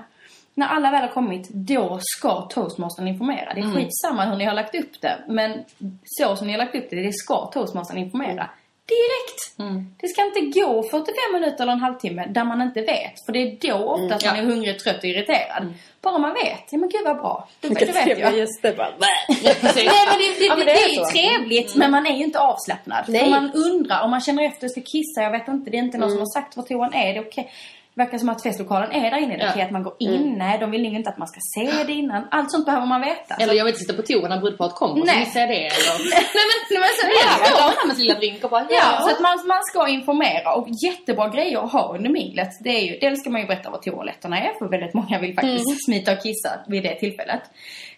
När 0.54 0.68
alla 0.68 0.92
väl 0.92 1.02
har 1.02 1.10
kommit, 1.10 1.50
då 1.50 2.00
ska 2.02 2.42
toastmastern 2.42 3.08
informera. 3.08 3.54
Det 3.54 3.60
är 3.62 3.76
skitsamma 3.76 4.26
hur 4.26 4.36
ni 4.36 4.46
har 4.46 4.54
lagt 4.54 4.76
upp 4.76 5.02
det. 5.02 5.24
Men 5.28 5.64
så 6.06 6.36
som 6.36 6.48
ni 6.48 6.54
har 6.54 6.58
lagt 6.58 6.76
upp 6.76 6.90
det, 6.90 6.96
det 6.96 7.14
ska 7.14 7.46
toastmastern 7.46 7.98
informera. 7.98 8.50
direkt. 8.88 9.58
Det 10.02 10.08
ska 10.08 10.26
inte 10.26 10.60
gå 10.60 10.84
45 10.84 11.14
minuter 11.34 11.64
eller 11.64 11.74
en 11.74 11.80
halvtimme 11.80 12.26
där 12.28 12.44
man 12.44 12.62
inte 12.62 12.82
vet. 12.82 13.26
För 13.26 13.34
det 13.34 13.40
är 13.40 13.58
då 13.72 13.78
ofta 13.78 14.18
ja. 14.22 14.32
man 14.32 14.40
är 14.40 14.44
hungrig, 14.44 14.80
trött 14.80 14.98
och 14.98 15.06
irriterad. 15.06 15.74
Bara 16.02 16.18
man 16.18 16.34
vet. 16.34 16.64
Ja 16.72 16.78
men 16.78 16.90
gud 16.90 17.02
vad 17.06 17.18
bra. 17.18 17.48
Då, 17.62 17.68
då 17.68 17.76
vet 17.76 18.20
jag. 18.20 18.38
gäster 18.38 18.76
bara. 18.78 18.90
Nej 19.00 19.56
men 19.62 19.74
det, 19.74 19.74
det, 19.74 19.84
Ja, 19.84 20.56
men 20.56 20.66
det, 20.66 20.72
det 20.72 20.72
är 20.72 20.90
är 20.90 20.94
ju 20.94 21.06
trevligt 21.06 21.76
men 21.76 21.92
man 21.92 22.06
är 22.06 22.18
ju 22.18 22.24
inte 22.24 22.40
avslappnad. 22.40 23.06
Nej. 23.08 23.24
För 23.24 23.30
man 23.30 23.52
undrar, 23.54 24.02
om 24.04 24.12
man 24.12 24.22
känner 24.22 24.44
efter 24.44 24.68
och 24.68 24.72
ska 24.72 24.82
kissa, 24.82 25.22
jag 25.22 25.32
vet 25.32 25.48
inte, 25.48 25.72
det 25.72 25.78
är 25.78 25.80
inte 25.80 25.98
någon 25.98 26.12
som 26.12 26.20
har 26.20 26.42
sagt 26.42 26.58
var 26.58 26.64
toan 26.64 26.94
är, 26.94 27.14
det 27.14 27.20
är 27.20 27.26
okej. 27.28 27.52
Det 27.85 27.85
verkar 27.96 28.18
som 28.18 28.30
att 28.30 28.44
festlokalen 28.44 28.92
är 28.92 29.12
där 29.12 29.18
inne, 29.18 29.38
det 29.38 29.44
är 29.44 29.58
Ja. 29.58 29.66
att 29.66 29.72
man 29.72 29.84
går 29.84 29.96
in, 30.00 30.36
nej 30.38 30.58
de 30.60 30.72
vill 30.72 30.84
nog 30.84 30.94
inte 30.94 31.10
att 31.10 31.18
man 31.18 31.28
ska 31.28 31.40
se 31.56 31.84
det 31.84 31.94
innan. 31.94 32.28
Allt 32.32 32.52
sånt 32.52 32.66
behöver 32.66 32.86
man 32.86 33.02
veta. 33.02 33.36
Eller 33.40 33.54
jag 33.54 33.66
vill 33.66 33.72
inte 33.74 33.80
sitta 33.80 33.94
på 33.94 34.02
toa 34.02 34.28
när 34.30 34.40
brudparet 34.42 34.74
kommer 34.76 34.94
och 35.02 35.08
så 35.08 35.14
Nej. 35.14 35.20
missar 35.20 35.40
jag 35.40 35.50
det. 35.50 35.56
Eller... 35.56 35.94
nej 36.38 36.46
men, 36.50 36.58
nej, 36.72 36.80
men 36.84 36.90
så 37.00 37.06
är 37.08 37.12
Ja, 37.26 37.32
det. 37.40 37.50
jag 37.50 37.76
tar 37.78 37.88
med 37.88 37.96
sin 37.96 38.06
lilla 38.06 38.20
drink 38.20 38.44
och 38.44 38.50
bara 38.50 38.68
Ja, 38.70 38.98
så 39.02 39.10
att 39.14 39.20
man, 39.20 39.48
man 39.48 39.64
ska 39.64 39.88
informera 39.88 40.54
och 40.56 40.68
jättebra 40.86 41.30
grejer 41.30 41.58
att 41.64 41.72
ha 41.72 41.96
under 41.96 42.10
minglet. 42.10 42.50
Det 42.64 42.70
är 42.70 42.84
ju, 42.90 43.00
dels 43.00 43.20
ska 43.20 43.30
man 43.30 43.42
ju 43.42 43.48
berätta 43.48 43.70
vad 43.70 43.82
toaletterna 43.82 44.38
är 44.40 44.54
för 44.60 44.68
väldigt 44.70 44.94
många 44.94 45.20
vill 45.20 45.34
faktiskt 45.36 45.86
smita 45.86 46.12
och 46.12 46.24
kissa 46.24 46.50
vid 46.68 46.84
det 46.84 46.96
tillfället. 46.96 47.42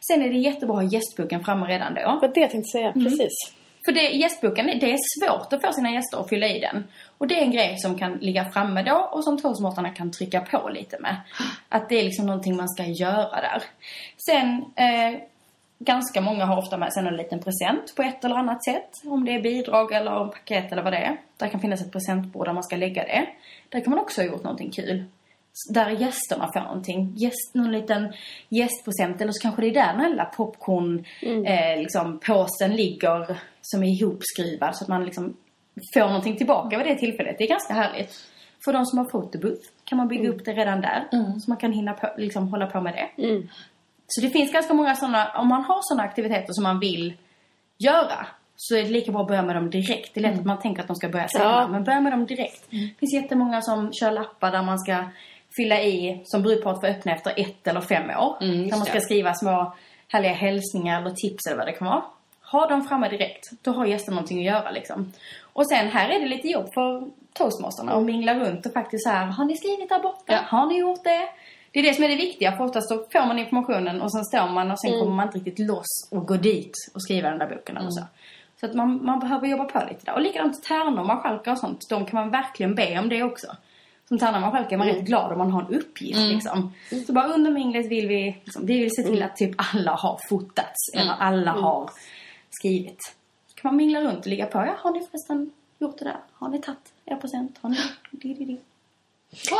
Sen 0.07 0.21
är 0.21 0.29
det 0.29 0.37
jättebra 0.37 0.77
att 0.77 0.83
ha 0.83 0.89
gästboken 0.91 1.43
framme 1.43 1.65
redan 1.65 1.93
då. 1.93 2.01
Det 2.01 2.27
var 2.27 2.33
det 2.33 2.39
jag 2.41 2.51
tänkte 2.51 2.71
säga. 2.77 2.91
Precis. 2.93 3.33
För 3.85 3.91
det, 3.91 4.01
gästboken, 4.01 4.65
det 4.65 4.91
är 4.91 4.97
svårt 5.19 5.53
att 5.53 5.61
få 5.61 5.71
sina 5.73 5.91
gäster 5.91 6.17
att 6.19 6.29
fylla 6.29 6.47
i 6.47 6.59
den. 6.59 6.83
Och 7.17 7.27
det 7.27 7.39
är 7.39 7.41
en 7.41 7.51
grej 7.51 7.77
som 7.77 7.97
kan 7.97 8.13
ligga 8.13 8.45
framme 8.45 8.83
då 8.83 9.09
och 9.11 9.23
som 9.23 9.37
toastmasterna 9.37 9.89
kan 9.89 10.11
trycka 10.11 10.41
på 10.41 10.69
lite 10.69 10.99
med. 10.99 11.15
Att 11.69 11.89
det 11.89 11.99
är 11.99 12.03
liksom 12.03 12.25
någonting 12.25 12.55
man 12.55 12.69
ska 12.69 12.83
göra 12.83 13.41
där. 13.41 13.63
Sen, 14.17 14.65
eh, 14.75 15.19
ganska 15.79 16.21
många 16.21 16.45
har 16.45 16.57
ofta 16.57 16.77
med 16.77 16.93
sig 16.93 17.07
en 17.07 17.17
liten 17.17 17.39
present 17.39 17.95
på 17.95 18.01
ett 18.01 18.25
eller 18.25 18.35
annat 18.35 18.63
sätt. 18.63 18.89
Om 19.05 19.25
det 19.25 19.35
är 19.35 19.41
bidrag 19.41 19.91
eller 19.91 20.27
paket 20.27 20.71
eller 20.71 20.83
vad 20.83 20.93
det 20.93 20.97
är. 20.97 21.17
Där 21.37 21.47
kan 21.47 21.59
finnas 21.59 21.81
ett 21.81 21.91
presentbord 21.91 22.45
där 22.45 22.53
man 22.53 22.63
ska 22.63 22.75
lägga 22.75 23.03
det. 23.03 23.27
Där 23.69 23.79
kan 23.79 23.91
man 23.91 23.99
också 23.99 24.21
ha 24.21 24.27
gjort 24.27 24.43
någonting 24.43 24.71
kul. 24.71 25.03
Där 25.73 25.89
gästerna 25.89 26.49
får 26.53 26.59
någonting. 26.59 27.13
Gäst, 27.15 27.53
någon 27.53 27.71
liten 27.71 28.13
gästpresent. 28.49 29.21
Eller 29.21 29.31
så 29.31 29.41
kanske 29.41 29.61
det 29.61 29.67
är 29.67 29.73
där 29.73 29.91
den 29.91 30.01
här 30.01 30.09
lilla 30.09 30.25
popcorn 30.25 31.05
eh, 31.21 31.79
liksom, 31.79 32.19
påsen 32.19 32.75
ligger 32.75 33.37
som 33.61 33.83
är 33.83 33.87
ihopskruvad. 33.87 34.75
Så 34.75 34.83
att 34.83 34.87
man 34.87 35.05
liksom 35.05 35.37
får 35.93 35.99
någonting 36.07 36.37
tillbaka 36.37 36.77
vid 36.77 36.87
det 36.87 36.95
tillfället. 36.95 37.35
Det 37.37 37.43
är 37.43 37.47
ganska 37.49 37.73
härligt. 37.73 38.13
För 38.65 38.73
de 38.73 38.85
som 38.85 38.97
har 38.99 39.05
fotobooth 39.11 39.61
kan 39.85 39.97
man 39.97 40.07
bygga 40.07 40.29
upp 40.29 40.45
det 40.45 40.53
redan 40.53 40.81
där. 40.81 41.07
Så 41.39 41.49
man 41.51 41.57
kan 41.57 41.71
hinna 41.73 41.93
på, 41.93 42.09
liksom, 42.17 42.47
hålla 42.47 42.65
på 42.67 42.81
med 42.81 42.93
det. 42.93 43.09
Så 44.07 44.21
det 44.21 44.29
finns 44.29 44.51
ganska 44.53 44.73
många 44.73 44.95
sådana, 44.95 45.31
om 45.35 45.47
man 45.47 45.63
har 45.63 45.79
sådana 45.81 46.03
aktiviteter 46.03 46.53
som 46.53 46.63
man 46.63 46.79
vill 46.79 47.13
göra 47.77 48.27
så 48.55 48.75
är 48.75 48.83
det 48.83 48.89
lika 48.89 49.11
bra 49.11 49.21
att 49.21 49.27
börja 49.27 49.41
med 49.41 49.55
dem 49.55 49.69
direkt. 49.69 50.13
Det 50.13 50.19
är 50.19 50.21
lätt 50.21 50.39
att 50.39 50.45
man 50.45 50.59
tänker 50.59 50.81
att 50.81 50.87
de 50.87 50.95
ska 50.95 51.09
börja 51.09 51.27
senare, 51.27 51.49
Ja. 51.61 51.67
men 51.67 51.83
börja 51.83 52.01
med 52.01 52.13
dem 52.13 52.25
direkt. 52.25 52.65
Det 52.69 52.93
finns 52.99 53.13
jättemånga 53.13 53.61
som 53.61 53.93
kör 53.93 54.11
lappar 54.11 54.51
där 54.51 54.61
man 54.63 54.79
ska 54.79 55.05
fylla 55.57 55.81
i, 55.81 56.21
som 56.23 56.41
brudparet 56.41 56.79
får 56.79 56.87
öppna 56.87 57.11
efter 57.11 57.33
ett 57.37 57.67
eller 57.67 57.81
fem 57.81 58.09
år. 58.19 58.37
just 58.41 58.69
där 58.71 58.77
man 58.77 58.85
ska 58.85 58.99
skriva 58.99 59.33
små 59.33 59.73
härliga 60.07 60.33
hälsningar 60.33 61.01
eller 61.01 61.11
tips 61.11 61.47
eller 61.47 61.57
vad 61.57 61.67
det 61.67 61.71
kan 61.71 61.87
vara. 61.87 62.03
Ha 62.51 62.67
dem 62.67 62.83
framme 62.87 63.09
direkt. 63.09 63.43
Då 63.63 63.71
har 63.71 63.85
gästen 63.85 64.13
någonting 64.13 64.37
att 64.39 64.45
göra 64.53 64.71
liksom. 64.71 65.13
Och 65.57 65.67
sen 65.67 65.87
här 65.87 66.09
är 66.09 66.19
det 66.19 66.27
lite 66.27 66.47
jobb 66.47 66.73
för 66.73 67.07
toastmasterna 67.33 67.91
att 67.91 68.03
mingla 68.03 68.33
runt 68.33 68.65
och 68.65 68.73
faktiskt 68.73 69.03
så 69.03 69.09
här, 69.09 69.25
har 69.25 69.45
ni 69.45 69.57
skrivit 69.57 69.89
där 69.89 69.99
borta? 69.99 70.33
Ja. 70.33 70.39
Har 70.45 70.65
ni 70.65 70.79
gjort 70.79 71.03
det? 71.03 71.29
Det 71.71 71.79
är 71.79 71.83
det 71.83 71.93
som 71.93 72.03
är 72.03 72.09
det 72.09 72.15
viktiga, 72.15 72.57
för 72.57 72.63
oftast 72.63 72.89
så 72.89 72.95
får 73.11 73.27
man 73.27 73.39
informationen 73.39 74.01
och 74.01 74.11
sen 74.11 74.25
står 74.25 74.49
man 74.49 74.71
och 74.71 74.79
sen 74.79 74.91
kommer 74.91 75.15
man 75.15 75.25
inte 75.25 75.37
riktigt 75.37 75.67
loss 75.67 76.09
och 76.11 76.27
går 76.27 76.37
dit 76.37 76.73
och 76.93 77.01
skriver 77.01 77.29
den 77.29 77.39
där 77.39 77.55
boken 77.55 77.77
eller 77.77 77.89
så. 77.89 78.03
Så 78.59 78.65
att 78.65 78.73
man, 78.73 79.05
man 79.05 79.19
behöver 79.19 79.47
jobba 79.47 79.63
på 79.63 79.79
lite 79.89 80.05
där. 80.05 80.13
Och 80.13 80.21
likadant 80.21 80.63
tärnor, 80.63 81.03
marskalkar 81.03 81.51
och 81.51 81.59
sånt, 81.59 81.89
de 81.89 82.05
kan 82.05 82.19
man 82.19 82.31
verkligen 82.31 82.75
be 82.75 82.99
om 82.99 83.09
det 83.09 83.23
också. 83.23 83.47
Som 84.07 84.19
tärna 84.19 84.37
och 84.37 84.41
marskalkar 84.41 84.75
är 84.75 84.77
man 84.77 84.87
rätt 84.87 85.05
glad 85.05 85.31
om 85.31 85.37
man 85.37 85.51
har 85.51 85.61
en 85.61 85.75
uppgift 85.75 86.19
liksom. 86.19 86.73
Så 87.07 87.13
bara 87.13 87.27
under 87.27 87.51
minglet 87.51 87.85
vill 87.85 88.07
vi, 88.07 88.41
liksom, 88.43 88.65
vi 88.65 88.79
vill 88.79 88.95
se 88.95 89.03
till 89.03 89.23
att 89.23 89.35
typ 89.35 89.55
alla 89.57 89.91
har 89.91 90.19
fotats 90.29 90.93
eller 90.93 91.13
alla 91.19 91.51
har 91.51 91.89
skrivit. 92.49 93.16
Man 93.67 93.75
mingla 93.75 94.01
runt 94.01 94.19
och 94.19 94.27
ligga 94.27 94.45
på, 94.45 94.57
ja 94.57 94.75
har 94.77 94.91
ni 94.91 94.99
förresten 95.11 95.51
gjort 95.79 95.97
det 95.99 96.05
där? 96.05 96.17
Har 96.33 96.49
ni 96.49 96.61
tagit 96.61 96.79
er 97.05 97.15
present? 97.15 97.57
Har 97.61 97.69
ni... 97.69 97.77
Di, 98.11 98.33
di, 98.33 98.45
di. 98.45 98.57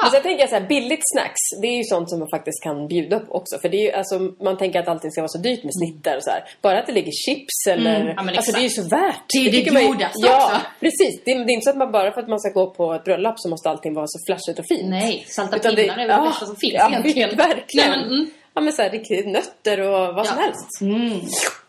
Men 0.01 0.11
sen 0.11 0.21
tänker 0.21 0.39
jag 0.43 0.49
så 0.49 0.55
här, 0.55 0.67
billigt 0.67 0.99
snacks, 1.13 1.41
det 1.61 1.67
är 1.67 1.77
ju 1.77 1.83
sånt 1.83 2.09
som 2.09 2.19
man 2.19 2.27
faktiskt 2.29 2.63
kan 2.63 2.87
bjuda 2.87 3.19
på 3.19 3.33
också. 3.33 3.59
För 3.61 3.69
det 3.69 3.77
är 3.77 3.81
ju, 3.83 3.91
alltså, 3.91 4.19
man 4.43 4.57
tänker 4.57 4.79
att 4.79 4.87
allting 4.87 5.11
ska 5.11 5.21
vara 5.21 5.27
så 5.29 5.37
dyrt 5.37 5.63
med 5.63 5.73
snittar 5.73 6.17
och 6.17 6.23
så 6.23 6.29
här. 6.29 6.43
Bara 6.61 6.79
att 6.79 6.85
det 6.87 6.91
ligger 6.93 7.11
chips 7.11 7.67
eller... 7.69 8.13
Ja, 8.17 8.23
men 8.23 8.35
alltså 8.35 8.51
det 8.51 8.57
är 8.59 8.63
ju 8.63 8.69
så 8.69 8.81
värt. 8.83 9.21
Det 9.33 9.37
är 9.37 9.43
ju 9.43 9.49
det 9.49 9.57
tycker 9.57 9.71
man 9.71 9.81
ju- 9.81 9.87
godaste 9.87 10.27
Ja, 10.27 10.45
också. 10.45 10.61
precis. 10.79 11.21
Det 11.25 11.31
är, 11.31 11.45
det 11.45 11.51
är 11.51 11.53
inte 11.53 11.63
så 11.63 11.69
att 11.69 11.77
man 11.77 11.91
bara 11.91 12.11
för 12.11 12.21
att 12.21 12.29
man 12.29 12.39
ska 12.39 12.49
gå 12.49 12.69
på 12.69 12.93
ett 12.93 13.03
bröllop 13.03 13.39
så 13.39 13.49
måste 13.49 13.69
allting 13.69 13.93
vara 13.93 14.05
så 14.07 14.19
flashigt 14.27 14.59
och 14.59 14.65
fint. 14.67 14.89
Nej, 14.89 15.25
salta 15.27 15.55
Utan 15.57 15.75
pinnar 15.75 15.97
är 15.97 16.07
väl 16.07 16.17
det 16.21 16.29
bästa 16.29 16.45
som 16.45 16.55
finns 16.55 16.73
ja, 16.73 16.87
egentligen. 16.89 17.37
Verkligen. 17.37 17.89
Nej, 17.89 17.99
men, 17.99 18.13
mm, 18.13 18.29
Ja 18.53 18.61
men 18.61 18.73
så 18.73 18.81
här, 18.81 18.89
riktigt 18.89 19.27
nötter 19.27 19.79
och 19.81 20.15
vad 20.15 20.27
som 20.27 20.37
Ja. 20.37 20.43
helst. 20.43 20.81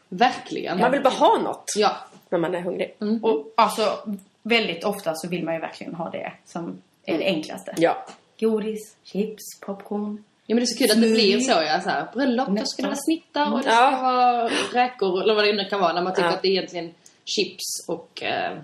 verkligen. 0.09 0.79
Man 0.81 0.91
vill 0.93 1.03
bara 1.03 1.15
ha 1.15 1.39
något 1.39 1.65
Ja. 1.77 1.97
När 2.31 2.39
man 2.39 2.55
är 2.55 2.61
hungrig. 2.61 2.97
Och 3.23 3.53
alltså, 3.57 3.99
väldigt 4.43 4.85
ofta 4.85 5.15
så 5.15 5.29
vill 5.29 5.45
man 5.45 5.55
ju 5.55 5.61
verkligen 5.61 5.95
ha 5.95 6.11
det 6.11 6.33
som 6.45 6.83
är 7.07 7.19
det 7.19 7.25
enklaste. 7.25 7.75
Ja. 7.77 8.07
Godis, 8.41 8.97
chips, 9.05 9.61
popcorn. 9.61 10.25
Ja 10.47 10.55
men 10.55 10.57
det 10.57 10.63
är 10.65 10.67
så 10.67 10.79
kul 10.79 10.91
att 10.91 11.03
det 11.03 11.11
blir 11.15 11.41
så 11.41 11.51
ja, 11.51 11.81
så 11.81 11.89
här, 11.91 12.07
bröllop, 12.13 12.49
då 12.49 12.65
ska 12.65 12.83
det 12.83 12.89
vara 12.89 12.99
snittar 12.99 13.53
och 13.53 13.59
det 13.63 13.69
Ja. 13.71 13.91
ska 13.93 14.03
vara 14.03 14.49
räkor 14.73 15.23
eller 15.23 15.35
vad 15.35 15.45
det 15.45 15.53
nu 15.53 15.65
kan 15.65 15.81
vara 15.81 15.93
när 15.93 16.03
man 16.03 16.15
tycker 16.15 16.29
Ja. 16.29 16.35
att 16.35 16.43
det 16.43 16.49
är 16.49 16.53
egentligen 16.53 16.95
chips 17.25 17.89
och 17.89 18.23
eh, 18.23 18.59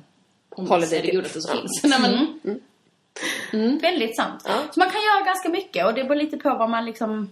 Holiday 0.56 0.98
är 0.98 1.02
det 1.02 1.12
godaste 1.12 1.40
som 1.40 1.54
Ja. 1.56 1.60
finns. 1.60 1.82
Nej, 1.84 2.00
men, 3.52 3.78
Väldigt 3.80 4.16
sant. 4.16 4.42
Så 4.42 4.80
man 4.80 4.90
kan 4.90 5.00
göra 5.02 5.24
ganska 5.24 5.48
mycket 5.48 5.86
och 5.86 5.94
det 5.94 6.04
beror 6.04 6.14
lite 6.22 6.36
på 6.36 6.54
vad 6.54 6.70
man 6.70 6.84
liksom 6.84 7.30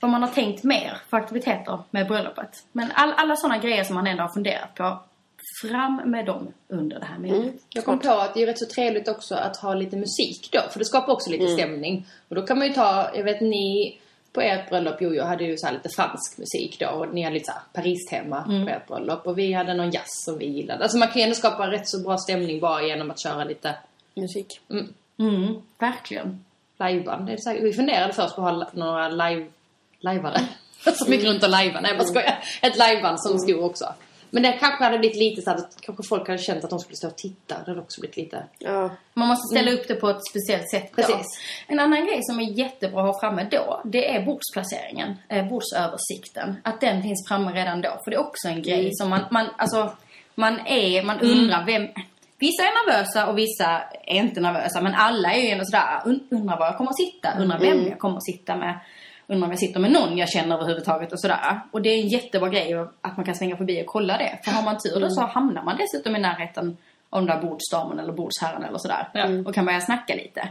vad 0.00 0.10
man 0.10 0.22
har 0.22 0.30
tänkt 0.30 0.64
mer 0.64 0.96
för 1.10 1.16
aktiviteter 1.16 1.78
med 1.90 2.06
bröllopet. 2.08 2.64
Men 2.72 2.88
all, 2.94 3.12
alla 3.16 3.36
sådana 3.36 3.58
grejer 3.58 3.84
som 3.84 3.94
man 3.94 4.06
ändå 4.06 4.22
har 4.22 4.28
funderat 4.28 4.74
på, 4.74 4.98
fram 5.62 6.02
med 6.04 6.26
dem 6.26 6.52
under 6.68 6.98
det 6.98 7.04
här 7.06 7.18
minglet. 7.18 7.54
Jag 7.68 7.84
kom 7.84 7.98
på 7.98 8.10
att 8.10 8.34
det 8.34 8.42
är 8.42 8.46
rätt 8.46 8.58
så 8.58 8.66
trevligt 8.66 9.08
också 9.08 9.34
att 9.34 9.56
ha 9.56 9.74
lite 9.74 9.96
musik 9.96 10.48
då, 10.52 10.60
för 10.70 10.78
det 10.78 10.84
skapar 10.84 11.12
också 11.12 11.30
lite 11.30 11.48
stämning. 11.48 12.06
Och 12.28 12.34
då 12.34 12.42
kan 12.42 12.58
man 12.58 12.66
ju 12.66 12.72
ta, 12.72 13.10
jag 13.14 13.24
vet 13.24 13.40
ni 13.40 13.98
på 14.32 14.40
ert 14.40 14.68
bröllop, 14.68 15.02
Jojo, 15.02 15.24
hade 15.24 15.44
ju 15.44 15.56
så 15.56 15.66
här 15.66 15.74
lite 15.74 15.88
fransk 15.88 16.38
musik 16.38 16.76
då 16.80 16.86
och 16.86 17.14
ni 17.14 17.22
hade 17.22 17.34
lite 17.34 17.46
så 17.46 17.52
här 17.52 17.60
Paris-tema 17.72 18.42
på 18.42 18.70
ert 18.70 18.86
bröllop 18.86 19.26
och 19.26 19.38
vi 19.38 19.52
hade 19.52 19.74
någon 19.74 19.90
jazz 19.90 20.24
som 20.24 20.38
vi 20.38 20.46
gillade. 20.46 20.82
Alltså 20.82 20.98
man 20.98 21.08
kan 21.08 21.16
ju 21.16 21.22
ändå 21.22 21.34
skapa 21.34 21.70
rätt 21.70 21.88
så 21.88 22.00
bra 22.00 22.18
stämning 22.18 22.60
bara 22.60 22.82
genom 22.82 23.10
att 23.10 23.18
köra 23.18 23.44
lite 23.44 23.74
Musik. 24.16 24.60
Mm, 25.18 25.62
verkligen. 25.78 26.44
liveband. 26.78 27.26
Det 27.26 27.32
är 27.32 27.36
så 27.36 27.50
här, 27.50 27.60
vi 27.60 27.72
funderade 27.72 28.12
först 28.12 28.36
på 28.36 28.46
att 28.46 28.54
ha 28.54 28.70
några 28.72 29.08
live, 29.08 29.46
liveare 30.00 30.40
som 30.94 31.12
gick 31.12 31.24
runt 31.24 31.42
och 31.42 31.50
lajvade. 31.50 31.80
Nej, 31.80 31.94
jag 31.98 32.06
skojar. 32.06 32.38
Ett 32.62 32.78
liveband 32.78 33.20
som 33.20 33.38
stod 33.38 33.62
också. 33.64 33.94
Men 34.30 34.42
det 34.42 34.52
kanske 34.52 34.84
hade 34.84 34.98
blivit 34.98 35.16
lite 35.18 35.42
så 35.42 35.50
att 35.50 35.80
kanske 35.80 36.02
folk 36.08 36.26
hade 36.28 36.38
känt 36.38 36.64
att 36.64 36.70
de 36.70 36.78
skulle 36.78 36.96
stå 36.96 37.06
och 37.08 37.16
titta. 37.16 37.54
Det 37.64 37.70
hade 37.70 37.80
också 37.80 38.00
blivit 38.00 38.16
lite... 38.16 38.44
Ja. 38.58 38.90
Man 39.14 39.28
måste 39.28 39.56
ställa 39.56 39.70
upp 39.72 39.88
det 39.88 39.94
på 39.94 40.08
ett 40.08 40.26
speciellt 40.30 40.70
sätt 40.70 40.90
då. 40.96 41.02
Precis. 41.02 41.26
En 41.66 41.80
annan 41.80 42.06
grej 42.06 42.18
som 42.22 42.40
är 42.40 42.44
jättebra 42.58 43.00
att 43.00 43.14
ha 43.14 43.20
framme 43.20 43.46
då, 43.50 43.80
det 43.84 44.14
är 44.16 44.22
bordsplaceringen. 44.26 45.14
Eh, 45.28 45.48
bordsöversikten. 45.48 46.56
Att 46.64 46.80
den 46.80 47.02
finns 47.02 47.28
framme 47.28 47.52
redan 47.52 47.80
då. 47.82 47.88
För 48.04 48.10
det 48.10 48.16
är 48.16 48.20
också 48.26 48.48
en 48.48 48.62
grej 48.62 48.90
som 48.92 49.10
man, 49.10 49.20
man, 49.30 49.46
alltså, 49.56 49.92
man 50.34 50.60
är, 50.66 51.02
man 51.02 51.20
undrar 51.20 51.64
vem... 51.66 51.88
Vissa 52.38 52.62
är 52.62 52.86
nervösa 52.86 53.26
och 53.26 53.38
vissa 53.38 53.82
är 54.06 54.14
inte 54.16 54.40
nervösa. 54.40 54.80
Men 54.80 54.94
alla 54.94 55.32
är 55.32 55.40
ju 55.42 55.48
ändå 55.48 55.64
sådär, 55.64 56.00
"Und- 56.04 56.26
undrar 56.30 56.58
var 56.58 56.66
jag 56.66 56.76
kommer 56.76 56.90
att 56.90 56.96
sitta. 56.96 57.28
Undrar 57.40 57.58
vem 57.58 57.86
jag 57.88 57.98
kommer 57.98 58.16
att 58.16 58.24
sitta 58.24 58.56
med. 58.56 58.78
Undrar 59.26 59.46
om 59.46 59.50
jag 59.50 59.58
sitter 59.58 59.80
med 59.80 59.92
någon 59.92 60.18
jag 60.18 60.28
känner 60.28 60.56
överhuvudtaget 60.56 61.12
och 61.12 61.20
sådär. 61.20 61.60
Och 61.70 61.82
det 61.82 61.88
är 61.88 62.02
en 62.02 62.08
jättebra 62.08 62.48
grej 62.48 62.74
att 63.00 63.16
man 63.16 63.26
kan 63.26 63.34
svänga 63.34 63.56
förbi 63.56 63.82
och 63.82 63.86
kolla 63.86 64.18
det. 64.18 64.38
För 64.44 64.50
har 64.50 64.62
man 64.62 64.78
tur 64.78 65.00
då 65.00 65.10
så 65.10 65.20
hamnar 65.20 65.62
man 65.62 65.76
dessutom 65.76 66.16
i 66.16 66.18
närheten 66.18 66.76
av 67.10 67.26
den 67.26 67.36
där 67.36 67.48
bordsdamen 67.48 67.98
eller 67.98 68.12
bordsherren 68.12 68.64
eller 68.64 68.78
sådär. 68.78 69.08
Och 69.46 69.54
kan 69.54 69.64
börja 69.64 69.80
snacka 69.80 70.14
lite. 70.14 70.48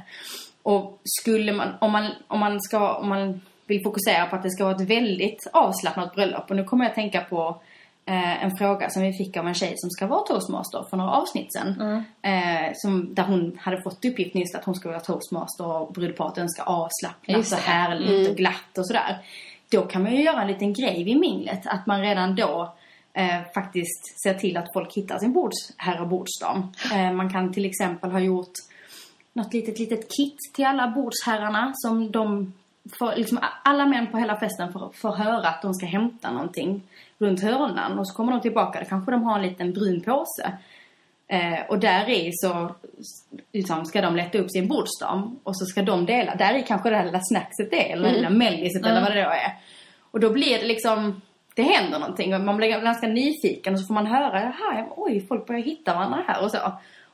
Och 0.64 1.00
skulle 1.04 1.52
man, 1.54 1.74
om 1.80 1.92
man, 1.92 2.12
om 2.28 2.40
man 2.40 2.62
ska, 2.62 2.94
om 2.94 3.10
man 3.10 3.42
vill 3.68 3.84
fokusera 3.84 4.26
på 4.26 4.36
att 4.36 4.44
det 4.44 4.50
ska 4.50 4.64
vara 4.64 4.76
ett 4.76 4.90
väldigt 4.90 5.48
avslappnat 5.54 6.16
bröllop. 6.16 6.50
Och 6.50 6.56
nu 6.56 6.64
kommer 6.64 6.86
jag 6.86 6.90
att 6.90 6.96
tänka 6.96 7.22
på 7.22 7.62
eh, 8.06 8.44
en 8.44 8.58
fråga 8.58 8.90
som 8.90 9.02
vi 9.02 9.14
fick 9.14 9.38
av 9.38 9.48
en 9.48 9.54
tjej 9.54 9.74
som 9.78 9.90
ska 9.90 10.08
vara 10.08 10.22
toastmaster 10.22 10.86
för 10.90 10.98
några 10.98 11.12
avsnitt 11.12 11.54
sen. 11.54 12.04
Eh, 12.22 12.72
som, 12.74 13.14
där 13.16 13.24
hon 13.24 13.58
hade 13.62 13.82
fått 13.82 14.06
uppgiften 14.06 14.42
just 14.42 14.56
att 14.56 14.66
hon 14.66 14.76
ska 14.76 14.90
vara 14.90 15.00
toastmaster 15.00 15.66
och 15.66 15.94
brudparet 15.94 16.38
önskar 16.38 16.64
avslappnat 16.64 17.38
Just 17.38 17.54
och 17.54 17.60
det. 17.60 17.72
härligt 17.72 18.30
och 18.30 18.36
glatt 18.36 18.78
och 18.78 18.88
sådär. 18.88 19.18
Då 19.70 19.82
kan 19.82 20.04
man 20.04 20.16
ju 20.16 20.24
göra 20.24 20.42
en 20.42 20.48
liten 20.48 20.74
grej 20.74 21.04
vid 21.04 21.20
minglet. 21.20 21.68
Att 21.68 21.86
man 21.86 22.02
redan 22.02 22.36
då 22.36 22.74
eh, 23.14 23.42
faktiskt 23.54 24.22
ser 24.24 24.34
till 24.34 24.58
att 24.58 24.74
folk 24.74 24.94
hittar 24.94 25.20
sin 25.20 25.34
bordsherre 25.34 26.02
och 26.02 26.08
bordsdam. 26.08 26.72
Eh, 26.94 27.12
man 27.12 27.30
kan 27.30 27.54
till 27.54 27.66
exempel 27.66 28.12
ha 28.12 28.20
gjort 28.20 28.54
något 29.34 29.54
litet, 29.54 29.80
litet 29.80 30.12
kit 30.18 30.38
till 30.54 30.66
alla 30.66 30.88
bordsherrarna 30.88 31.72
som 31.76 32.12
de 32.12 32.54
får, 33.00 33.16
liksom 33.16 33.40
alla 33.64 33.86
män 33.86 34.08
på 34.12 34.18
hela 34.18 34.40
festen 34.40 34.74
får, 34.74 34.92
får 34.94 35.16
höra 35.16 35.48
att 35.48 35.62
de 35.62 35.74
ska 35.74 35.86
hämta 35.86 36.32
någonting 36.32 36.84
runt 37.18 37.42
hörnan 37.42 38.00
och 38.00 38.08
så 38.08 38.16
kommer 38.16 38.32
de 38.32 38.42
tillbaka, 38.42 38.80
då 38.80 38.86
kanske 38.86 39.12
de 39.12 39.24
har 39.24 39.36
en 39.36 39.48
liten 39.48 39.74
brun 39.74 40.02
påse 40.02 40.58
Eh, 41.28 41.66
och 41.70 41.80
där 41.80 42.10
i 42.10 42.32
så 42.34 42.76
liksom, 43.54 43.86
ska 43.86 44.02
de 44.02 44.16
lätta 44.16 44.38
upp 44.38 44.52
sin 44.52 44.68
bordsdam 44.68 45.40
och 45.44 45.58
så 45.58 45.66
ska 45.66 45.82
de 45.82 46.06
dela. 46.06 46.36
Där 46.36 46.58
i 46.58 46.62
kanske 46.62 46.90
det 46.90 46.96
här 46.96 47.06
lilla 47.06 47.22
snackset 47.22 47.74
är, 47.74 47.94
eller 47.94 48.10
det 48.10 48.16
lilla 48.16 48.30
melliset 48.30 48.86
eller 48.86 49.02
vad 49.02 49.12
det 49.12 49.24
då 49.24 49.30
är. 49.30 49.54
Och 50.12 50.20
då 50.20 50.30
blir 50.30 50.60
det 50.60 50.66
liksom, 50.66 51.22
det 51.56 51.64
händer 51.64 52.00
någonting 52.00 52.36
och 52.36 52.42
man 52.42 52.58
blir 52.58 52.70
ganska 52.70 53.08
nyfiken 53.08 53.74
och 53.74 53.80
så 53.80 53.86
får 53.88 53.94
man 53.94 54.06
höra, 54.06 54.42
jaha, 54.42 54.86
oj, 54.96 55.26
folk 55.28 55.48
börjar 55.48 55.62
hitta 55.62 55.94
varandra 55.94 56.24
här 56.28 56.44
och 56.44 56.52
så. 56.52 56.58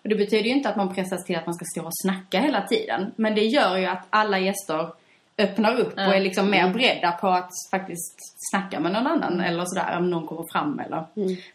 Och 0.03 0.09
det 0.09 0.15
betyder 0.15 0.43
ju 0.43 0.55
inte 0.55 0.69
att 0.69 0.75
man 0.75 0.95
pressas 0.95 1.25
till 1.25 1.35
att 1.35 1.45
man 1.45 1.55
ska 1.55 1.65
stå 1.65 1.85
och 1.85 1.97
snacka 2.01 2.39
hela 2.39 2.61
tiden. 2.61 3.11
Men 3.15 3.35
det 3.35 3.45
gör 3.45 3.77
ju 3.77 3.85
att 3.85 4.07
alla 4.09 4.39
gäster 4.39 4.87
öppnar 5.43 5.79
upp 5.79 5.93
och 5.93 5.99
är 6.15 6.19
liksom 6.19 6.49
mer 6.51 6.69
beredda 6.69 7.11
på 7.11 7.27
att 7.27 7.49
faktiskt 7.71 8.15
snacka 8.51 8.79
med 8.79 8.91
någon 8.91 9.07
annan 9.07 9.41
eller 9.41 9.65
sådär 9.65 9.97
om 9.97 10.09
någon 10.09 10.27
kommer 10.27 10.45
fram 10.51 10.79
eller. 10.79 11.05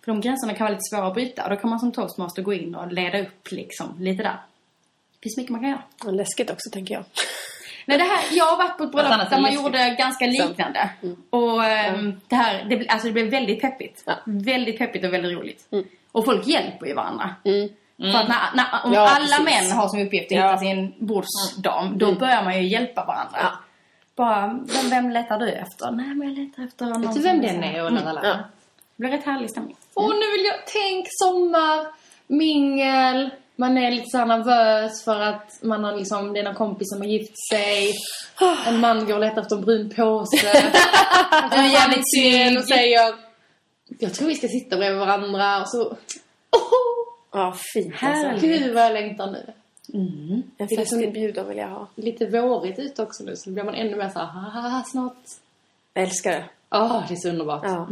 För 0.04 0.06
de 0.12 0.20
gränserna 0.20 0.54
kan 0.54 0.64
vara 0.64 0.70
lite 0.72 0.82
svåra 0.94 1.06
att 1.06 1.14
bryta 1.14 1.44
och 1.44 1.50
då 1.50 1.56
kan 1.56 1.70
man 1.70 1.80
som 1.80 1.92
toastmaster 1.92 2.42
gå 2.42 2.52
in 2.54 2.74
och 2.74 2.92
leda 2.92 3.20
upp 3.20 3.50
liksom 3.50 3.94
lite 4.00 4.22
där. 4.22 4.36
Det 5.12 5.22
finns 5.22 5.36
mycket 5.36 5.50
man 5.50 5.60
kan 5.60 5.70
göra. 5.70 5.82
Och 6.04 6.12
läskigt 6.12 6.50
också 6.50 6.70
tänker 6.72 6.94
jag. 6.94 7.04
Nej, 7.88 7.98
det 7.98 8.04
här, 8.04 8.18
jag 8.32 8.44
har 8.44 8.56
varit 8.56 8.78
på 8.78 8.84
ett 8.84 8.92
bröllop 8.92 9.30
där 9.30 9.30
man 9.30 9.42
läskigt. 9.42 9.60
gjorde 9.60 9.94
ganska 9.98 10.26
liknande. 10.26 10.90
Och 11.30 11.64
ehm, 11.64 12.20
det 12.28 12.36
här, 12.36 12.64
det, 12.64 12.88
alltså 12.88 13.06
det 13.06 13.12
blev 13.12 13.30
väldigt 13.30 13.60
peppigt. 13.60 14.02
Ja. 14.06 14.12
Väldigt 14.24 14.78
peppigt 14.78 15.04
och 15.04 15.12
väldigt 15.12 15.38
roligt. 15.38 15.68
Och 16.12 16.24
folk 16.24 16.46
hjälper 16.46 16.86
ju 16.86 16.94
varandra. 16.94 17.34
För 17.98 18.18
att 18.18 18.28
när, 18.28 18.38
när, 18.54 18.66
om 18.84 18.92
Ja, 18.92 19.00
alla 19.00 19.16
precis. 19.18 19.44
män 19.68 19.78
har 19.78 19.88
som 19.88 20.00
uppgift 20.02 20.32
att 20.32 20.38
Ja. 20.38 20.46
hitta 20.46 20.58
sin 20.58 20.94
bordsdam, 20.98 21.98
då 21.98 22.12
börjar 22.14 22.44
man 22.44 22.62
ju 22.62 22.68
hjälpa 22.68 23.04
varandra. 23.04 23.38
Ja. 23.42 23.52
Bara, 24.16 24.60
vem, 24.66 24.90
vem 24.90 25.10
letar 25.10 25.38
du 25.38 25.52
efter? 25.52 25.90
Nej, 25.90 26.14
men 26.14 26.28
jag 26.28 26.38
letar 26.38 26.64
efter 26.64 26.86
någon 26.86 27.02
Vet 27.02 27.14
du 27.14 27.20
vem 27.20 27.42
den 27.42 27.64
är 27.64 27.84
och 27.84 27.92
lalala? 27.92 28.20
Ja. 28.24 28.36
Det 28.96 29.02
blir 29.02 29.10
rätt 29.10 29.24
härlig 29.24 29.50
stämning. 29.50 29.76
Åh, 29.94 30.08
nu 30.08 30.32
vill 30.32 30.44
jag... 30.44 30.54
Tänk 30.66 31.06
sommar, 31.10 31.86
mingel. 32.26 33.30
Man 33.56 33.78
är 33.78 33.90
lite 33.90 34.06
så 34.06 34.24
nervös 34.24 35.04
för 35.04 35.20
att 35.20 35.62
man 35.62 35.84
har 35.84 35.96
liksom, 35.96 36.32
det 36.32 36.40
är 36.40 36.44
någon 36.44 36.54
kompis 36.54 36.88
som 36.90 37.00
har 37.00 37.08
gift 37.08 37.48
sig. 37.50 37.92
En 38.66 38.80
man 38.80 39.06
går 39.06 39.14
och 39.14 39.20
letar 39.20 39.42
efter 39.42 39.56
en 39.56 39.62
brun 39.62 39.90
påse. 39.96 40.36
Du 41.50 41.56
är 41.56 41.72
jävligt 41.72 42.04
snygg. 42.14 42.58
och 42.58 42.64
säger 42.64 43.14
Jag 43.98 44.14
tror 44.14 44.28
vi 44.28 44.34
ska 44.34 44.48
sitta 44.48 44.76
bredvid 44.76 45.00
varandra 45.00 45.60
och 45.60 45.68
så... 45.68 45.96
Åh! 46.50 46.60
Ja, 47.32 47.56
fint 47.74 47.94
alltså. 48.02 48.46
Gud 48.46 48.74
vad 48.74 48.84
jag 48.84 48.92
längtar 48.92 49.30
nu. 49.30 49.52
En 49.94 50.42
Det 50.56 50.64
är 50.64 50.68
liksom- 50.68 50.98
festinbjudan 50.98 51.48
vill 51.48 51.58
jag 51.58 51.68
ha. 51.68 51.86
Lite 51.94 52.26
vårigt 52.26 52.78
ute 52.78 53.02
också 53.02 53.24
nu 53.24 53.36
så 53.36 53.50
blir 53.50 53.64
man 53.64 53.74
ännu 53.74 53.96
mer 53.96 54.08
så 54.08 54.18
här, 54.18 54.26
"Haha, 54.26 54.84
snart. 54.84 55.16
Jag 55.94 56.04
älskar 56.04 56.30
det. 56.30 56.44
Åh, 56.70 57.04
det 57.08 57.14
är 57.14 57.16
så 57.16 57.28
underbart. 57.28 57.62
Ja, 57.64 57.88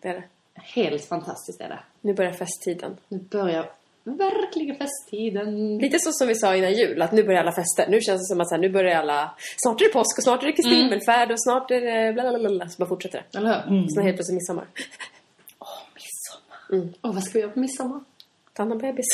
det 0.00 0.08
är 0.08 0.14
det. 0.14 0.24
Helt 0.54 1.04
fantastiskt 1.04 1.60
är 1.60 1.68
det. 1.68 1.78
Nu 2.00 2.14
börjar 2.14 2.32
festtiden. 2.32 2.96
Nu 3.08 3.18
börjar 3.18 3.70
verkligen 4.04 4.76
festtiden. 4.76 5.78
Lite 5.78 5.98
så 5.98 6.12
som 6.12 6.28
vi 6.28 6.34
sa 6.34 6.56
innan 6.56 6.72
jul, 6.72 7.02
att 7.02 7.12
nu 7.12 7.22
börjar 7.24 7.40
alla 7.40 7.52
fester. 7.52 7.86
Nu 7.88 8.00
känns 8.00 8.20
det 8.28 8.34
som 8.34 8.40
att 8.40 8.48
så 8.48 8.54
här, 8.54 8.62
nu 8.62 8.68
börjar 8.68 8.98
alla... 8.98 9.30
Snart 9.56 9.80
är 9.80 9.84
det 9.84 9.92
påsk 9.92 10.18
och 10.18 10.24
snart 10.24 10.42
är 10.42 10.46
det 10.46 10.52
Kristi 10.52 10.74
himmelfärd 10.74 11.30
och 11.30 11.42
snart 11.42 11.70
är 11.70 11.80
det 11.80 12.12
bla 12.12 12.22
bla 12.30 12.38
bla 12.38 12.48
bla. 12.48 12.68
Så 12.68 12.78
bara 12.78 12.88
fortsätter 12.88 13.22
det. 13.30 13.38
Eller 13.38 13.48
hur? 13.68 13.88
Sen 13.88 14.02
helt 14.04 14.16
plötsligt 14.16 14.34
midsommar. 14.34 14.66
Midsommar. 15.94 16.94
Åh, 17.02 17.14
vad 17.14 17.22
ska 17.24 17.32
vi 17.32 17.40
göra 17.40 17.50
på 17.52 17.60
midsommar? 17.60 18.00
Ta 18.52 18.62
hand 18.62 18.72
om 18.72 18.78
bebis. 18.78 19.06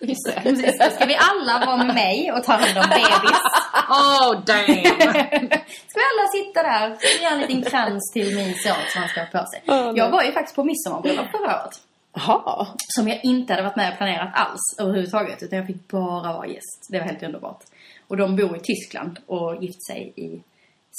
Just 0.00 0.26
det. 0.26 0.40
Precis, 0.42 0.78
då 0.78 0.90
ska 0.90 1.04
vi 1.04 1.16
alla 1.20 1.66
vara 1.66 1.76
med 1.76 1.94
mig 1.94 2.32
och 2.32 2.44
ta 2.44 2.52
hand 2.52 2.78
om 2.78 2.84
bebis. 2.90 3.40
Oh 3.88 4.44
damn! 4.44 5.48
Ska 5.88 6.00
vi 6.00 6.06
alla 6.12 6.28
sitta 6.32 6.62
där 6.62 6.92
och 6.92 7.22
göra 7.22 7.34
en 7.34 7.40
liten 7.40 7.62
krans 7.62 8.12
till 8.12 8.36
min 8.36 8.54
son 8.54 8.74
som 8.92 9.00
han 9.00 9.08
ska 9.08 9.20
ha 9.20 9.26
på 9.26 9.46
sig. 9.46 9.62
Jag 9.98 10.10
var 10.10 10.22
ju 10.22 10.32
faktiskt 10.32 10.56
på 10.56 10.64
midsommarbröllop 10.64 11.30
förra 11.30 11.62
året. 11.62 11.80
Jaha. 12.14 12.66
Som 12.78 13.08
jag 13.08 13.24
inte 13.24 13.52
hade 13.52 13.62
varit 13.62 13.76
med 13.76 13.92
och 13.92 13.96
planerat 13.96 14.30
alls 14.34 14.60
överhuvudtaget. 14.78 15.42
Utan 15.42 15.58
jag 15.58 15.66
fick 15.66 15.88
bara 15.88 16.32
vara 16.32 16.46
gäst. 16.46 16.86
Det 16.90 16.98
var 16.98 17.06
helt 17.06 17.22
underbart. 17.22 17.64
Och 18.08 18.16
de 18.16 18.36
bor 18.36 18.56
i 18.56 18.60
Tyskland 18.60 19.18
och 19.26 19.62
gift 19.62 19.86
sig 19.86 20.12
i 20.16 20.42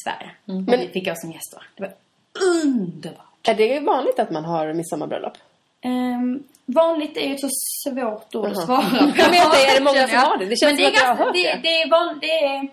Sverige. 0.03 0.31
Men 0.45 0.79
vi 0.79 0.87
fick 0.87 1.07
oss 1.07 1.21
som 1.21 1.31
gäster. 1.31 1.63
Det 1.75 1.81
var 1.81 1.93
underbart. 2.63 3.47
Är 3.47 3.55
det 3.55 3.79
vanligt 3.79 4.19
att 4.19 4.31
man 4.31 4.45
har 4.45 4.73
midsommarbröllop? 4.73 5.37
Um, 5.85 6.43
vanligt 6.67 7.17
är 7.17 7.27
ju 7.27 7.33
ett 7.33 7.41
så 7.41 7.49
svårt 7.83 8.35
ord 8.35 8.45
att 8.45 8.65
svara 8.65 8.81
på. 8.81 9.05
Vet 9.05 9.27
inte, 9.27 9.57
är 9.69 9.79
det 9.79 9.83
många 9.83 10.07
som 10.07 10.17
har 10.17 10.37
det? 10.37 10.45
Det 10.45 10.55
känns 10.59 10.71
Men 10.71 10.77
som 10.77 10.85
att 10.87 11.01
jag 11.01 11.07
har 11.07 11.25
hört 11.25 11.33
det. 11.33 11.41
det. 11.41 11.59
Det 11.63 11.81
är, 11.81 11.89
van, 11.89 12.19
det 12.21 12.43
är, 12.43 12.67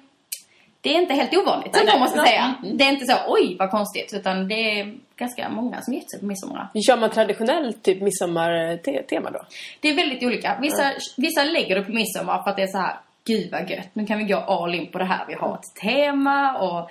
det 0.81 0.95
är 0.95 1.01
inte 1.03 1.15
helt 1.15 1.37
ovanligt, 1.37 1.77
ändå 1.77 1.93
nej, 1.93 2.01
måste 2.01 2.19
jag 2.19 2.25
nej. 2.25 2.33
säga. 2.33 2.55
Det 2.75 2.85
är 2.85 2.89
inte 2.89 3.07
så, 3.07 3.17
oj 3.27 3.57
vad 3.59 3.71
konstigt. 3.71 4.15
Utan 4.15 4.49
det 4.49 4.81
är 4.81 4.95
ganska 5.17 5.49
många 5.49 5.83
som 5.83 5.95
gifter 5.95 6.11
sig 6.11 6.21
på 6.21 6.27
midsommar. 6.27 6.69
Kör 6.87 6.97
man 6.97 7.11
traditionellt 7.11 7.83
typ 7.83 8.03
midsommartema 8.03 9.31
då? 9.31 9.41
Det 9.81 9.89
är 9.89 9.95
väldigt 9.95 10.23
olika. 10.23 10.59
Vissa, 10.63 10.93
vissa 11.17 11.45
lägger 11.45 11.75
det 11.75 11.83
på 11.83 11.93
midsommar 11.93 12.43
för 12.43 12.51
att 12.51 12.57
det 12.57 12.63
är 12.63 12.67
så 12.67 12.79
här, 12.79 12.97
gud 13.25 13.53
vad 13.53 13.71
gött. 13.71 13.89
Nu 13.93 14.07
kan 14.07 14.19
vi 14.19 14.25
gå 14.25 14.37
all 14.37 14.75
in 14.75 14.87
på 14.87 14.99
det 14.99 15.05
här. 15.05 15.25
Vi 15.29 15.35
har 15.35 15.55
ett 15.55 15.81
tema 15.83 16.59
och 16.59 16.91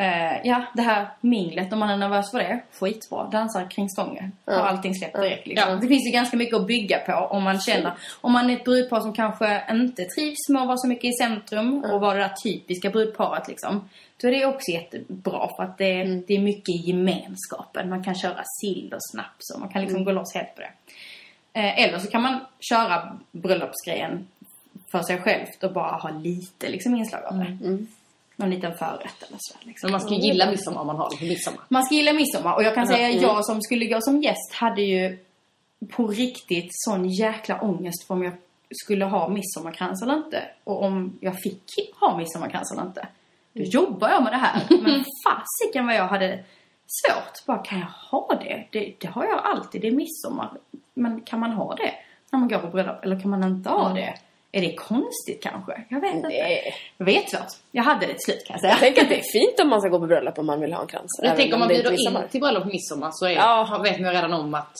eh, 0.00 0.40
ja, 0.44 0.64
det 0.74 0.82
här 0.82 1.08
minglet 1.20 1.72
om 1.72 1.78
man 1.78 1.90
är 1.90 1.96
nervös 1.96 2.30
för 2.30 2.38
det. 2.38 2.60
Skitbra. 2.72 3.24
Dansa 3.24 3.64
kring 3.64 3.88
stången. 3.88 4.32
Har 4.44 4.54
allting 4.54 4.94
släppt 4.94 5.16
direkt 5.16 5.46
liksom. 5.46 5.80
Det 5.80 5.88
finns 5.88 6.06
ju 6.06 6.10
ganska 6.10 6.36
mycket 6.36 6.56
att 6.56 6.66
bygga 6.66 6.98
på 6.98 7.12
om 7.12 7.42
man 7.42 7.60
känner, 7.60 7.92
om 8.20 8.32
man 8.32 8.50
är 8.50 8.56
ett 8.56 8.64
brudpar 8.64 9.00
som 9.00 9.12
kanske 9.12 9.62
inte 9.70 10.04
trivs 10.04 10.48
med 10.48 10.62
att 10.62 10.68
vara 10.68 10.76
så 10.76 10.88
mycket 10.88 11.04
i 11.04 11.12
centrum 11.12 11.84
och 11.84 12.00
vara 12.00 12.14
det 12.14 12.20
där 12.20 12.34
typiska 12.42 12.90
brudparet 12.90 13.48
liksom. 13.48 13.88
Då 14.20 14.28
är 14.28 14.32
det 14.32 14.46
också 14.46 14.70
jättebra 14.70 15.50
för 15.56 15.62
att 15.62 15.78
det, 15.78 16.04
det 16.04 16.34
är 16.34 16.40
mycket 16.40 16.68
i 16.68 16.78
gemenskapen. 16.78 17.88
Man 17.88 18.04
kan 18.04 18.14
köra 18.14 18.42
sill 18.60 18.92
och 18.94 19.10
snaps 19.10 19.50
och 19.54 19.60
man 19.60 19.68
kan 19.68 19.82
liksom 19.82 20.04
gå 20.04 20.12
loss 20.12 20.34
helt 20.34 20.54
på 20.54 20.60
det. 20.60 20.70
Eh, 21.60 21.84
eller 21.84 21.98
så 21.98 22.10
kan 22.10 22.22
man 22.22 22.40
köra 22.60 23.18
bröllopsgrejen 23.32 24.28
för 24.90 25.02
sig 25.02 25.18
självt 25.18 25.64
och 25.64 25.72
bara 25.72 25.96
ha 25.96 26.10
lite 26.10 26.68
liksom, 26.68 26.94
inslag 26.94 27.24
av 27.24 27.38
det. 27.38 27.58
Någon 28.40 28.50
liten 28.50 28.74
förrätt 28.74 29.22
eller 29.28 29.38
så. 29.40 29.54
Liksom. 29.62 29.86
Men 29.86 29.92
man 29.92 30.00
ska 30.00 30.14
ju 30.14 30.20
gilla 30.20 30.50
midsommar 30.50 30.80
om 30.80 30.86
man 30.86 30.96
har 30.96 31.10
midsommar. 31.20 31.60
Man 31.68 31.84
ska 31.84 31.94
gilla 31.94 32.12
midsommar 32.12 32.54
och 32.54 32.62
jag 32.62 32.74
kan 32.74 32.86
säga 32.86 33.10
jag 33.10 33.44
som 33.44 33.62
skulle 33.62 33.86
gå 33.86 34.00
som 34.00 34.22
gäst 34.22 34.52
hade 34.52 34.82
ju 34.82 35.18
på 35.88 36.06
riktigt 36.06 36.68
sån 36.70 37.08
jäkla 37.08 37.60
ångest 37.60 38.06
för 38.06 38.14
om 38.14 38.22
jag 38.22 38.32
skulle 38.70 39.04
ha 39.04 39.28
midsommarkrans 39.28 40.02
eller 40.02 40.14
inte. 40.14 40.42
Och 40.64 40.82
om 40.82 41.18
jag 41.20 41.40
fick 41.40 41.62
ha 42.00 42.16
midsommarkrans 42.16 42.72
eller 42.72 42.82
inte. 42.82 43.08
Då 43.52 43.62
jobbar 43.62 44.08
jag 44.08 44.22
med 44.22 44.32
det 44.32 44.36
här. 44.36 44.62
Men 44.82 45.04
fasiken 45.24 45.86
vad 45.86 45.94
jag 45.94 46.08
hade 46.08 46.44
svårt. 46.86 47.46
Bara, 47.46 47.58
kan 47.58 47.78
jag 47.78 47.86
ha 48.10 48.38
det? 48.40 48.64
det? 48.70 48.94
Det 48.98 49.06
har 49.06 49.24
jag 49.24 49.40
alltid. 49.44 49.80
Det 49.80 49.88
är 49.88 49.92
midsommar. 49.92 50.50
Men 50.94 51.20
kan 51.20 51.40
man 51.40 51.50
ha 51.52 51.74
det 51.74 51.92
när 52.30 52.38
man 52.38 52.48
går 52.48 52.58
på 52.58 52.66
bröllop? 52.66 53.04
Eller 53.04 53.20
kan 53.20 53.30
man 53.30 53.44
inte 53.44 53.70
ha 53.70 53.94
det? 53.94 54.14
Är 54.52 54.60
det 54.60 54.74
konstigt 54.74 55.42
kanske? 55.42 55.72
Jag 55.88 56.00
vet 56.00 56.14
inte. 56.14 56.28
Nej. 56.28 56.74
Jag 56.98 57.06
vet 57.06 57.30
svårt. 57.30 57.40
Jag 57.72 57.82
hade 57.82 58.06
det 58.06 58.12
till 58.12 58.22
slut 58.24 58.44
kan 58.46 58.54
jag 58.54 58.60
säga. 58.60 58.72
Jag 58.72 58.80
tänker 58.80 59.02
att 59.02 59.08
det 59.08 59.18
är 59.18 59.32
fint 59.32 59.60
om 59.60 59.68
man 59.68 59.80
ska 59.80 59.88
gå 59.90 59.98
på 60.00 60.06
bröllop 60.06 60.38
om 60.38 60.46
man 60.46 60.60
vill 60.60 60.72
ha 60.72 60.80
en 60.82 60.86
krans. 60.88 61.20
Jag 61.22 61.36
tänker 61.36 61.54
om 61.54 61.60
man 61.60 61.70
inte 61.70 61.82
bjuder 61.90 62.22
in 62.22 62.28
till 62.30 62.40
bröllop 62.40 62.62
på 62.62 62.68
midsommar 62.68 63.10
så 63.12 63.26
är, 63.26 63.30
Ja. 63.30 63.80
vet 63.82 64.00
man 64.00 64.12
redan 64.12 64.32
om 64.34 64.54
att... 64.54 64.72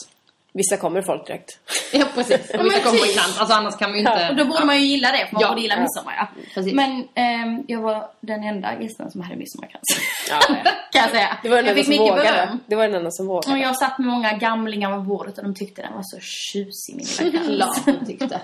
Vissa 0.53 0.77
kommer 0.77 1.01
folk 1.01 1.27
direkt. 1.27 1.59
Ja 1.93 2.05
precis. 2.15 2.51
Om 2.53 2.63
vi 2.63 2.69
men 2.69 2.71
ska 2.71 2.81
komma 2.89 3.01
typ. 3.01 3.09
i 3.11 3.13
krans. 3.13 3.39
Alltså 3.39 3.55
annars 3.55 3.77
kan 3.77 3.89
man 3.89 3.99
ju 3.99 4.05
inte... 4.05 4.27
Och 4.29 4.35
då 4.35 4.45
borde 4.45 4.65
man 4.65 4.79
ju 4.81 4.85
gilla 4.87 5.11
det, 5.11 5.25
för 5.27 5.33
man 5.33 5.41
Ja. 5.41 5.49
borde 5.49 5.61
gilla 5.61 5.75
Ja. 5.75 5.81
midsommar 5.81 6.13
ja. 6.17 6.27
Precis. 6.53 6.73
Men 6.73 7.07
ehm, 7.15 7.63
jag 7.67 7.81
var 7.81 8.07
den 8.19 8.43
enda 8.43 8.81
gästen 8.81 9.11
som 9.11 9.21
hade 9.21 9.35
midsommarkrans. 9.35 9.83
Ja. 10.29 10.39
kan 10.91 11.01
jag 11.01 11.09
säga. 11.09 11.37
Det 11.43 11.49
var 11.49 11.57
den 11.57 11.65
jag 11.65 11.71
enda 11.71 11.83
fick 11.83 11.85
som 11.85 12.03
mycket 12.03 12.19
vågade. 12.19 12.45
beröm. 12.45 12.59
Det 12.67 12.75
var 12.75 12.83
den 12.87 12.95
enda 12.95 13.11
som 13.11 13.29
Och 13.29 13.35
vågade. 13.45 13.59
jag 13.61 13.77
satt 13.77 13.99
med 13.99 14.07
många 14.07 14.33
gamlingar 14.33 14.97
vid 14.97 15.05
bordet 15.07 15.37
och 15.37 15.43
de 15.43 15.55
tyckte 15.55 15.81
den 15.81 15.93
var 15.93 16.03
så 16.03 16.17
tjusig 16.21 16.95
min 16.95 17.05
lilla 17.47 17.65
krans. 17.73 17.83
Klart 17.83 17.95
hon 17.97 18.05
tyckte. 18.05 18.39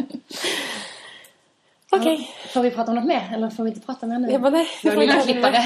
Okej. 1.91 2.29
Får 2.53 2.61
vi 2.61 2.71
prata 2.71 2.91
om 2.91 2.95
något 2.95 3.05
mer? 3.05 3.29
Eller 3.33 3.49
får 3.49 3.63
vi 3.63 3.69
inte 3.69 3.85
prata 3.85 4.07
mer 4.07 4.19
nu? 4.19 4.31
Jag 4.31 4.41
bara, 4.41 4.49
nej. 4.49 4.67
Jag 4.83 4.93
är 4.93 4.97
lilla 4.97 5.21
klippare. 5.21 5.63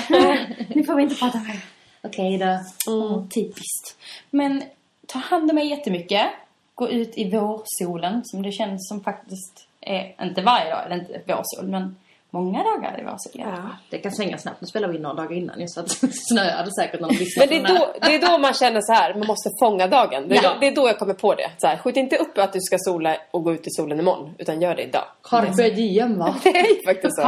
Nu 0.75 0.83
får 0.83 0.95
vi 0.95 1.03
inte 1.03 1.15
prata 1.15 1.37
mer. 1.37 1.59
Okej 2.01 2.37
då. 2.37 2.59
Åh, 2.91 3.27
typiskt. 3.27 3.97
Men 4.29 4.63
ta 5.07 5.19
hand 5.19 5.51
om 5.51 5.57
er 5.57 5.63
jättemycket. 5.63 6.27
Gå 6.75 6.89
ut 6.89 7.17
i 7.17 7.29
vårsolen 7.29 8.21
som 8.25 8.41
det 8.41 8.51
känns 8.51 8.87
som 8.89 9.03
faktiskt 9.03 9.67
är, 9.81 10.15
inte 10.21 10.41
varje 10.41 10.71
dag 10.71 10.89
det 10.89 10.95
inte 10.95 11.33
vårsol, 11.33 11.67
men 11.69 11.95
många 12.33 12.63
dagar 12.63 12.93
det 12.95 13.01
i 13.01 13.05
fall. 13.05 13.17
Ja. 13.33 13.69
Det 13.89 13.97
kan 13.97 14.11
svänga 14.11 14.37
snabbt. 14.37 14.61
Nu 14.61 14.67
spelar 14.67 14.87
vi 14.87 14.95
in 14.95 15.01
några 15.01 15.15
dagar 15.15 15.37
innan 15.37 15.69
så 15.69 15.79
att 15.79 15.89
snöade 16.29 16.71
säkert 16.79 17.01
när 17.01 17.07
de 17.07 17.15
Men 17.37 17.47
det 17.47 17.55
är, 17.55 17.67
då, 17.79 17.93
det 18.01 18.15
är 18.15 18.27
då 18.31 18.37
man 18.37 18.53
känner 18.53 18.81
så 18.81 18.93
här, 18.93 19.13
man 19.13 19.27
måste 19.27 19.49
fånga 19.59 19.87
dagen. 19.87 20.27
Det 20.27 20.37
är, 20.37 20.43
Ja. 20.43 20.53
då, 20.53 20.59
det 20.59 20.67
är 20.67 20.75
då 20.75 20.87
jag 20.87 20.99
kommer 20.99 21.13
på 21.13 21.35
det. 21.35 21.49
Så 21.57 21.67
här, 21.67 21.77
skjut 21.77 21.97
inte 21.97 22.17
upp 22.17 22.37
att 22.37 22.53
du 22.53 22.59
ska 22.61 22.77
sola 22.79 23.17
och 23.31 23.43
gå 23.43 23.53
ut 23.53 23.67
i 23.67 23.69
solen 23.69 23.99
imorgon, 23.99 24.35
utan 24.37 24.61
gör 24.61 24.75
det 24.75 24.83
idag. 24.83 25.03
Carpe 25.23 25.69
diem 25.69 26.19
va? 26.19 26.35
Det 26.43 26.49
är 26.49 26.85
faktiskt 26.93 27.15
så. 27.15 27.21